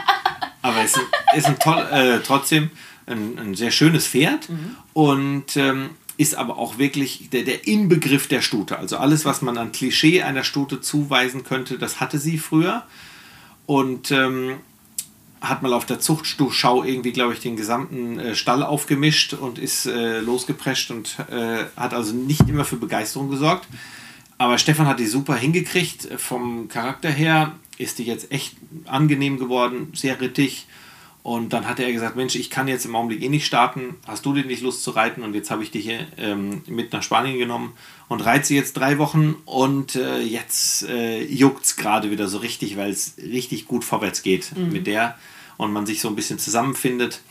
Aber 0.61 0.81
es 0.81 0.97
ist, 0.97 1.05
ist 1.35 1.45
ein 1.45 1.59
toll, 1.59 1.87
äh, 1.91 2.19
trotzdem 2.25 2.71
ein, 3.05 3.37
ein 3.39 3.55
sehr 3.55 3.71
schönes 3.71 4.07
Pferd 4.07 4.49
mhm. 4.49 4.75
und 4.93 5.57
ähm, 5.57 5.89
ist 6.17 6.35
aber 6.35 6.57
auch 6.57 6.77
wirklich 6.77 7.29
der, 7.31 7.43
der 7.43 7.67
Inbegriff 7.67 8.27
der 8.27 8.41
Stute. 8.41 8.77
Also 8.77 8.97
alles, 8.97 9.25
was 9.25 9.41
man 9.41 9.57
an 9.57 9.71
Klischee 9.71 10.21
einer 10.21 10.43
Stute 10.43 10.79
zuweisen 10.79 11.43
könnte, 11.43 11.77
das 11.77 11.99
hatte 11.99 12.19
sie 12.19 12.37
früher. 12.37 12.83
Und 13.65 14.11
ähm, 14.11 14.57
hat 15.43 15.61
mal 15.61 15.73
auf 15.73 15.85
der 15.85 15.99
Zuchtschau 15.99 16.83
irgendwie, 16.83 17.11
glaube 17.11 17.33
ich, 17.33 17.39
den 17.39 17.57
gesamten 17.57 18.17
äh, 18.17 18.35
Stall 18.35 18.63
aufgemischt 18.63 19.33
und 19.33 19.59
ist 19.59 19.85
äh, 19.85 20.19
losgeprescht 20.19 20.89
und 20.91 21.17
äh, 21.29 21.65
hat 21.75 21.93
also 21.93 22.13
nicht 22.13 22.47
immer 22.47 22.63
für 22.63 22.77
Begeisterung 22.77 23.29
gesorgt. 23.29 23.67
Aber 24.37 24.57
Stefan 24.57 24.87
hat 24.87 24.99
die 24.99 25.05
super 25.05 25.35
hingekriegt. 25.35 26.09
Vom 26.17 26.69
Charakter 26.69 27.09
her 27.09 27.55
ist 27.77 27.99
die 27.99 28.03
jetzt 28.03 28.31
echt 28.31 28.55
angenehm 28.85 29.37
geworden, 29.37 29.91
sehr 29.93 30.19
rittig 30.21 30.65
und 31.23 31.53
dann 31.53 31.65
hatte 31.69 31.83
er 31.83 31.93
gesagt, 31.93 32.17
Mensch, 32.17 32.35
ich 32.35 32.49
kann 32.49 32.67
jetzt 32.67 32.83
im 32.83 32.97
Augenblick 32.97 33.21
eh 33.23 33.29
nicht 33.29 33.45
starten. 33.45 33.95
Hast 34.05 34.25
du 34.25 34.33
denn 34.33 34.47
nicht 34.47 34.61
Lust 34.61 34.83
zu 34.83 34.91
reiten? 34.91 35.23
Und 35.23 35.33
jetzt 35.33 35.49
habe 35.51 35.63
ich 35.63 35.71
dich 35.71 35.85
hier 35.85 36.05
ähm, 36.17 36.63
mit 36.67 36.91
nach 36.91 37.01
Spanien 37.01 37.37
genommen 37.37 37.71
und 38.09 38.25
reite 38.25 38.53
jetzt 38.53 38.73
drei 38.73 38.97
Wochen. 38.97 39.35
Und 39.45 39.95
äh, 39.95 40.19
jetzt 40.19 40.83
äh, 40.83 41.23
juckt 41.23 41.63
es 41.63 41.77
gerade 41.77 42.11
wieder 42.11 42.27
so 42.27 42.39
richtig, 42.39 42.75
weil 42.75 42.91
es 42.91 43.15
richtig 43.17 43.67
gut 43.67 43.85
vorwärts 43.85 44.21
geht 44.21 44.55
mhm. 44.57 44.73
mit 44.73 44.85
der 44.85 45.17
und 45.55 45.71
man 45.71 45.85
sich 45.85 46.01
so 46.01 46.09
ein 46.09 46.15
bisschen 46.15 46.39
zusammenfindet. 46.39 47.21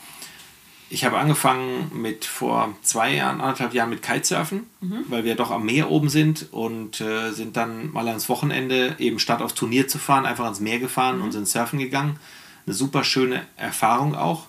Ich 0.89 1.05
habe 1.05 1.19
angefangen 1.19 1.91
mit 1.93 2.25
vor 2.25 2.75
zwei 2.81 3.13
Jahren, 3.13 3.41
anderthalb 3.41 3.75
Jahren 3.75 3.91
mit 3.91 4.01
Kitesurfen, 4.01 4.65
mhm. 4.81 5.05
weil 5.07 5.23
wir 5.23 5.35
doch 5.35 5.51
am 5.51 5.67
Meer 5.67 5.91
oben 5.91 6.09
sind 6.09 6.51
und 6.51 6.99
äh, 6.99 7.31
sind 7.31 7.57
dann 7.57 7.91
mal 7.91 8.07
ans 8.07 8.27
Wochenende 8.27 8.95
eben 8.97 9.19
statt 9.19 9.43
aufs 9.43 9.53
Turnier 9.53 9.87
zu 9.87 9.99
fahren, 9.99 10.25
einfach 10.25 10.45
ans 10.45 10.61
Meer 10.61 10.79
gefahren 10.79 11.17
mhm. 11.17 11.25
und 11.25 11.31
sind 11.31 11.47
surfen 11.47 11.77
gegangen 11.77 12.17
eine 12.65 12.75
super 12.75 13.03
schöne 13.03 13.45
Erfahrung 13.57 14.15
auch. 14.15 14.47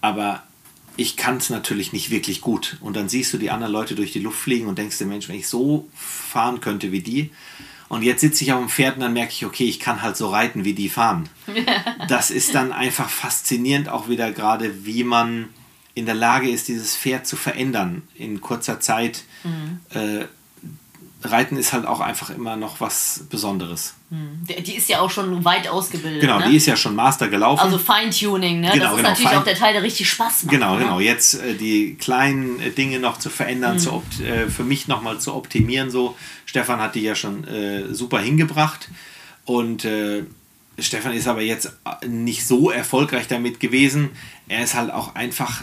Aber 0.00 0.42
ich 0.96 1.16
kann 1.16 1.38
es 1.38 1.50
natürlich 1.50 1.92
nicht 1.92 2.10
wirklich 2.10 2.40
gut. 2.40 2.76
Und 2.80 2.96
dann 2.96 3.08
siehst 3.08 3.32
du 3.32 3.38
die 3.38 3.50
anderen 3.50 3.72
Leute 3.72 3.94
durch 3.94 4.12
die 4.12 4.20
Luft 4.20 4.38
fliegen 4.38 4.66
und 4.66 4.78
denkst 4.78 4.98
dir, 4.98 5.06
Mensch, 5.06 5.28
wenn 5.28 5.36
ich 5.36 5.48
so 5.48 5.88
fahren 5.94 6.60
könnte 6.60 6.92
wie 6.92 7.00
die. 7.00 7.30
Und 7.88 8.02
jetzt 8.02 8.20
sitze 8.20 8.44
ich 8.44 8.52
auf 8.52 8.60
dem 8.60 8.68
Pferd 8.68 8.96
und 8.96 9.00
dann 9.00 9.12
merke 9.12 9.32
ich, 9.32 9.44
okay, 9.44 9.64
ich 9.64 9.80
kann 9.80 10.02
halt 10.02 10.16
so 10.16 10.28
reiten, 10.28 10.64
wie 10.64 10.74
die 10.74 10.88
fahren. 10.88 11.28
Das 12.08 12.30
ist 12.30 12.54
dann 12.54 12.72
einfach 12.72 13.08
faszinierend 13.08 13.88
auch 13.88 14.08
wieder 14.08 14.32
gerade, 14.32 14.84
wie 14.84 15.04
man 15.04 15.48
in 15.94 16.06
der 16.06 16.14
Lage 16.14 16.48
ist, 16.48 16.68
dieses 16.68 16.96
Pferd 16.96 17.26
zu 17.26 17.36
verändern 17.36 18.02
in 18.14 18.40
kurzer 18.40 18.80
Zeit. 18.80 19.24
Mhm. 19.44 19.80
Äh, 19.90 20.24
Reiten 21.22 21.58
ist 21.58 21.74
halt 21.74 21.86
auch 21.86 22.00
einfach 22.00 22.30
immer 22.30 22.56
noch 22.56 22.80
was 22.80 23.24
Besonderes. 23.28 23.94
Hm. 24.10 24.40
Die 24.64 24.74
ist 24.74 24.88
ja 24.88 25.00
auch 25.00 25.10
schon 25.10 25.44
weit 25.44 25.68
ausgebildet. 25.68 26.22
Genau, 26.22 26.38
ne? 26.38 26.48
die 26.48 26.56
ist 26.56 26.66
ja 26.66 26.76
schon 26.76 26.94
Master 26.94 27.28
gelaufen. 27.28 27.60
Also 27.60 27.78
Feintuning, 27.78 28.60
ne? 28.60 28.70
Genau, 28.72 28.84
das 28.84 28.92
ist 28.92 28.96
genau, 28.96 29.08
natürlich 29.10 29.32
auch 29.32 29.44
der 29.44 29.54
Teil, 29.54 29.72
der 29.74 29.82
richtig 29.82 30.08
Spaß 30.08 30.44
macht. 30.44 30.52
Genau, 30.52 30.74
ne? 30.76 30.84
genau. 30.84 31.00
Jetzt 31.00 31.34
äh, 31.34 31.54
die 31.54 31.96
kleinen 31.96 32.58
äh, 32.60 32.70
Dinge 32.70 33.00
noch 33.00 33.18
zu 33.18 33.28
verändern, 33.28 33.72
hm. 33.72 33.78
zu 33.78 34.02
äh, 34.22 34.48
für 34.48 34.64
mich 34.64 34.88
nochmal 34.88 35.20
zu 35.20 35.34
optimieren. 35.34 35.90
So, 35.90 36.16
Stefan 36.46 36.80
hat 36.80 36.94
die 36.94 37.02
ja 37.02 37.14
schon 37.14 37.46
äh, 37.46 37.92
super 37.92 38.20
hingebracht. 38.20 38.88
Und 39.44 39.86
Stefan 40.78 41.12
ist 41.12 41.26
aber 41.26 41.40
jetzt 41.40 41.72
nicht 42.06 42.46
so 42.46 42.70
erfolgreich 42.70 43.26
damit 43.26 43.58
gewesen. 43.58 44.10
Er 44.46 44.62
ist 44.62 44.74
halt 44.74 44.92
auch 44.92 45.16
einfach. 45.16 45.62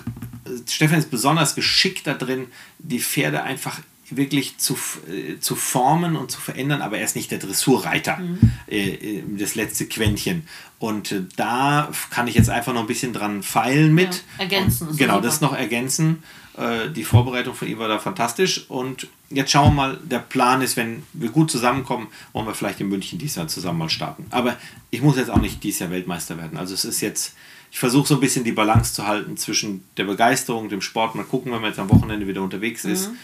Stefan 0.68 1.00
ist 1.00 1.10
besonders 1.10 1.56
geschickt 1.56 2.06
da 2.06 2.14
drin, 2.14 2.48
die 2.80 3.00
Pferde 3.00 3.44
einfach 3.44 3.80
wirklich 4.10 4.58
zu, 4.58 4.78
äh, 5.10 5.40
zu 5.40 5.56
formen 5.56 6.16
und 6.16 6.32
zu 6.32 6.40
verändern, 6.40 6.82
aber 6.82 6.98
er 6.98 7.04
ist 7.04 7.16
nicht 7.16 7.30
der 7.32 7.40
Dressurreiter, 7.40 8.18
mhm. 8.18 8.40
äh, 8.70 8.90
äh 8.90 9.24
das 9.38 9.56
letzte 9.56 9.86
Quäntchen. 9.86 10.48
Und 10.80 11.12
äh, 11.12 11.24
da 11.36 11.92
kann 12.10 12.28
ich 12.28 12.36
jetzt 12.36 12.50
einfach 12.50 12.74
noch 12.74 12.82
ein 12.82 12.88
bisschen 12.88 13.14
dran 13.14 13.44
feilen 13.44 13.94
mit. 13.94 14.24
Ja, 14.38 14.44
ergänzen. 14.44 14.90
Und, 14.90 14.98
genau, 14.98 15.16
super. 15.16 15.26
das 15.26 15.42
noch 15.42 15.54
ergänzen. 15.54 16.24
Äh, 16.56 16.90
die 16.90 17.04
Vorbereitung 17.04 17.54
von 17.54 17.68
ihm 17.68 17.80
war 17.80 17.90
da 17.90 18.00
fantastisch. 18.00 18.70
Und 18.70 19.08
jetzt 19.30 19.52
schauen 19.52 19.72
wir 19.72 19.76
mal, 19.76 20.00
der 20.04 20.20
Plan 20.20 20.62
ist, 20.62 20.78
wenn 20.78 21.04
wir 21.12 21.30
gut 21.30 21.52
zusammenkommen, 21.52 22.08
wollen 22.32 22.48
wir 22.48 22.56
vielleicht 22.56 22.80
in 22.80 22.88
München 22.88 23.20
dieses 23.20 23.36
Jahr 23.36 23.48
zusammen 23.48 23.80
mal 23.80 23.90
starten. 23.90 24.26
Aber 24.30 24.56
ich 24.90 25.02
muss 25.02 25.18
jetzt 25.18 25.30
auch 25.30 25.42
nicht 25.42 25.64
dieses 25.64 25.80
Jahr 25.80 25.92
Weltmeister 25.92 26.38
werden. 26.38 26.58
Also 26.58 26.74
es 26.74 26.86
ist 26.86 27.02
jetzt 27.02 27.34
ich 27.70 27.80
versuche 27.80 28.08
so 28.08 28.14
ein 28.14 28.22
bisschen 28.22 28.46
die 28.46 28.54
Balance 28.54 28.94
zu 28.94 29.08
halten 29.08 29.36
zwischen 29.36 29.84
der 29.98 30.06
Begeisterung, 30.06 30.70
dem 30.70 30.82
Sport. 30.82 31.16
Mal 31.16 31.26
gucken, 31.26 31.52
wenn 31.52 31.60
man 31.60 31.72
jetzt 31.72 31.80
am 31.80 31.90
Wochenende 31.90 32.26
wieder 32.26 32.42
unterwegs 32.42 32.86
ist. 32.86 33.10
Mhm 33.10 33.18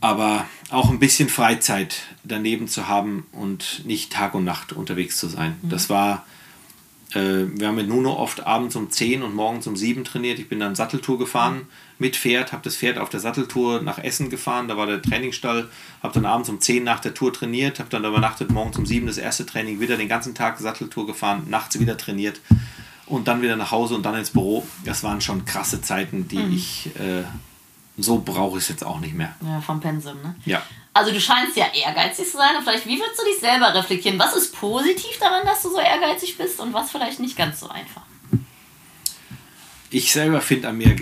aber 0.00 0.46
auch 0.70 0.90
ein 0.90 0.98
bisschen 0.98 1.28
Freizeit 1.28 2.02
daneben 2.24 2.68
zu 2.68 2.88
haben 2.88 3.26
und 3.32 3.84
nicht 3.84 4.12
Tag 4.12 4.34
und 4.34 4.44
Nacht 4.44 4.72
unterwegs 4.72 5.16
zu 5.16 5.28
sein. 5.28 5.56
Mhm. 5.62 5.70
Das 5.70 5.90
war, 5.90 6.24
äh, 7.14 7.46
wir 7.54 7.68
haben 7.68 7.76
mit 7.76 7.88
Nuno 7.88 8.12
oft 8.12 8.46
abends 8.46 8.76
um 8.76 8.90
10 8.90 9.22
und 9.22 9.34
morgens 9.34 9.66
um 9.66 9.76
7 9.76 10.04
trainiert. 10.04 10.38
Ich 10.38 10.48
bin 10.48 10.60
dann 10.60 10.74
Satteltour 10.74 11.18
gefahren 11.18 11.56
mhm. 11.56 11.66
mit 11.98 12.16
Pferd, 12.16 12.52
habe 12.52 12.62
das 12.62 12.76
Pferd 12.76 12.98
auf 12.98 13.08
der 13.08 13.20
Satteltour 13.20 13.82
nach 13.82 13.98
Essen 13.98 14.30
gefahren, 14.30 14.68
da 14.68 14.76
war 14.76 14.86
der 14.86 15.02
Trainingsstall, 15.02 15.68
habe 16.02 16.14
dann 16.14 16.26
abends 16.26 16.48
um 16.48 16.60
10 16.60 16.84
nach 16.84 17.00
der 17.00 17.14
Tour 17.14 17.32
trainiert, 17.32 17.78
habe 17.80 17.90
dann 17.90 18.04
übernachtet, 18.04 18.50
morgens 18.50 18.78
um 18.78 18.86
7 18.86 19.06
das 19.06 19.18
erste 19.18 19.46
Training, 19.46 19.80
wieder 19.80 19.96
den 19.96 20.08
ganzen 20.08 20.34
Tag 20.34 20.58
Satteltour 20.58 21.06
gefahren, 21.06 21.46
nachts 21.48 21.78
wieder 21.80 21.96
trainiert 21.96 22.40
und 23.06 23.26
dann 23.26 23.42
wieder 23.42 23.56
nach 23.56 23.72
Hause 23.72 23.94
und 23.94 24.04
dann 24.04 24.14
ins 24.14 24.30
Büro. 24.30 24.66
Das 24.84 25.02
waren 25.02 25.20
schon 25.20 25.44
krasse 25.44 25.80
Zeiten, 25.80 26.28
die 26.28 26.38
mhm. 26.38 26.52
ich... 26.52 26.90
Äh, 26.96 27.24
so 27.98 28.18
brauche 28.18 28.58
ich 28.58 28.64
es 28.64 28.68
jetzt 28.68 28.84
auch 28.84 29.00
nicht 29.00 29.14
mehr. 29.14 29.34
Ja, 29.44 29.60
vom 29.60 29.80
Pensum, 29.80 30.20
ne? 30.22 30.36
Ja. 30.44 30.62
Also 30.94 31.12
du 31.12 31.20
scheinst 31.20 31.56
ja 31.56 31.66
ehrgeizig 31.66 32.30
zu 32.30 32.36
sein 32.36 32.56
und 32.56 32.62
vielleicht, 32.62 32.86
wie 32.86 32.98
würdest 32.98 33.20
du 33.20 33.24
dich 33.24 33.40
selber 33.40 33.74
reflektieren? 33.74 34.18
Was 34.18 34.34
ist 34.34 34.54
positiv 34.54 35.18
daran, 35.20 35.44
dass 35.44 35.62
du 35.62 35.70
so 35.70 35.78
ehrgeizig 35.78 36.38
bist 36.38 36.60
und 36.60 36.72
was 36.72 36.90
vielleicht 36.90 37.20
nicht 37.20 37.36
ganz 37.36 37.60
so 37.60 37.68
einfach? 37.68 38.02
Ich 39.90 40.12
selber 40.12 40.40
finde 40.40 40.68
an 40.68 40.78
mir 40.78 40.96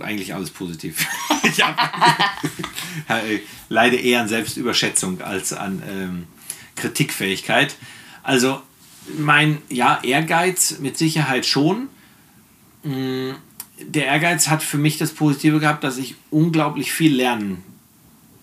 eigentlich 0.00 0.34
alles 0.34 0.50
positiv. 0.50 1.06
ich 1.42 1.58
leide 3.68 3.96
eher 3.96 4.20
an 4.20 4.28
Selbstüberschätzung 4.28 5.20
als 5.20 5.52
an 5.52 5.82
ähm, 5.88 6.26
Kritikfähigkeit. 6.74 7.76
Also 8.22 8.62
mein, 9.18 9.60
ja, 9.68 10.00
Ehrgeiz 10.02 10.78
mit 10.78 10.96
Sicherheit 10.96 11.44
schon. 11.44 11.88
Hm, 12.82 13.34
der 13.80 14.06
Ehrgeiz 14.06 14.48
hat 14.48 14.62
für 14.62 14.78
mich 14.78 14.98
das 14.98 15.12
Positive 15.12 15.60
gehabt, 15.60 15.84
dass 15.84 15.98
ich 15.98 16.14
unglaublich 16.30 16.92
viel 16.92 17.14
lernen 17.14 17.62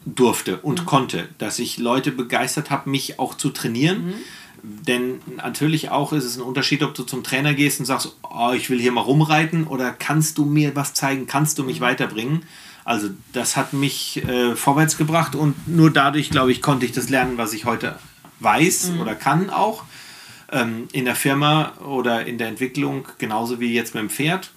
durfte 0.05 0.57
und 0.57 0.81
mhm. 0.81 0.85
konnte, 0.85 1.29
dass 1.37 1.59
ich 1.59 1.77
Leute 1.77 2.11
begeistert 2.11 2.69
habe, 2.69 2.89
mich 2.89 3.19
auch 3.19 3.35
zu 3.35 3.49
trainieren. 3.49 4.07
Mhm. 4.07 4.13
Denn 4.63 5.21
natürlich 5.37 5.89
auch 5.89 6.13
ist 6.13 6.23
es 6.23 6.37
ein 6.37 6.43
Unterschied, 6.43 6.83
ob 6.83 6.93
du 6.93 7.03
zum 7.03 7.23
Trainer 7.23 7.53
gehst 7.53 7.79
und 7.79 7.85
sagst, 7.85 8.15
oh, 8.23 8.51
ich 8.55 8.69
will 8.69 8.79
hier 8.79 8.91
mal 8.91 9.01
rumreiten 9.01 9.65
oder 9.65 9.91
kannst 9.91 10.37
du 10.37 10.45
mir 10.45 10.75
was 10.75 10.93
zeigen, 10.93 11.25
kannst 11.27 11.57
du 11.57 11.63
mich 11.63 11.79
mhm. 11.79 11.85
weiterbringen. 11.85 12.43
Also 12.83 13.09
das 13.33 13.57
hat 13.57 13.73
mich 13.73 14.23
äh, 14.25 14.55
vorwärts 14.55 14.97
gebracht 14.97 15.35
und 15.35 15.67
nur 15.67 15.91
dadurch, 15.91 16.29
glaube 16.29 16.51
ich, 16.51 16.61
konnte 16.61 16.85
ich 16.85 16.91
das 16.91 17.09
lernen, 17.09 17.37
was 17.37 17.53
ich 17.53 17.65
heute 17.65 17.97
weiß 18.39 18.89
mhm. 18.89 19.01
oder 19.01 19.15
kann 19.15 19.49
auch 19.49 19.83
ähm, 20.51 20.87
in 20.91 21.05
der 21.05 21.15
Firma 21.15 21.73
oder 21.79 22.25
in 22.25 22.37
der 22.37 22.47
Entwicklung, 22.47 23.07
genauso 23.17 23.59
wie 23.59 23.73
jetzt 23.73 23.93
mit 23.93 24.01
dem 24.01 24.09
Pferd. 24.09 24.51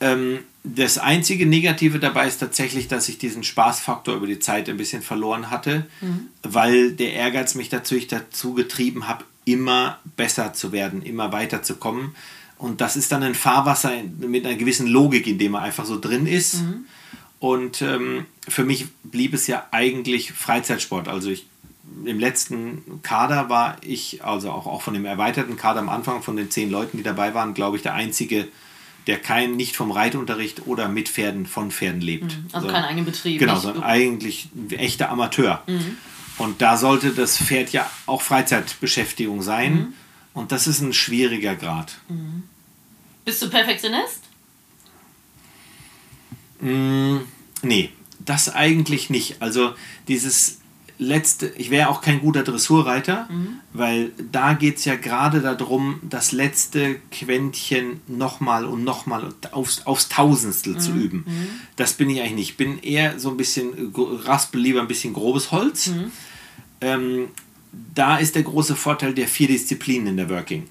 Ähm, 0.00 0.40
das 0.64 0.98
einzige 0.98 1.46
Negative 1.46 1.98
dabei 2.00 2.26
ist 2.26 2.38
tatsächlich, 2.38 2.88
dass 2.88 3.08
ich 3.08 3.18
diesen 3.18 3.44
Spaßfaktor 3.44 4.16
über 4.16 4.26
die 4.26 4.40
Zeit 4.40 4.68
ein 4.68 4.76
bisschen 4.76 5.00
verloren 5.00 5.50
hatte, 5.50 5.86
mhm. 6.00 6.28
weil 6.42 6.92
der 6.92 7.12
Ehrgeiz 7.12 7.54
mich 7.54 7.70
natürlich 7.70 8.08
dazu 8.08 8.54
getrieben 8.54 9.06
hat, 9.06 9.24
immer 9.44 10.00
besser 10.16 10.52
zu 10.54 10.72
werden, 10.72 11.02
immer 11.02 11.32
weiterzukommen. 11.32 12.16
Und 12.58 12.80
das 12.80 12.96
ist 12.96 13.12
dann 13.12 13.22
ein 13.22 13.34
Fahrwasser 13.34 13.92
mit 14.18 14.44
einer 14.44 14.56
gewissen 14.56 14.88
Logik, 14.88 15.26
in 15.26 15.38
dem 15.38 15.52
man 15.52 15.62
einfach 15.62 15.84
so 15.84 16.00
drin 16.00 16.26
ist. 16.26 16.62
Mhm. 16.62 16.86
Und 17.38 17.82
ähm, 17.82 18.26
für 18.48 18.64
mich 18.64 18.86
blieb 19.04 19.34
es 19.34 19.46
ja 19.46 19.66
eigentlich 19.70 20.32
Freizeitsport. 20.32 21.06
Also 21.06 21.30
ich, 21.30 21.46
im 22.04 22.18
letzten 22.18 23.02
Kader 23.02 23.48
war 23.48 23.76
ich, 23.82 24.24
also 24.24 24.50
auch, 24.50 24.66
auch 24.66 24.82
von 24.82 24.94
dem 24.94 25.04
erweiterten 25.04 25.56
Kader 25.56 25.80
am 25.80 25.88
Anfang, 25.88 26.22
von 26.22 26.36
den 26.36 26.50
zehn 26.50 26.70
Leuten, 26.70 26.96
die 26.96 27.02
dabei 27.04 27.34
waren, 27.34 27.54
glaube 27.54 27.76
ich, 27.76 27.82
der 27.82 27.94
einzige 27.94 28.48
der 29.06 29.18
kein 29.18 29.56
nicht 29.56 29.76
vom 29.76 29.90
Reitunterricht 29.90 30.66
oder 30.66 30.88
mit 30.88 31.08
Pferden 31.08 31.46
von 31.46 31.70
Pferden 31.70 32.00
lebt. 32.00 32.36
Mhm. 32.36 32.46
Also 32.52 32.66
so, 32.66 32.72
kein 32.72 32.84
eigener 32.84 33.04
Betrieb. 33.04 33.38
Genau, 33.38 33.58
sondern 33.58 33.84
eigentlich 33.84 34.48
ein 34.54 34.70
echter 34.72 35.10
Amateur. 35.10 35.62
Mhm. 35.66 35.96
Und 36.38 36.60
da 36.60 36.76
sollte 36.76 37.10
das 37.10 37.38
Pferd 37.38 37.72
ja 37.72 37.88
auch 38.06 38.22
Freizeitbeschäftigung 38.22 39.42
sein. 39.42 39.74
Mhm. 39.74 39.94
Und 40.34 40.52
das 40.52 40.66
ist 40.66 40.80
ein 40.80 40.92
schwieriger 40.92 41.54
Grad. 41.54 41.98
Mhm. 42.08 42.42
Bist 43.24 43.42
du 43.42 43.48
Perfektionist? 43.48 44.20
Mm, 46.60 47.18
nee, 47.62 47.90
das 48.18 48.54
eigentlich 48.54 49.10
nicht. 49.10 49.40
Also 49.40 49.74
dieses 50.08 50.58
letzte, 50.98 51.48
ich 51.56 51.70
wäre 51.70 51.88
auch 51.88 52.00
kein 52.00 52.20
guter 52.20 52.42
Dressurreiter, 52.42 53.28
mhm. 53.30 53.58
weil 53.72 54.12
da 54.32 54.54
geht 54.54 54.78
es 54.78 54.84
ja 54.84 54.96
gerade 54.96 55.40
darum, 55.40 56.00
das 56.02 56.32
letzte 56.32 56.96
Quäntchen 57.10 58.00
nochmal 58.06 58.64
und 58.64 58.84
nochmal 58.84 59.34
aufs, 59.52 59.86
aufs 59.86 60.08
Tausendstel 60.08 60.74
mhm. 60.74 60.80
zu 60.80 60.92
üben. 60.92 61.24
Mhm. 61.26 61.48
Das 61.76 61.94
bin 61.94 62.08
ich 62.10 62.20
eigentlich 62.20 62.34
nicht. 62.34 62.50
Ich 62.50 62.56
bin 62.56 62.78
eher 62.78 63.18
so 63.18 63.30
ein 63.30 63.36
bisschen, 63.36 63.92
raspel 64.24 64.60
lieber 64.60 64.80
ein 64.80 64.88
bisschen 64.88 65.12
grobes 65.12 65.52
Holz. 65.52 65.88
Mhm. 65.88 66.12
Ähm, 66.80 67.28
da 67.94 68.16
ist 68.16 68.34
der 68.34 68.42
große 68.42 68.74
Vorteil 68.74 69.12
der 69.12 69.28
vier 69.28 69.48
Disziplinen 69.48 70.08
in 70.08 70.16
der 70.16 70.30
Working, 70.30 70.66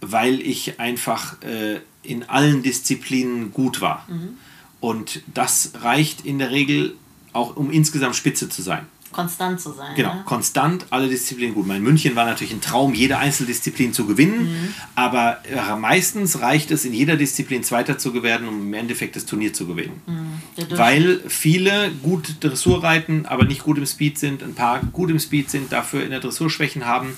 weil 0.00 0.40
ich 0.40 0.78
einfach 0.78 1.40
äh, 1.42 1.80
in 2.02 2.28
allen 2.28 2.62
Disziplinen 2.62 3.52
gut 3.52 3.80
war. 3.80 4.06
Mhm. 4.08 4.36
Und 4.80 5.22
das 5.32 5.72
reicht 5.82 6.24
in 6.24 6.38
der 6.38 6.50
Regel 6.50 6.94
auch, 7.32 7.56
um 7.56 7.70
insgesamt 7.70 8.16
spitze 8.16 8.48
zu 8.48 8.62
sein 8.62 8.86
konstant 9.12 9.60
zu 9.60 9.72
sein. 9.72 9.94
Genau, 9.96 10.14
ne? 10.14 10.22
konstant, 10.24 10.86
alle 10.90 11.08
Disziplinen 11.08 11.54
gut. 11.54 11.66
Mein 11.66 11.82
München 11.82 12.16
war 12.16 12.24
natürlich 12.24 12.52
ein 12.52 12.60
Traum, 12.60 12.94
jede 12.94 13.18
Einzeldisziplin 13.18 13.92
zu 13.92 14.06
gewinnen, 14.06 14.44
mhm. 14.44 14.74
aber 14.94 15.38
äh, 15.44 15.76
meistens 15.76 16.40
reicht 16.40 16.70
es, 16.70 16.84
in 16.84 16.92
jeder 16.92 17.16
Disziplin 17.16 17.62
Zweiter 17.64 17.98
zu 17.98 18.22
werden, 18.22 18.48
um 18.48 18.60
im 18.60 18.74
Endeffekt 18.74 19.16
das 19.16 19.26
Turnier 19.26 19.52
zu 19.52 19.66
gewinnen. 19.66 20.02
Mhm. 20.06 20.76
Weil 20.76 21.20
viele 21.28 21.90
gut 22.02 22.36
Dressur 22.40 22.82
reiten, 22.82 23.26
aber 23.26 23.44
nicht 23.44 23.62
gut 23.62 23.78
im 23.78 23.86
Speed 23.86 24.18
sind, 24.18 24.42
ein 24.42 24.54
paar 24.54 24.80
gut 24.92 25.10
im 25.10 25.18
Speed 25.18 25.50
sind, 25.50 25.72
dafür 25.72 26.04
in 26.04 26.10
der 26.10 26.20
Dressur 26.20 26.50
Schwächen 26.50 26.86
haben. 26.86 27.16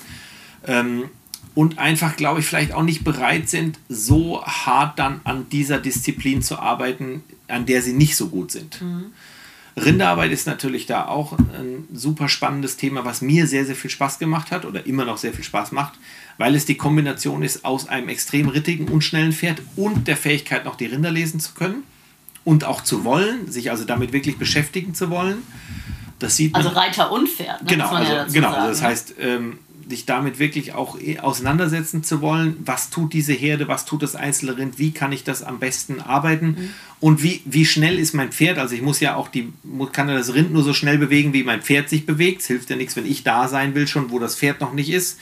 Ähm, 0.65 1.09
und 1.55 1.77
einfach, 1.77 2.15
glaube 2.15 2.39
ich, 2.39 2.47
vielleicht 2.47 2.71
auch 2.71 2.83
nicht 2.83 3.03
bereit 3.03 3.47
sind, 3.47 3.77
so 3.87 4.43
hart 4.43 4.97
dann 4.97 5.21
an 5.23 5.47
dieser 5.51 5.77
Disziplin 5.77 6.41
zu 6.41 6.57
arbeiten, 6.57 7.23
an 7.47 7.65
der 7.65 7.81
sie 7.81 7.93
nicht 7.93 8.15
so 8.15 8.29
gut 8.29 8.51
sind. 8.51 8.81
Mhm. 8.81 9.05
Rinderarbeit 9.75 10.31
ist 10.31 10.45
natürlich 10.45 10.85
da 10.85 11.07
auch 11.07 11.33
ein 11.33 11.87
super 11.93 12.29
spannendes 12.29 12.77
Thema, 12.77 13.05
was 13.05 13.21
mir 13.21 13.47
sehr, 13.47 13.65
sehr 13.65 13.75
viel 13.75 13.89
Spaß 13.89 14.19
gemacht 14.19 14.51
hat 14.51 14.65
oder 14.65 14.85
immer 14.85 15.03
noch 15.03 15.17
sehr 15.17 15.33
viel 15.33 15.43
Spaß 15.43 15.71
macht, 15.71 15.93
weil 16.37 16.55
es 16.55 16.65
die 16.65 16.75
Kombination 16.75 17.41
ist 17.41 17.65
aus 17.65 17.87
einem 17.87 18.09
extrem 18.09 18.49
rittigen 18.49 18.87
und 18.87 19.01
schnellen 19.01 19.33
Pferd 19.33 19.61
und 19.75 20.07
der 20.07 20.17
Fähigkeit, 20.17 20.65
noch 20.65 20.75
die 20.75 20.85
Rinder 20.85 21.11
lesen 21.11 21.39
zu 21.39 21.53
können 21.53 21.83
und 22.43 22.65
auch 22.65 22.81
zu 22.81 23.03
wollen, 23.03 23.51
sich 23.51 23.71
also 23.71 23.83
damit 23.83 24.13
wirklich 24.13 24.37
beschäftigen 24.37 24.93
zu 24.93 25.09
wollen. 25.09 25.37
Das 26.19 26.37
sieht 26.37 26.55
also 26.55 26.69
Reiter 26.69 27.11
und 27.11 27.27
Pferd. 27.27 27.63
Ne? 27.63 27.69
Genau, 27.69 27.89
also, 27.89 28.13
ja 28.13 28.23
genau. 28.25 28.49
Also 28.49 28.67
das 28.67 28.81
heißt, 28.81 29.15
ähm, 29.19 29.59
dich 29.85 30.05
damit 30.05 30.39
wirklich 30.39 30.73
auch 30.73 30.99
eh 30.99 31.19
auseinandersetzen 31.19 32.03
zu 32.03 32.21
wollen, 32.21 32.57
was 32.65 32.89
tut 32.89 33.13
diese 33.13 33.33
Herde, 33.33 33.67
was 33.67 33.85
tut 33.85 34.03
das 34.03 34.15
einzelne 34.15 34.57
Rind, 34.57 34.79
wie 34.79 34.91
kann 34.91 35.11
ich 35.11 35.23
das 35.23 35.43
am 35.43 35.59
besten 35.59 35.99
arbeiten? 35.99 36.47
Mhm. 36.47 36.69
und 36.99 37.23
wie, 37.23 37.41
wie 37.45 37.65
schnell 37.65 37.99
ist 37.99 38.13
mein 38.13 38.31
Pferd, 38.31 38.57
also 38.57 38.75
ich 38.75 38.81
muss 38.81 38.99
ja 38.99 39.15
auch 39.15 39.27
die, 39.27 39.51
kann 39.91 40.09
ja 40.09 40.15
das 40.15 40.33
Rind 40.33 40.53
nur 40.53 40.63
so 40.63 40.73
schnell 40.73 40.97
bewegen, 40.97 41.33
wie 41.33 41.43
mein 41.43 41.61
Pferd 41.61 41.89
sich 41.89 42.05
bewegt, 42.05 42.41
es 42.41 42.47
hilft 42.47 42.69
ja 42.69 42.75
nichts, 42.75 42.95
wenn 42.95 43.05
ich 43.05 43.23
da 43.23 43.47
sein 43.47 43.75
will 43.75 43.87
schon, 43.87 44.11
wo 44.11 44.19
das 44.19 44.35
Pferd 44.35 44.61
noch 44.61 44.73
nicht 44.73 44.89
ist, 44.89 45.19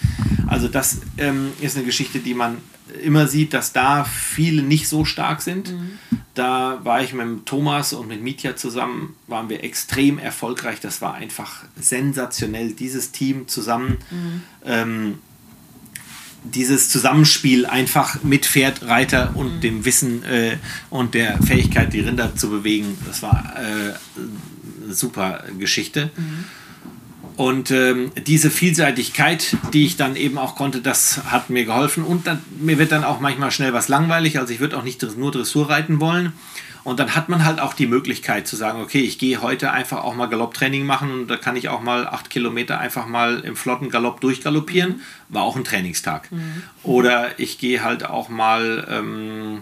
also 0.47 0.67
das 0.67 1.01
ähm, 1.17 1.51
ist 1.61 1.75
eine 1.75 1.85
Geschichte, 1.85 2.19
die 2.19 2.33
man 2.33 2.57
immer 3.03 3.27
sieht, 3.27 3.53
dass 3.53 3.73
da 3.73 4.03
viele 4.03 4.63
nicht 4.63 4.87
so 4.87 5.05
stark 5.05 5.41
sind. 5.41 5.71
Mhm. 5.71 5.99
Da 6.33 6.79
war 6.83 7.03
ich 7.03 7.13
mit 7.13 7.45
Thomas 7.45 7.91
und 7.91 8.07
mit 8.07 8.21
Mitya 8.23 8.55
zusammen, 8.55 9.15
waren 9.27 9.49
wir 9.49 9.63
extrem 9.63 10.17
erfolgreich. 10.17 10.79
Das 10.79 11.01
war 11.01 11.13
einfach 11.15 11.63
sensationell, 11.75 12.71
dieses 12.71 13.11
Team 13.11 13.47
zusammen. 13.47 13.97
Mhm. 14.09 14.41
Ähm, 14.65 15.17
dieses 16.43 16.89
Zusammenspiel 16.89 17.65
einfach 17.65 18.23
mit 18.23 18.45
Pferd, 18.45 18.83
Reiter 18.83 19.35
und 19.35 19.57
mhm. 19.57 19.61
dem 19.61 19.85
Wissen 19.85 20.23
äh, 20.23 20.57
und 20.89 21.13
der 21.13 21.41
Fähigkeit, 21.43 21.93
die 21.93 21.99
Rinder 21.99 22.35
zu 22.35 22.49
bewegen, 22.49 22.97
das 23.05 23.21
war 23.21 23.53
äh, 23.57 23.93
eine 24.83 24.93
super 24.93 25.43
Geschichte. 25.59 26.09
Mhm. 26.15 26.45
Und 27.41 27.71
ähm, 27.71 28.11
diese 28.27 28.51
Vielseitigkeit, 28.51 29.57
die 29.73 29.87
ich 29.87 29.97
dann 29.97 30.15
eben 30.15 30.37
auch 30.37 30.53
konnte, 30.53 30.79
das 30.79 31.23
hat 31.31 31.49
mir 31.49 31.65
geholfen. 31.65 32.03
Und 32.03 32.27
dann, 32.27 32.39
mir 32.59 32.77
wird 32.77 32.91
dann 32.91 33.03
auch 33.03 33.19
manchmal 33.19 33.49
schnell 33.49 33.73
was 33.73 33.87
langweilig. 33.87 34.37
Also 34.37 34.53
ich 34.53 34.59
würde 34.59 34.77
auch 34.77 34.83
nicht 34.83 35.01
nur 35.17 35.31
Dressur 35.31 35.67
reiten 35.67 35.99
wollen. 35.99 36.33
Und 36.83 36.99
dann 36.99 37.15
hat 37.15 37.29
man 37.29 37.43
halt 37.43 37.59
auch 37.59 37.73
die 37.73 37.87
Möglichkeit 37.87 38.47
zu 38.47 38.55
sagen, 38.55 38.79
okay, 38.79 38.99
ich 38.99 39.17
gehe 39.17 39.41
heute 39.41 39.71
einfach 39.71 40.03
auch 40.03 40.13
mal 40.13 40.27
Galopptraining 40.27 40.85
machen 40.85 41.11
und 41.11 41.27
da 41.29 41.37
kann 41.37 41.55
ich 41.55 41.69
auch 41.69 41.81
mal 41.81 42.05
acht 42.05 42.29
Kilometer 42.29 42.79
einfach 42.79 43.07
mal 43.07 43.39
im 43.39 43.55
flotten 43.55 43.89
Galopp 43.89 44.21
durchgaloppieren. 44.21 45.01
War 45.29 45.41
auch 45.41 45.55
ein 45.55 45.63
Trainingstag. 45.63 46.31
Mhm. 46.31 46.61
Oder 46.83 47.39
ich 47.39 47.57
gehe 47.57 47.83
halt 47.83 48.05
auch 48.05 48.29
mal 48.29 48.87
ähm, 48.87 49.61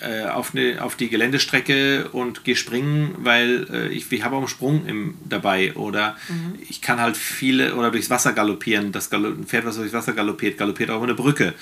äh, 0.00 0.24
auf, 0.24 0.54
eine, 0.54 0.82
auf 0.82 0.96
die 0.96 1.08
Geländestrecke 1.08 2.08
und 2.10 2.44
gehe 2.44 2.56
springen, 2.56 3.14
weil 3.18 3.66
äh, 3.70 3.88
ich, 3.88 4.10
ich 4.10 4.24
habe 4.24 4.36
auch 4.36 4.40
einen 4.40 4.48
Sprung 4.48 4.86
im, 4.86 5.14
dabei 5.28 5.74
oder 5.74 6.16
mhm. 6.28 6.58
ich 6.68 6.80
kann 6.80 7.00
halt 7.00 7.16
viele 7.16 7.74
oder 7.74 7.90
durchs 7.90 8.10
Wasser 8.10 8.32
galoppieren. 8.32 8.92
Das 8.92 9.10
Galo 9.10 9.28
ein 9.28 9.44
Pferd, 9.44 9.64
was 9.64 9.76
durchs 9.76 9.92
Wasser 9.92 10.12
galoppiert, 10.12 10.58
galoppiert 10.58 10.90
auch 10.90 10.96
über 10.96 11.04
eine 11.04 11.14
Brücke. 11.14 11.54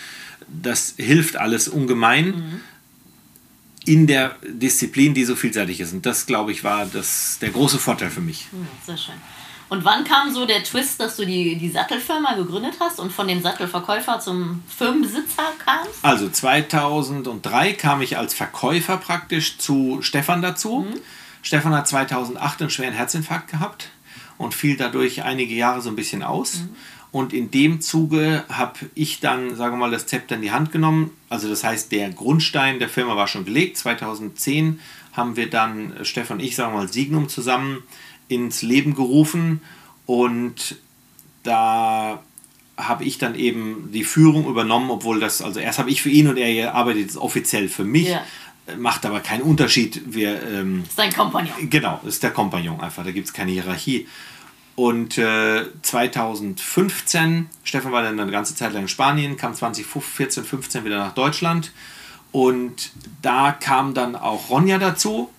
Das 0.49 0.95
hilft 0.97 1.36
alles 1.36 1.68
ungemein. 1.68 2.26
Mhm. 2.26 2.61
In 3.84 4.07
der 4.07 4.36
Disziplin, 4.47 5.14
die 5.14 5.24
so 5.24 5.34
vielseitig 5.34 5.80
ist. 5.80 5.93
Und 5.93 6.05
das, 6.05 6.26
glaube 6.26 6.53
ich, 6.53 6.62
war 6.62 6.86
das, 6.86 7.39
der 7.41 7.51
große 7.51 7.78
Vorteil 7.78 8.11
für 8.11 8.20
mich. 8.20 8.47
Sehr 8.84 8.99
schön. 8.99 9.14
Und 9.69 9.85
wann 9.85 10.05
kam 10.05 10.33
so 10.33 10.47
der 10.47 10.62
Twist, 10.64 10.99
dass 11.01 11.16
du 11.16 11.27
die, 11.27 11.57
die 11.57 11.69
Sattelfirma 11.69 12.35
gegründet 12.35 12.75
hast 12.81 12.99
und 13.01 13.12
von 13.12 13.29
dem 13.29 13.43
Sattelverkäufer 13.43 14.19
zum 14.19 14.62
Firmenbesitzer 14.66 15.53
kamst? 15.64 15.99
Also 16.03 16.29
2003 16.29 17.75
kam 17.75 18.01
ich 18.01 18.16
als 18.16 18.33
Verkäufer 18.33 18.97
praktisch 18.97 19.59
zu 19.59 19.99
Stefan 20.01 20.41
dazu. 20.41 20.87
Mhm. 20.89 21.01
Stefan 21.43 21.75
hat 21.75 21.87
2008 21.87 22.62
einen 22.62 22.71
schweren 22.71 22.95
Herzinfarkt 22.95 23.51
gehabt 23.51 23.91
und 24.39 24.55
fiel 24.55 24.77
dadurch 24.77 25.23
einige 25.23 25.55
Jahre 25.55 25.83
so 25.83 25.91
ein 25.91 25.97
bisschen 25.97 26.23
aus. 26.23 26.61
Mhm. 26.61 26.77
Und 27.11 27.33
in 27.33 27.51
dem 27.51 27.81
Zuge 27.81 28.45
habe 28.51 28.79
ich 28.95 29.21
dann, 29.21 29.57
sagen 29.57 29.75
wir 29.75 29.79
mal, 29.79 29.91
das 29.91 30.07
Zepter 30.07 30.35
in 30.37 30.43
die 30.43 30.51
Hand 30.51 30.73
genommen. 30.73 31.11
Also 31.29 31.49
das 31.49 31.64
heißt, 31.64 31.91
der 31.93 32.11
Grundstein 32.11 32.79
der 32.79 32.89
Firma 32.89 33.16
war 33.16 33.29
schon 33.29 33.45
gelegt. 33.45 33.79
2010 33.79 34.81
haben 35.12 35.37
wir 35.37 35.49
dann, 35.49 35.95
Stefan 36.03 36.39
und 36.39 36.45
ich, 36.45 36.55
sagen 36.55 36.73
wir 36.73 36.79
mal, 36.79 36.89
Signum 36.93 37.29
zusammen 37.29 37.83
ins 38.29 38.62
Leben 38.62 38.95
gerufen 38.95 39.61
und 40.07 40.76
da 41.43 42.22
habe 42.76 43.05
ich 43.05 43.18
dann 43.18 43.35
eben 43.35 43.91
die 43.93 44.05
Führung 44.05 44.47
übernommen, 44.47 44.91
obwohl 44.91 45.18
das, 45.18 45.43
also 45.43 45.59
erst 45.59 45.79
habe 45.79 45.91
ich 45.91 46.01
für 46.01 46.11
ihn 46.11 46.29
und 46.29 46.37
er 46.37 46.74
arbeitet 46.74 47.03
jetzt 47.03 47.16
offiziell 47.16 47.68
für 47.68 47.85
mich, 47.85 48.09
ja. 48.09 48.22
macht 48.79 49.05
aber 49.05 49.20
keinen 49.20 49.43
Unterschied. 49.43 50.01
Wir, 50.07 50.41
ähm, 50.43 50.85
ist 50.87 50.99
dein 50.99 51.12
Kompagnon. 51.12 51.68
Genau, 51.68 52.01
ist 52.07 52.22
der 52.22 52.31
Kompagnon 52.31 52.81
einfach, 52.81 53.05
da 53.05 53.11
gibt 53.11 53.26
es 53.26 53.33
keine 53.33 53.51
Hierarchie. 53.51 54.07
Und 54.76 55.18
äh, 55.18 55.64
2015, 55.83 57.49
Stefan 57.64 57.91
war 57.91 58.03
dann 58.05 58.20
eine 58.20 58.31
ganze 58.31 58.55
Zeit 58.55 58.72
lang 58.72 58.83
in 58.83 58.89
Spanien, 58.89 59.37
kam 59.37 59.53
2014, 59.53 60.45
15 60.45 60.85
wieder 60.85 60.99
nach 60.99 61.14
Deutschland 61.14 61.72
und 62.31 62.93
da 63.20 63.51
kam 63.51 63.93
dann 63.93 64.14
auch 64.14 64.51
Ronja 64.51 64.79
dazu 64.79 65.31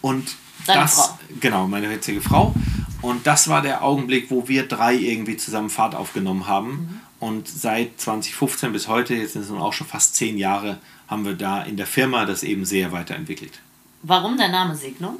und 0.00 0.34
Deine 0.66 0.82
das, 0.82 0.94
Frau. 0.94 1.18
Genau, 1.40 1.66
meine 1.66 1.90
jetzige 1.90 2.20
Frau. 2.20 2.54
Und 3.00 3.26
das 3.26 3.48
war 3.48 3.62
der 3.62 3.82
Augenblick, 3.82 4.30
wo 4.30 4.46
wir 4.48 4.66
drei 4.68 4.94
irgendwie 4.94 5.36
zusammen 5.36 5.70
Fahrt 5.70 5.94
aufgenommen 5.94 6.46
haben. 6.46 6.70
Mhm. 6.70 7.00
Und 7.18 7.48
seit 7.48 8.00
2015 8.00 8.72
bis 8.72 8.88
heute, 8.88 9.14
jetzt 9.14 9.34
sind 9.34 9.42
es 9.42 9.48
nun 9.48 9.60
auch 9.60 9.72
schon 9.72 9.86
fast 9.86 10.14
zehn 10.16 10.38
Jahre, 10.38 10.78
haben 11.08 11.24
wir 11.24 11.34
da 11.34 11.62
in 11.62 11.76
der 11.76 11.86
Firma 11.86 12.24
das 12.24 12.42
eben 12.42 12.64
sehr 12.64 12.92
weiterentwickelt. 12.92 13.60
Warum 14.02 14.36
der 14.36 14.48
Name 14.48 14.74
Signum? 14.74 15.16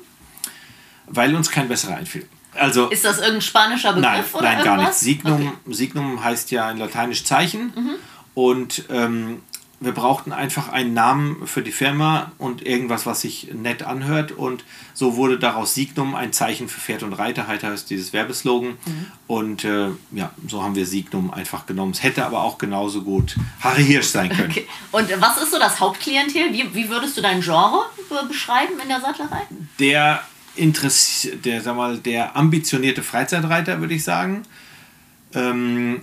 Weil 1.06 1.34
uns 1.34 1.50
kein 1.50 1.68
besserer 1.68 1.96
einfiel. 1.96 2.28
Also, 2.54 2.88
ist 2.88 3.04
das 3.04 3.18
irgendein 3.18 3.40
spanischer 3.40 3.92
Begriff 3.92 4.12
nein, 4.12 4.24
oder 4.32 4.42
Nein, 4.42 4.58
irgendwas? 4.58 4.64
gar 4.64 4.76
nicht. 4.76 4.94
Signum, 4.94 5.48
okay. 5.48 5.74
Signum 5.74 6.24
heißt 6.24 6.50
ja 6.50 6.70
in 6.70 6.78
Lateinisch 6.78 7.24
Zeichen. 7.24 7.72
Mhm. 7.74 7.94
Und 8.34 8.84
ähm, 8.90 9.42
wir 9.84 9.92
brauchten 9.92 10.32
einfach 10.32 10.68
einen 10.68 10.94
Namen 10.94 11.46
für 11.46 11.62
die 11.62 11.72
Firma 11.72 12.32
und 12.38 12.64
irgendwas, 12.64 13.04
was 13.04 13.22
sich 13.22 13.48
nett 13.52 13.82
anhört. 13.82 14.32
Und 14.32 14.64
so 14.94 15.16
wurde 15.16 15.38
daraus 15.38 15.74
Signum 15.74 16.14
ein 16.14 16.32
Zeichen 16.32 16.68
für 16.68 16.80
Pferd 16.80 17.02
und 17.02 17.12
Reiter, 17.12 17.46
halt 17.48 17.64
heißt 17.64 17.90
dieses 17.90 18.12
Werbeslogan. 18.12 18.70
Mhm. 18.70 19.06
Und 19.26 19.64
äh, 19.64 19.88
ja, 20.12 20.30
so 20.46 20.62
haben 20.62 20.74
wir 20.74 20.86
Signum 20.86 21.32
einfach 21.32 21.66
genommen. 21.66 21.92
Es 21.92 22.02
hätte 22.02 22.24
aber 22.24 22.42
auch 22.42 22.58
genauso 22.58 23.02
gut 23.02 23.36
Harry 23.60 23.84
Hirsch 23.84 24.08
sein 24.08 24.30
können. 24.30 24.50
Okay. 24.50 24.68
Und 24.92 25.08
was 25.20 25.42
ist 25.42 25.50
so 25.50 25.58
das 25.58 25.80
Hauptklientel? 25.80 26.52
Wie, 26.52 26.74
wie 26.74 26.88
würdest 26.88 27.16
du 27.16 27.20
dein 27.20 27.40
Genre 27.40 27.84
beschreiben 28.28 28.74
in 28.80 28.88
der 28.88 29.00
Sattlerei? 29.00 29.42
Der 29.78 30.22
interessiert, 30.54 31.44
der, 31.44 31.60
sag 31.60 31.76
mal, 31.76 31.98
der 31.98 32.36
ambitionierte 32.36 33.02
Freizeitreiter, 33.02 33.80
würde 33.80 33.94
ich 33.94 34.04
sagen. 34.04 34.42
Ähm, 35.34 36.02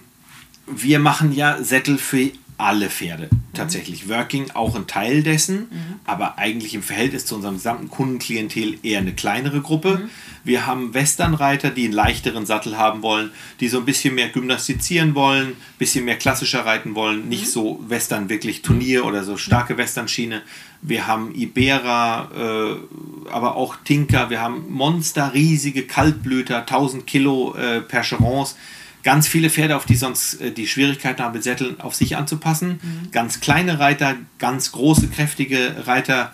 wir 0.66 1.00
machen 1.00 1.34
ja 1.34 1.64
Sättel 1.64 1.98
für 1.98 2.32
alle 2.60 2.90
Pferde 2.90 3.30
tatsächlich. 3.54 4.06
Mhm. 4.06 4.10
Working 4.12 4.52
auch 4.52 4.76
ein 4.76 4.86
Teil 4.86 5.24
dessen, 5.24 5.60
mhm. 5.60 6.00
aber 6.06 6.38
eigentlich 6.38 6.74
im 6.74 6.84
Verhältnis 6.84 7.26
zu 7.26 7.36
unserem 7.36 7.56
gesamten 7.56 7.90
Kundenklientel 7.90 8.78
eher 8.84 9.00
eine 9.00 9.14
kleinere 9.14 9.62
Gruppe. 9.62 9.98
Mhm. 9.98 10.10
Wir 10.44 10.66
haben 10.66 10.94
Westernreiter, 10.94 11.70
die 11.70 11.86
einen 11.86 11.94
leichteren 11.94 12.46
Sattel 12.46 12.78
haben 12.78 13.02
wollen, 13.02 13.32
die 13.60 13.68
so 13.68 13.80
ein 13.80 13.86
bisschen 13.86 14.16
mehr 14.16 14.30
gymnastizieren 14.30 15.16
wollen, 15.16 15.50
ein 15.50 15.56
bisschen 15.78 16.06
mehr 16.06 16.18
klassischer 16.18 16.66
reiten 16.66 16.96
wollen, 16.96 17.30
nicht 17.30 17.46
mhm. 17.46 17.50
so 17.50 17.86
Western 17.88 18.30
wirklich 18.30 18.62
Turnier 18.62 19.06
oder 19.06 19.24
so 19.24 19.38
starke 19.38 19.78
Westernschiene. 19.78 20.42
Wir 20.82 21.08
haben 21.08 21.34
Ibera, 21.36 22.30
äh, 22.36 23.30
aber 23.32 23.56
auch 23.56 23.76
Tinker. 23.84 24.30
Wir 24.30 24.42
haben 24.42 24.70
Monster, 24.70 25.34
riesige 25.34 25.84
Kaltblüter, 25.84 26.60
1000 26.60 27.06
Kilo 27.06 27.56
äh, 27.56 27.82
Percherons 27.82 28.56
ganz 29.04 29.28
viele 29.28 29.50
Pferde, 29.50 29.76
auf 29.76 29.86
die 29.86 29.96
sonst 29.96 30.42
äh, 30.42 30.52
die 30.52 30.68
Schwierigkeiten 30.68 31.22
haben, 31.24 31.34
mit 31.34 31.44
Sätteln 31.44 31.80
auf 31.80 31.96
sich 31.96 32.18
anzupassen. 32.18 32.80
Mhm. 32.82 33.12
Ganz 33.12 33.40
kleine 33.40 33.80
Reiter, 33.80 34.16
ganz 34.38 34.72
große, 34.72 35.08
kräftige 35.08 35.88
Reiter. 35.88 36.34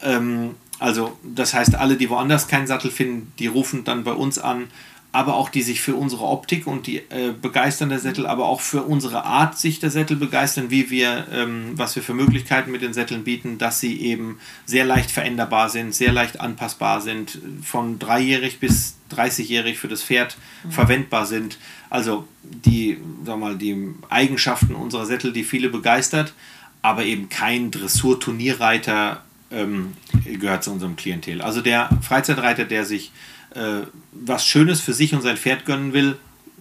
Ähm, 0.00 0.54
also 0.78 1.18
das 1.22 1.54
heißt, 1.54 1.74
alle, 1.76 1.96
die 1.96 2.10
woanders 2.10 2.48
keinen 2.48 2.66
Sattel 2.66 2.90
finden, 2.90 3.32
die 3.38 3.46
rufen 3.46 3.84
dann 3.84 4.04
bei 4.04 4.12
uns 4.12 4.38
an 4.38 4.68
aber 5.12 5.34
auch 5.34 5.50
die 5.50 5.60
sich 5.60 5.82
für 5.82 5.94
unsere 5.94 6.24
Optik 6.24 6.66
und 6.66 6.86
die 6.86 6.96
äh, 6.96 7.34
begeistern 7.40 7.90
der 7.90 7.98
Sättel, 7.98 8.26
aber 8.26 8.46
auch 8.46 8.62
für 8.62 8.82
unsere 8.82 9.24
Art 9.24 9.58
sich 9.58 9.78
der 9.78 9.90
Sättel 9.90 10.16
begeistern, 10.16 10.70
wie 10.70 10.88
wir, 10.88 11.26
ähm, 11.30 11.72
was 11.74 11.94
wir 11.94 12.02
für 12.02 12.14
Möglichkeiten 12.14 12.72
mit 12.72 12.80
den 12.80 12.94
Sätteln 12.94 13.22
bieten, 13.22 13.58
dass 13.58 13.78
sie 13.78 14.00
eben 14.00 14.40
sehr 14.64 14.86
leicht 14.86 15.10
veränderbar 15.10 15.68
sind, 15.68 15.94
sehr 15.94 16.12
leicht 16.12 16.40
anpassbar 16.40 17.02
sind, 17.02 17.38
von 17.62 17.98
dreijährig 17.98 18.58
bis 18.58 18.96
30-jährig 19.14 19.76
für 19.78 19.88
das 19.88 20.02
Pferd 20.02 20.38
mhm. 20.64 20.70
verwendbar 20.70 21.26
sind. 21.26 21.58
Also 21.92 22.26
die, 22.42 22.98
sag 23.22 23.38
mal, 23.38 23.58
die 23.58 23.94
Eigenschaften 24.08 24.74
unserer 24.74 25.04
Sättel, 25.04 25.30
die 25.30 25.44
viele 25.44 25.68
begeistert, 25.68 26.32
aber 26.80 27.04
eben 27.04 27.28
kein 27.28 27.70
Dressur-Turnierreiter 27.70 29.20
ähm, 29.50 29.92
gehört 30.24 30.64
zu 30.64 30.70
unserem 30.70 30.96
Klientel. 30.96 31.42
Also 31.42 31.60
der 31.60 31.90
Freizeitreiter, 32.00 32.64
der 32.64 32.86
sich 32.86 33.12
äh, 33.54 33.82
was 34.12 34.46
Schönes 34.46 34.80
für 34.80 34.94
sich 34.94 35.14
und 35.14 35.20
sein 35.20 35.36
Pferd 35.36 35.66
gönnen 35.66 35.92
will, 35.92 36.16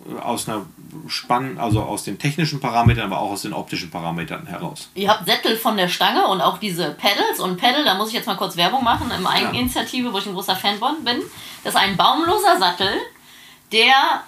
äh, 0.05 0.19
aus 0.19 0.49
einer 0.49 0.65
Spann, 1.07 1.57
also 1.57 1.81
aus 1.81 2.03
den 2.03 2.19
technischen 2.19 2.59
Parametern, 2.59 3.05
aber 3.05 3.21
auch 3.21 3.31
aus 3.31 3.43
den 3.43 3.53
optischen 3.53 3.89
Parametern 3.89 4.47
heraus. 4.47 4.89
Ihr 4.95 5.07
habt 5.07 5.25
Sättel 5.25 5.55
von 5.55 5.77
der 5.77 5.87
Stange 5.87 6.27
und 6.27 6.41
auch 6.41 6.57
diese 6.57 6.91
Pedals 6.91 7.39
und 7.39 7.55
Pedal, 7.55 7.85
da 7.85 7.93
muss 7.93 8.09
ich 8.09 8.15
jetzt 8.15 8.27
mal 8.27 8.35
kurz 8.35 8.57
Werbung 8.57 8.83
machen, 8.83 9.09
im 9.17 9.25
Eigeninitiative, 9.25 10.11
wo 10.11 10.17
ich 10.17 10.25
ein 10.25 10.33
großer 10.33 10.57
Fan 10.57 10.77
von 10.77 11.05
bin. 11.05 11.21
Das 11.63 11.73
ist 11.73 11.79
ein 11.79 11.95
baumloser 11.95 12.59
Sattel, 12.59 12.91
der 13.71 14.25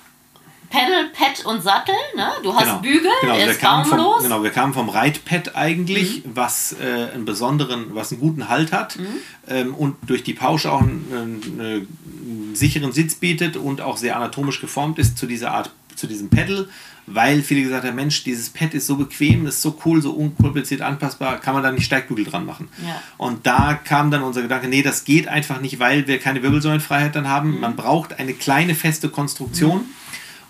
Pedal, 0.74 1.11
Pad 1.13 1.45
und 1.45 1.61
Sattel, 1.61 1.93
ne? 2.15 2.32
Du 2.41 2.55
hast 2.55 2.63
genau. 2.63 2.80
Bügel, 2.80 3.11
genau, 3.21 3.36
ist 3.36 3.61
baumlos. 3.61 4.15
Vom, 4.15 4.24
genau, 4.24 4.43
wir 4.43 4.49
kamen 4.49 4.74
vom 4.74 4.89
Reitpad 4.89 5.55
eigentlich, 5.55 6.26
mhm. 6.26 6.32
was 6.34 6.76
äh, 6.82 7.13
einen 7.13 7.26
besonderen, 7.26 7.93
was 7.93 8.11
einen 8.11 8.19
guten 8.19 8.49
Halt 8.49 8.71
hat 8.71 8.97
mhm. 8.97 9.05
ähm, 9.47 9.76
und 9.76 9.97
durch 10.07 10.24
die 10.24 10.34
Pausche 10.34 10.71
auch 10.71 10.82
einen, 10.82 11.05
einen, 11.11 12.55
sicheren 12.55 12.91
Sitz 12.91 13.13
bietet 13.15 13.55
und 13.55 13.82
auch 13.82 13.97
sehr 13.97 14.15
anatomisch 14.15 14.61
geformt 14.61 14.97
ist 14.97 15.17
zu 15.17 15.28
dieser 15.28 15.51
Art, 15.51 15.71
zu 15.95 16.07
diesem 16.07 16.30
Pedal, 16.30 16.67
weil 17.05 17.43
viele 17.43 17.61
gesagt 17.61 17.86
haben, 17.86 17.95
Mensch, 17.95 18.24
dieses 18.24 18.49
Pad 18.49 18.74
ist 18.74 18.88
so 18.88 18.95
bequem, 18.95 19.45
ist 19.45 19.61
so 19.61 19.78
cool, 19.86 20.01
so 20.01 20.11
unkompliziert 20.13 20.82
anpassbar, 20.82 21.39
kann 21.39 21.53
man 21.53 21.61
da 21.61 21.71
nicht 21.71 21.86
Steigbügel 21.86 22.26
dran 22.26 22.45
machen. 22.45 22.69
Ja. 22.84 23.01
Und 23.17 23.45
da 23.45 23.76
kam 23.76 24.09
dann 24.09 24.24
unser 24.24 24.41
Gedanke, 24.41 24.67
nee, 24.67 24.82
das 24.82 25.03
geht 25.03 25.28
einfach 25.28 25.61
nicht, 25.61 25.80
weil 25.80 26.07
wir 26.07 26.19
keine 26.19 26.41
Wirbelsäulenfreiheit 26.41 27.15
dann 27.15 27.28
haben. 27.28 27.55
Mhm. 27.55 27.59
Man 27.59 27.76
braucht 27.76 28.19
eine 28.19 28.34
kleine 28.34 28.74
feste 28.74 29.09
Konstruktion. 29.09 29.78
Mhm 29.78 30.03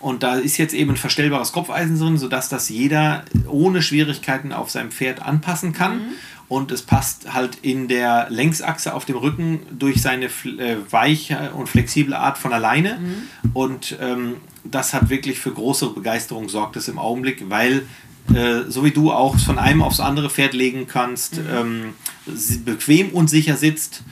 und 0.04 0.22
da 0.22 0.36
ist 0.36 0.58
jetzt 0.58 0.74
eben 0.74 0.92
ein 0.92 0.98
verstellbares 0.98 1.54
Kopfeisen 1.54 1.98
drin, 1.98 2.18
sodass 2.18 2.50
das 2.50 2.68
jeder 2.68 3.24
ohne 3.48 3.82
Schwierigkeiten 3.82 4.52
auf 4.52 4.70
seinem 4.70 4.92
Pferd 4.92 5.22
anpassen 5.22 5.72
kann. 5.72 5.96
Mhm. 5.96 6.14
Und 6.50 6.72
es 6.72 6.82
passt 6.82 7.34
halt 7.34 7.58
in 7.62 7.88
der 7.88 8.28
Längsachse 8.30 8.94
auf 8.94 9.06
dem 9.06 9.16
Rücken 9.16 9.62
durch 9.72 10.02
seine 10.02 10.26
äh, 10.26 10.76
weiche 10.90 11.52
und 11.54 11.70
flexible 11.70 12.14
Art 12.16 12.38
von 12.38 12.52
alleine. 12.52 13.00
Mhm. 13.00 13.52
Und 13.54 13.98
ähm, 14.02 14.36
das 14.66 14.94
hat 14.94 15.10
wirklich 15.10 15.40
für 15.40 15.52
große 15.52 15.92
Begeisterung 15.92 16.50
sorgt 16.50 16.76
es 16.76 16.90
im 16.90 17.00
Augenblick, 17.00 17.50
weil 17.50 17.88
äh, 18.36 18.70
so 18.70 18.84
wie 18.84 18.92
du 18.92 19.10
auch 19.10 19.40
von 19.40 19.58
einem 19.58 19.82
aufs 19.82 20.02
andere 20.02 20.30
Pferd 20.30 20.54
legen 20.54 20.86
kannst, 20.86 21.38
mhm. 21.38 21.94
ähm, 22.28 22.66
bequem 22.66 23.12
und 23.12 23.30
sicher 23.30 23.56
sitzt 23.56 24.04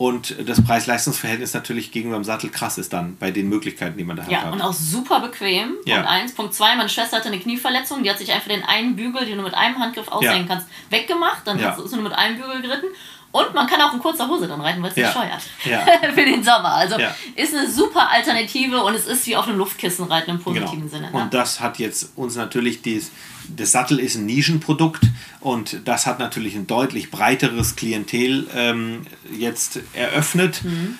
und 0.00 0.34
das 0.48 0.64
Preis-Leistungs-Verhältnis 0.64 1.52
natürlich 1.52 1.92
gegenüber 1.92 2.18
dem 2.18 2.24
Sattel 2.24 2.48
krass 2.48 2.78
ist 2.78 2.90
dann 2.90 3.18
bei 3.18 3.30
den 3.30 3.50
Möglichkeiten, 3.50 3.98
die 3.98 4.04
man 4.04 4.16
da 4.16 4.22
hat. 4.22 4.30
Ja, 4.30 4.50
und 4.50 4.62
auch 4.62 4.72
super 4.72 5.20
bequem. 5.20 5.74
Ja. 5.84 5.96
Punkt 5.96 6.10
1. 6.10 6.32
Punkt 6.32 6.54
2, 6.54 6.76
meine 6.76 6.88
Schwester 6.88 7.18
hatte 7.18 7.28
eine 7.28 7.38
Knieverletzung, 7.38 8.02
die 8.02 8.08
hat 8.08 8.16
sich 8.16 8.32
einfach 8.32 8.48
den 8.48 8.64
einen 8.64 8.96
Bügel, 8.96 9.26
den 9.26 9.36
du 9.36 9.42
mit 9.42 9.52
einem 9.52 9.78
Handgriff 9.78 10.08
aushängen 10.08 10.48
ja. 10.48 10.54
kannst, 10.54 10.68
weggemacht. 10.88 11.46
Dann 11.46 11.58
ja. 11.58 11.76
du 11.76 11.86
nur 11.96 12.04
mit 12.04 12.14
einem 12.14 12.40
Bügel 12.40 12.62
geritten. 12.62 12.86
Und 13.30 13.52
man 13.52 13.66
kann 13.66 13.78
auch 13.82 13.92
in 13.92 14.00
kurzer 14.00 14.26
Hose 14.26 14.48
dann 14.48 14.62
reiten, 14.62 14.82
weil 14.82 14.90
es 14.90 14.96
ja. 14.96 15.04
nicht 15.04 15.18
scheuert. 15.18 15.42
Ja. 15.66 16.10
Für 16.14 16.24
den 16.24 16.42
Sommer. 16.42 16.72
Also 16.72 16.98
ja. 16.98 17.14
ist 17.36 17.54
eine 17.54 17.70
super 17.70 18.08
Alternative 18.10 18.82
und 18.82 18.94
es 18.94 19.06
ist 19.06 19.26
wie 19.26 19.36
auf 19.36 19.46
einem 19.46 19.58
Luftkissen 19.58 20.06
reiten 20.06 20.30
im 20.30 20.40
positiven 20.40 20.78
genau. 20.78 20.88
Sinne. 20.88 21.10
Ne? 21.10 21.22
Und 21.24 21.34
das 21.34 21.60
hat 21.60 21.78
jetzt 21.78 22.12
uns 22.16 22.36
natürlich 22.36 22.80
dies, 22.80 23.10
das 23.54 23.72
Sattel 23.72 24.00
ist 24.00 24.16
ein 24.16 24.24
Nischenprodukt 24.24 25.02
und 25.40 25.82
das 25.86 26.06
hat 26.06 26.18
natürlich 26.18 26.54
ein 26.54 26.66
deutlich 26.66 27.10
breiteres 27.10 27.76
Klientel 27.76 28.46
ähm, 28.54 29.02
jetzt 29.36 29.80
eröffnet. 29.94 30.62
Mhm. 30.64 30.98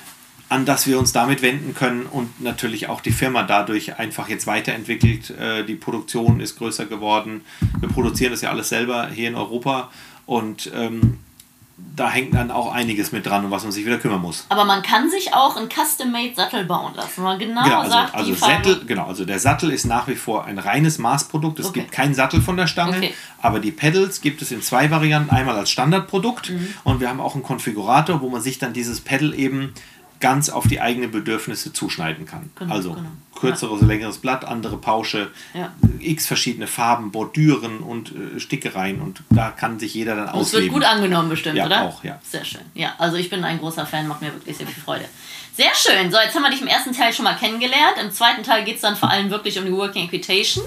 an 0.49 0.67
das 0.67 0.89
wir 0.89 0.99
uns 0.99 1.13
damit 1.13 1.43
wenden 1.43 1.77
können 1.77 2.07
und 2.07 2.41
natürlich 2.41 2.89
auch 2.89 3.01
die 3.01 3.13
Firma 3.13 3.45
dadurch 3.45 4.01
einfach 4.01 4.29
jetzt 4.29 4.49
weiterentwickelt. 4.49 5.31
Äh, 5.31 5.65
die 5.65 5.77
Produktion 5.77 6.41
ist 6.41 6.59
größer 6.59 6.87
geworden. 6.87 7.43
Wir 7.79 7.89
produzieren 7.89 8.33
das 8.33 8.41
ja 8.41 8.51
alles 8.51 8.69
selber 8.69 9.11
hier 9.11 9.29
in 9.29 9.37
Europa 9.37 9.93
und 10.27 10.69
ähm, 10.75 11.19
da 11.97 12.11
hängt 12.11 12.35
dann 12.35 12.51
auch 12.51 12.73
einiges 12.73 13.13
mit 13.13 13.27
dran, 13.27 13.45
um 13.45 13.51
was 13.51 13.63
man 13.63 13.73
sich 13.73 13.85
wieder 13.85 13.99
kümmern 13.99 14.21
muss. 14.21 14.47
Aber 14.49 14.65
man 14.65 14.83
kann 14.83 15.11
sich 15.11 15.35
auch 15.35 15.57
einen 15.57 15.69
Custom-Made-Sattel 15.69 16.65
bauen 16.65 16.95
lassen, 16.95 17.23
man 17.23 17.39
genau, 17.39 17.63
genau 17.63 17.81
also, 17.81 17.91
sagt, 17.91 18.15
also 18.15 18.35
Sattel, 18.35 18.85
genau, 18.87 19.07
also 19.07 19.25
der 19.25 19.39
Sattel 19.39 19.71
ist 19.71 19.85
nach 19.85 20.09
wie 20.09 20.15
vor 20.15 20.45
ein 20.45 20.59
reines 20.59 20.99
Maßprodukt. 20.99 21.59
Es 21.59 21.67
okay. 21.67 21.81
gibt 21.81 21.93
keinen 21.93 22.15
Sattel 22.15 22.41
von 22.41 22.57
der 22.57 22.67
Stange, 22.67 22.97
okay. 22.97 23.15
aber 23.43 23.61
die 23.61 23.71
Pedals 23.71 24.21
gibt 24.21 24.41
es 24.43 24.51
in 24.51 24.63
zwei 24.63 24.91
Varianten. 24.91 25.31
Einmal 25.31 25.57
als 25.57 25.71
Standardprodukt 25.71 26.51
mhm. 26.51 26.75
und 26.85 27.01
wir 27.01 27.09
haben 27.09 27.21
auch 27.21 27.35
einen 27.35 27.43
Konfigurator, 27.43 28.21
wo 28.21 28.29
man 28.31 28.41
sich 28.41 28.59
dann 28.59 28.73
dieses 28.73 29.01
Pedal 29.01 29.35
eben 29.35 29.75
ganz 30.21 30.51
auf 30.51 30.69
die 30.69 30.81
eigenen 30.81 31.11
Bedürfnisse 31.11 31.73
zuschneiden 31.73 32.27
kann. 32.27 32.51
Genau, 32.59 32.75
also 32.75 32.93
genau. 32.93 33.09
kürzeres, 33.35 33.81
ja. 33.81 33.87
längeres 33.87 34.19
Blatt, 34.19 34.45
andere 34.45 34.77
Pausche, 34.77 35.31
ja. 35.55 35.73
x 35.99 36.27
verschiedene 36.27 36.67
Farben, 36.67 37.11
Bordüren 37.11 37.79
und 37.79 38.13
äh, 38.15 38.39
Stickereien 38.39 39.01
und 39.01 39.23
da 39.31 39.51
kann 39.51 39.79
sich 39.79 39.95
jeder 39.95 40.15
dann 40.15 40.29
ausleben. 40.29 40.45
Das 40.45 40.53
wird 40.53 40.73
gut 40.73 40.85
angenommen 40.85 41.31
bestimmt, 41.31 41.57
ja, 41.57 41.67
oder? 41.67 41.83
auch, 41.83 42.05
ja. 42.05 42.21
Sehr 42.23 42.45
schön. 42.45 42.61
Ja, 42.75 42.95
also 42.99 43.17
ich 43.17 43.31
bin 43.31 43.43
ein 43.45 43.59
großer 43.59 43.87
Fan, 43.87 44.07
macht 44.07 44.21
mir 44.21 44.33
wirklich 44.33 44.57
sehr 44.57 44.67
viel 44.67 44.83
Freude. 44.83 45.07
Sehr 45.57 45.75
schön. 45.75 46.11
So, 46.13 46.19
jetzt 46.19 46.35
haben 46.35 46.43
wir 46.43 46.51
dich 46.51 46.63
im 46.63 46.69
ersten 46.69 46.93
Teil 46.93 47.13
schon 47.13 47.25
mal 47.25 47.35
kennengelernt. 47.35 47.97
Im 48.01 48.13
zweiten 48.13 48.43
Teil 48.43 48.65
geht 48.65 48.77
es 48.77 48.83
dann 48.83 48.97
vor 48.97 49.11
allem 49.11 49.31
wirklich 49.31 49.59
um 49.59 49.65
die 49.65 49.73
Working 49.73 50.07
Equitation. 50.07 50.65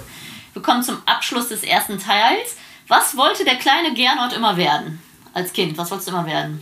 Wir 0.54 0.62
kommen 0.62 0.84
zum 0.84 0.98
Abschluss 1.06 1.48
des 1.50 1.64
ersten 1.64 2.00
Teils. 2.00 2.58
Was 2.88 3.16
wollte 3.16 3.46
der 3.46 3.56
kleine 3.56 3.94
Gernot 3.94 4.34
immer 4.34 4.58
werden 4.58 5.02
als 5.34 5.54
Kind? 5.54 5.78
Was 5.78 5.90
wolltest 5.90 6.10
du 6.10 6.12
immer 6.12 6.26
werden? 6.26 6.62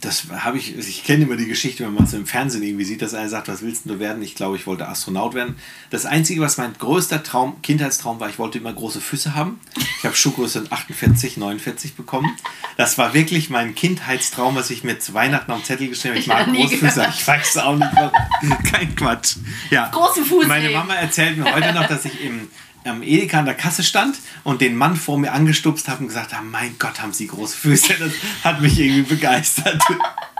Das 0.00 0.24
habe 0.30 0.56
ich, 0.56 0.76
ich 0.76 1.04
kenne 1.04 1.24
immer 1.24 1.36
die 1.36 1.46
Geschichte, 1.46 1.84
wenn 1.84 1.92
man 1.92 2.04
es 2.04 2.14
im 2.14 2.26
Fernsehen 2.26 2.62
irgendwie 2.62 2.84
sieht, 2.84 3.02
dass 3.02 3.12
einer 3.12 3.28
sagt, 3.28 3.48
was 3.48 3.60
willst 3.60 3.82
du 3.84 3.98
werden? 3.98 4.22
Ich 4.22 4.34
glaube, 4.34 4.56
ich 4.56 4.66
wollte 4.66 4.88
Astronaut 4.88 5.34
werden. 5.34 5.56
Das 5.90 6.06
Einzige, 6.06 6.40
was 6.40 6.56
mein 6.56 6.72
größter 6.78 7.22
Traum, 7.22 7.60
Kindheitstraum 7.60 8.18
war, 8.18 8.30
ich 8.30 8.38
wollte 8.38 8.58
immer 8.58 8.72
große 8.72 9.00
Füße 9.00 9.34
haben. 9.34 9.60
Ich 9.98 10.04
habe 10.04 10.16
Schuhgröße 10.16 10.64
48, 10.70 11.36
49 11.36 11.94
bekommen. 11.94 12.34
Das 12.78 12.96
war 12.96 13.12
wirklich 13.12 13.50
mein 13.50 13.74
Kindheitstraum, 13.74 14.54
was 14.56 14.70
ich 14.70 14.84
mir 14.84 14.98
zu 14.98 15.12
Weihnachten 15.12 15.52
den 15.52 15.64
Zettel 15.64 15.88
geschrieben 15.88 16.14
habe. 16.14 16.20
Ich 16.20 16.26
mag 16.28 16.46
große 16.46 16.76
Füße. 16.78 17.06
Ich 17.10 17.26
weiß 17.26 17.58
auch 17.58 17.76
nicht, 17.76 17.92
kein 18.72 18.94
Quatsch. 18.96 19.36
Ja. 19.70 19.88
Große 19.88 20.24
Füße. 20.24 20.46
Meine 20.46 20.70
Mama 20.70 20.94
erzählt 20.94 21.36
mir 21.36 21.54
heute 21.54 21.74
noch, 21.74 21.86
dass 21.86 22.06
ich 22.06 22.24
im 22.24 22.48
am 22.84 23.02
Edeka 23.02 23.38
an 23.38 23.44
der 23.44 23.54
Kasse 23.54 23.82
stand 23.82 24.16
und 24.44 24.60
den 24.60 24.76
Mann 24.76 24.96
vor 24.96 25.18
mir 25.18 25.32
angestupst 25.32 25.88
habe 25.88 26.00
und 26.00 26.08
gesagt 26.08 26.34
habe, 26.34 26.46
mein 26.46 26.76
Gott, 26.78 27.00
haben 27.02 27.12
Sie 27.12 27.26
große 27.26 27.56
Füße. 27.56 27.94
Das 27.98 28.12
hat 28.44 28.60
mich 28.60 28.78
irgendwie 28.78 29.14
begeistert. 29.14 29.82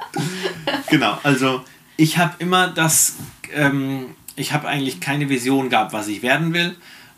genau, 0.89 1.19
also 1.23 1.65
ich 1.97 2.19
habe 2.19 2.35
immer 2.39 2.69
das, 2.69 3.17
ähm, 3.55 4.15
ich 4.37 4.53
habe 4.53 4.69
eigentlich 4.69 5.01
keine 5.01 5.29
Vision 5.29 5.69
gehabt, 5.69 5.93
was 5.93 6.09
ich 6.09 6.23
werden 6.23 6.55
will 6.55 6.77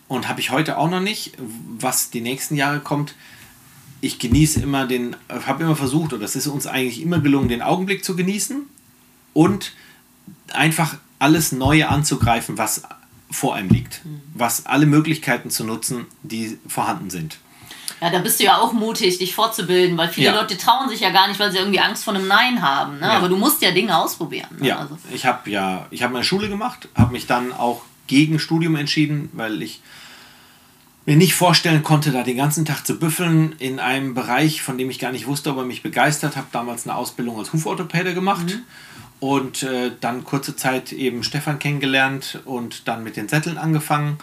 und 0.08 0.28
habe 0.28 0.40
ich 0.40 0.50
heute 0.50 0.76
auch 0.76 0.90
noch 0.90 1.00
nicht, 1.00 1.34
was 1.38 2.10
die 2.10 2.20
nächsten 2.20 2.56
Jahre 2.56 2.80
kommt. 2.80 3.14
Ich 4.00 4.18
genieße 4.18 4.60
immer 4.60 4.86
den, 4.86 5.16
habe 5.28 5.62
immer 5.62 5.76
versucht, 5.76 6.12
oder 6.12 6.24
es 6.24 6.34
ist 6.34 6.48
uns 6.48 6.66
eigentlich 6.66 7.00
immer 7.00 7.20
gelungen, 7.20 7.48
den 7.48 7.62
Augenblick 7.62 8.04
zu 8.04 8.16
genießen 8.16 8.62
und 9.32 9.72
einfach 10.52 10.96
alles 11.20 11.52
Neue 11.52 11.88
anzugreifen, 11.88 12.58
was 12.58 12.82
vor 13.32 13.54
einem 13.54 13.70
liegt. 13.70 14.02
Was 14.34 14.66
alle 14.66 14.86
Möglichkeiten 14.86 15.50
zu 15.50 15.64
nutzen, 15.64 16.06
die 16.22 16.58
vorhanden 16.66 17.10
sind. 17.10 17.38
Ja, 18.00 18.10
da 18.10 18.18
bist 18.18 18.40
du 18.40 18.44
ja 18.44 18.58
auch 18.58 18.72
mutig, 18.72 19.18
dich 19.18 19.34
fortzubilden, 19.34 19.96
weil 19.96 20.08
viele 20.08 20.26
ja. 20.26 20.40
Leute 20.40 20.56
trauen 20.56 20.88
sich 20.88 21.00
ja 21.00 21.10
gar 21.10 21.28
nicht, 21.28 21.38
weil 21.38 21.52
sie 21.52 21.58
irgendwie 21.58 21.78
Angst 21.78 22.02
vor 22.02 22.14
einem 22.14 22.26
Nein 22.26 22.60
haben. 22.60 22.98
Ne? 22.98 23.06
Ja. 23.06 23.12
Aber 23.12 23.28
du 23.28 23.36
musst 23.36 23.62
ja 23.62 23.70
Dinge 23.70 23.96
ausprobieren. 23.96 24.48
Ne? 24.58 24.68
Ja, 24.68 24.78
also. 24.78 24.98
ich 25.12 25.24
habe 25.24 25.48
ja, 25.48 25.86
ich 25.90 26.02
habe 26.02 26.12
meine 26.12 26.24
Schule 26.24 26.48
gemacht, 26.48 26.88
habe 26.96 27.12
mich 27.12 27.26
dann 27.26 27.52
auch 27.52 27.82
gegen 28.08 28.40
Studium 28.40 28.74
entschieden, 28.74 29.30
weil 29.34 29.62
ich 29.62 29.80
mir 31.06 31.16
nicht 31.16 31.34
vorstellen 31.34 31.84
konnte, 31.84 32.10
da 32.10 32.24
den 32.24 32.36
ganzen 32.36 32.64
Tag 32.64 32.84
zu 32.84 32.98
büffeln 32.98 33.54
in 33.58 33.78
einem 33.78 34.14
Bereich, 34.14 34.62
von 34.62 34.78
dem 34.78 34.90
ich 34.90 34.98
gar 34.98 35.12
nicht 35.12 35.28
wusste, 35.28 35.50
ob 35.50 35.58
er 35.58 35.64
mich 35.64 35.82
begeistert. 35.82 36.36
Habe 36.36 36.48
damals 36.50 36.86
eine 36.86 36.96
Ausbildung 36.96 37.38
als 37.38 37.52
Huforthopäde 37.52 38.14
gemacht. 38.14 38.46
Mhm 38.46 38.62
und 39.22 39.62
äh, 39.62 39.92
dann 40.00 40.24
kurze 40.24 40.56
Zeit 40.56 40.90
eben 40.90 41.22
Stefan 41.22 41.60
kennengelernt 41.60 42.40
und 42.44 42.88
dann 42.88 43.04
mit 43.04 43.16
den 43.16 43.28
Sätteln 43.28 43.56
angefangen. 43.56 44.18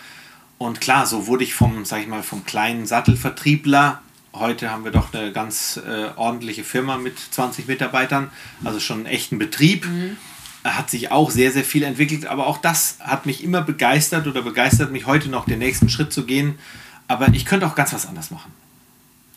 Und 0.58 0.82
klar, 0.82 1.06
so 1.06 1.26
wurde 1.26 1.46
ich 1.46 1.54
vom, 1.54 1.86
sag 1.86 2.02
ich 2.02 2.08
mal, 2.08 2.22
vom 2.22 2.44
kleinen 2.46 2.86
Sattelvertriebler. 2.86 4.02
Heute 4.34 4.70
haben 4.70 4.84
wir 4.84 4.92
doch 4.92 5.14
eine 5.14 5.32
ganz 5.32 5.78
äh, 5.78 6.10
ordentliche 6.18 6.66
Firma 6.66 6.98
mit 6.98 7.18
20 7.18 7.70
Mitarbeitern, 7.70 8.30
also 8.66 8.82
schon 8.82 8.98
einen 8.98 9.06
echten 9.06 9.40
Betrieb. 9.40 9.86
Mhm. 9.86 10.18
Hat 10.66 10.90
sich 10.90 11.12
auch 11.12 11.32
sehr, 11.32 11.54
sehr 11.54 11.64
viel 11.64 11.84
entwickelt, 11.84 12.26
aber 12.26 12.46
auch 12.46 12.58
das 12.58 12.98
hat 13.00 13.26
mich 13.26 13.42
immer 13.42 13.62
begeistert 13.62 14.28
oder 14.28 14.42
begeistert 14.42 14.92
mich 14.92 15.06
heute 15.06 15.30
noch, 15.30 15.46
den 15.46 15.60
nächsten 15.60 15.88
Schritt 15.88 16.12
zu 16.12 16.26
gehen. 16.26 16.60
Aber 17.08 17.30
ich 17.30 17.46
könnte 17.46 17.66
auch 17.66 17.76
ganz 17.76 17.94
was 17.94 18.06
anders 18.06 18.32
machen. 18.32 18.52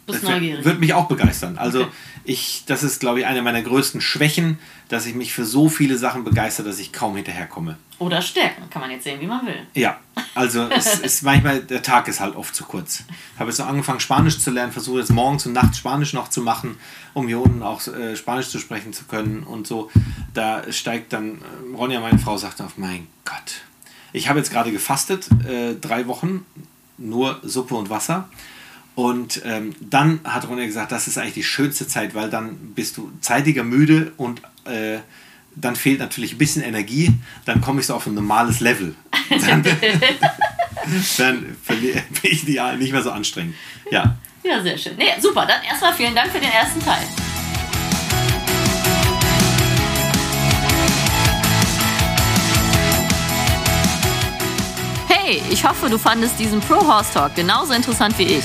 Bist 0.07 0.25
neugierig. 0.25 0.65
Würde 0.65 0.81
mich 0.81 0.95
auch 0.95 1.07
begeistern. 1.07 1.59
Also 1.59 1.83
okay. 1.83 1.93
ich, 2.25 2.65
das 2.67 2.83
ist, 2.83 3.01
glaube 3.01 3.21
ich, 3.21 3.27
eine 3.27 3.41
meiner 3.43 3.63
größten 3.63 4.01
Schwächen, 4.01 4.59
dass 4.89 5.07
ich 5.07 5.15
mich 5.15 5.33
für 5.33 5.45
so 5.45 5.69
viele 5.69 5.97
Sachen 5.97 6.25
begeistere, 6.25 6.67
dass 6.67 6.79
ich 6.81 6.93
kaum 6.93 7.15
hinterherkomme. 7.15 7.79
Oder 7.99 8.21
Stärken, 8.21 8.69
kann 8.69 8.83
man 8.83 8.91
jetzt 8.91 9.05
sehen, 9.05 9.21
wie 9.21 9.27
man 9.27 9.47
will. 9.47 9.67
Ja, 9.75 10.01
also 10.35 10.63
es 10.71 10.99
ist 10.99 11.23
manchmal, 11.23 11.61
der 11.61 11.83
Tag 11.83 12.09
ist 12.09 12.19
halt 12.19 12.35
oft 12.35 12.55
zu 12.55 12.65
kurz. 12.65 13.05
Ich 13.35 13.41
habe 13.41 13.51
jetzt 13.51 13.59
noch 13.59 13.69
angefangen, 13.69 14.01
Spanisch 14.01 14.41
zu 14.41 14.51
lernen, 14.51 14.73
versuche 14.73 14.99
jetzt 14.99 15.11
morgens 15.11 15.47
und 15.47 15.53
nachts 15.53 15.79
Spanisch 15.79 16.13
noch 16.13 16.29
zu 16.29 16.43
machen, 16.43 16.77
um 17.15 17.29
hier 17.29 17.41
unten 17.41 17.63
auch 17.63 17.87
äh, 17.87 18.17
Spanisch 18.17 18.49
zu 18.49 18.59
sprechen 18.59 18.93
zu 18.93 19.05
können 19.05 19.45
und 19.45 19.69
so. 19.69 19.89
Da 20.35 20.65
steigt 20.73 21.13
dann, 21.13 21.37
äh, 21.37 21.77
Ronja, 21.77 22.01
meine 22.01 22.19
Frau, 22.19 22.37
sagt 22.37 22.61
auf, 22.61 22.77
mein 22.77 23.07
Gott. 23.25 23.63
Ich 24.13 24.29
habe 24.29 24.41
jetzt 24.41 24.51
gerade 24.51 24.73
gefastet, 24.73 25.29
äh, 25.49 25.75
drei 25.75 26.09
Wochen, 26.09 26.45
nur 26.99 27.41
Suppe 27.45 27.77
und 27.77 27.89
Wasser. 27.89 28.29
Und 28.95 29.41
ähm, 29.45 29.75
dann 29.81 30.21
hat 30.25 30.47
Ronja 30.49 30.67
gesagt, 30.67 30.93
das 30.93 31.09
ist 31.09 31.17
eigentlich 31.17 31.35
die 31.35 31.43
schönste 31.43 31.87
Zeit, 31.87 32.15
weil 32.15 32.29
dann 32.29 32.57
bist 32.75 32.97
du 32.99 33.11
zeitiger 33.21 33.65
müde 33.65 34.13
und 34.19 34.43
äh, 34.65 34.99
dann 35.55 35.77
fehlt 35.77 35.99
natürlich 35.99 36.33
ein 36.33 36.39
bisschen 36.39 36.63
Energie, 36.63 37.13
dann 37.45 37.61
komme 37.61 37.81
ich 37.81 37.87
so 37.87 37.95
auf 37.95 38.07
ein 38.07 38.15
normales 38.15 38.61
Level. 38.61 38.95
Dann, 39.29 39.63
dann 41.19 41.57
bin 41.69 41.97
ich 42.23 42.45
nicht 42.45 42.93
mehr 42.93 43.03
so 43.03 43.11
anstrengend. 43.11 43.55
Ja. 43.91 44.17
Ja, 44.43 44.61
sehr 44.63 44.77
schön. 44.77 44.97
Nee, 44.97 45.13
super, 45.21 45.47
dann 45.47 45.63
erstmal 45.63 45.95
vielen 45.95 46.15
Dank 46.15 46.33
für 46.33 46.41
den 46.41 46.51
ersten 46.51 46.81
Teil. 46.81 47.07
Hey, 55.09 55.41
ich 55.51 55.65
hoffe, 55.65 55.89
du 55.89 55.99
fandest 55.99 56.39
diesen 56.39 56.61
Pro 56.61 56.81
Horse 56.81 57.13
Talk 57.15 57.37
genauso 57.37 57.73
interessant 57.73 58.19
wie 58.19 58.25
ich. 58.25 58.45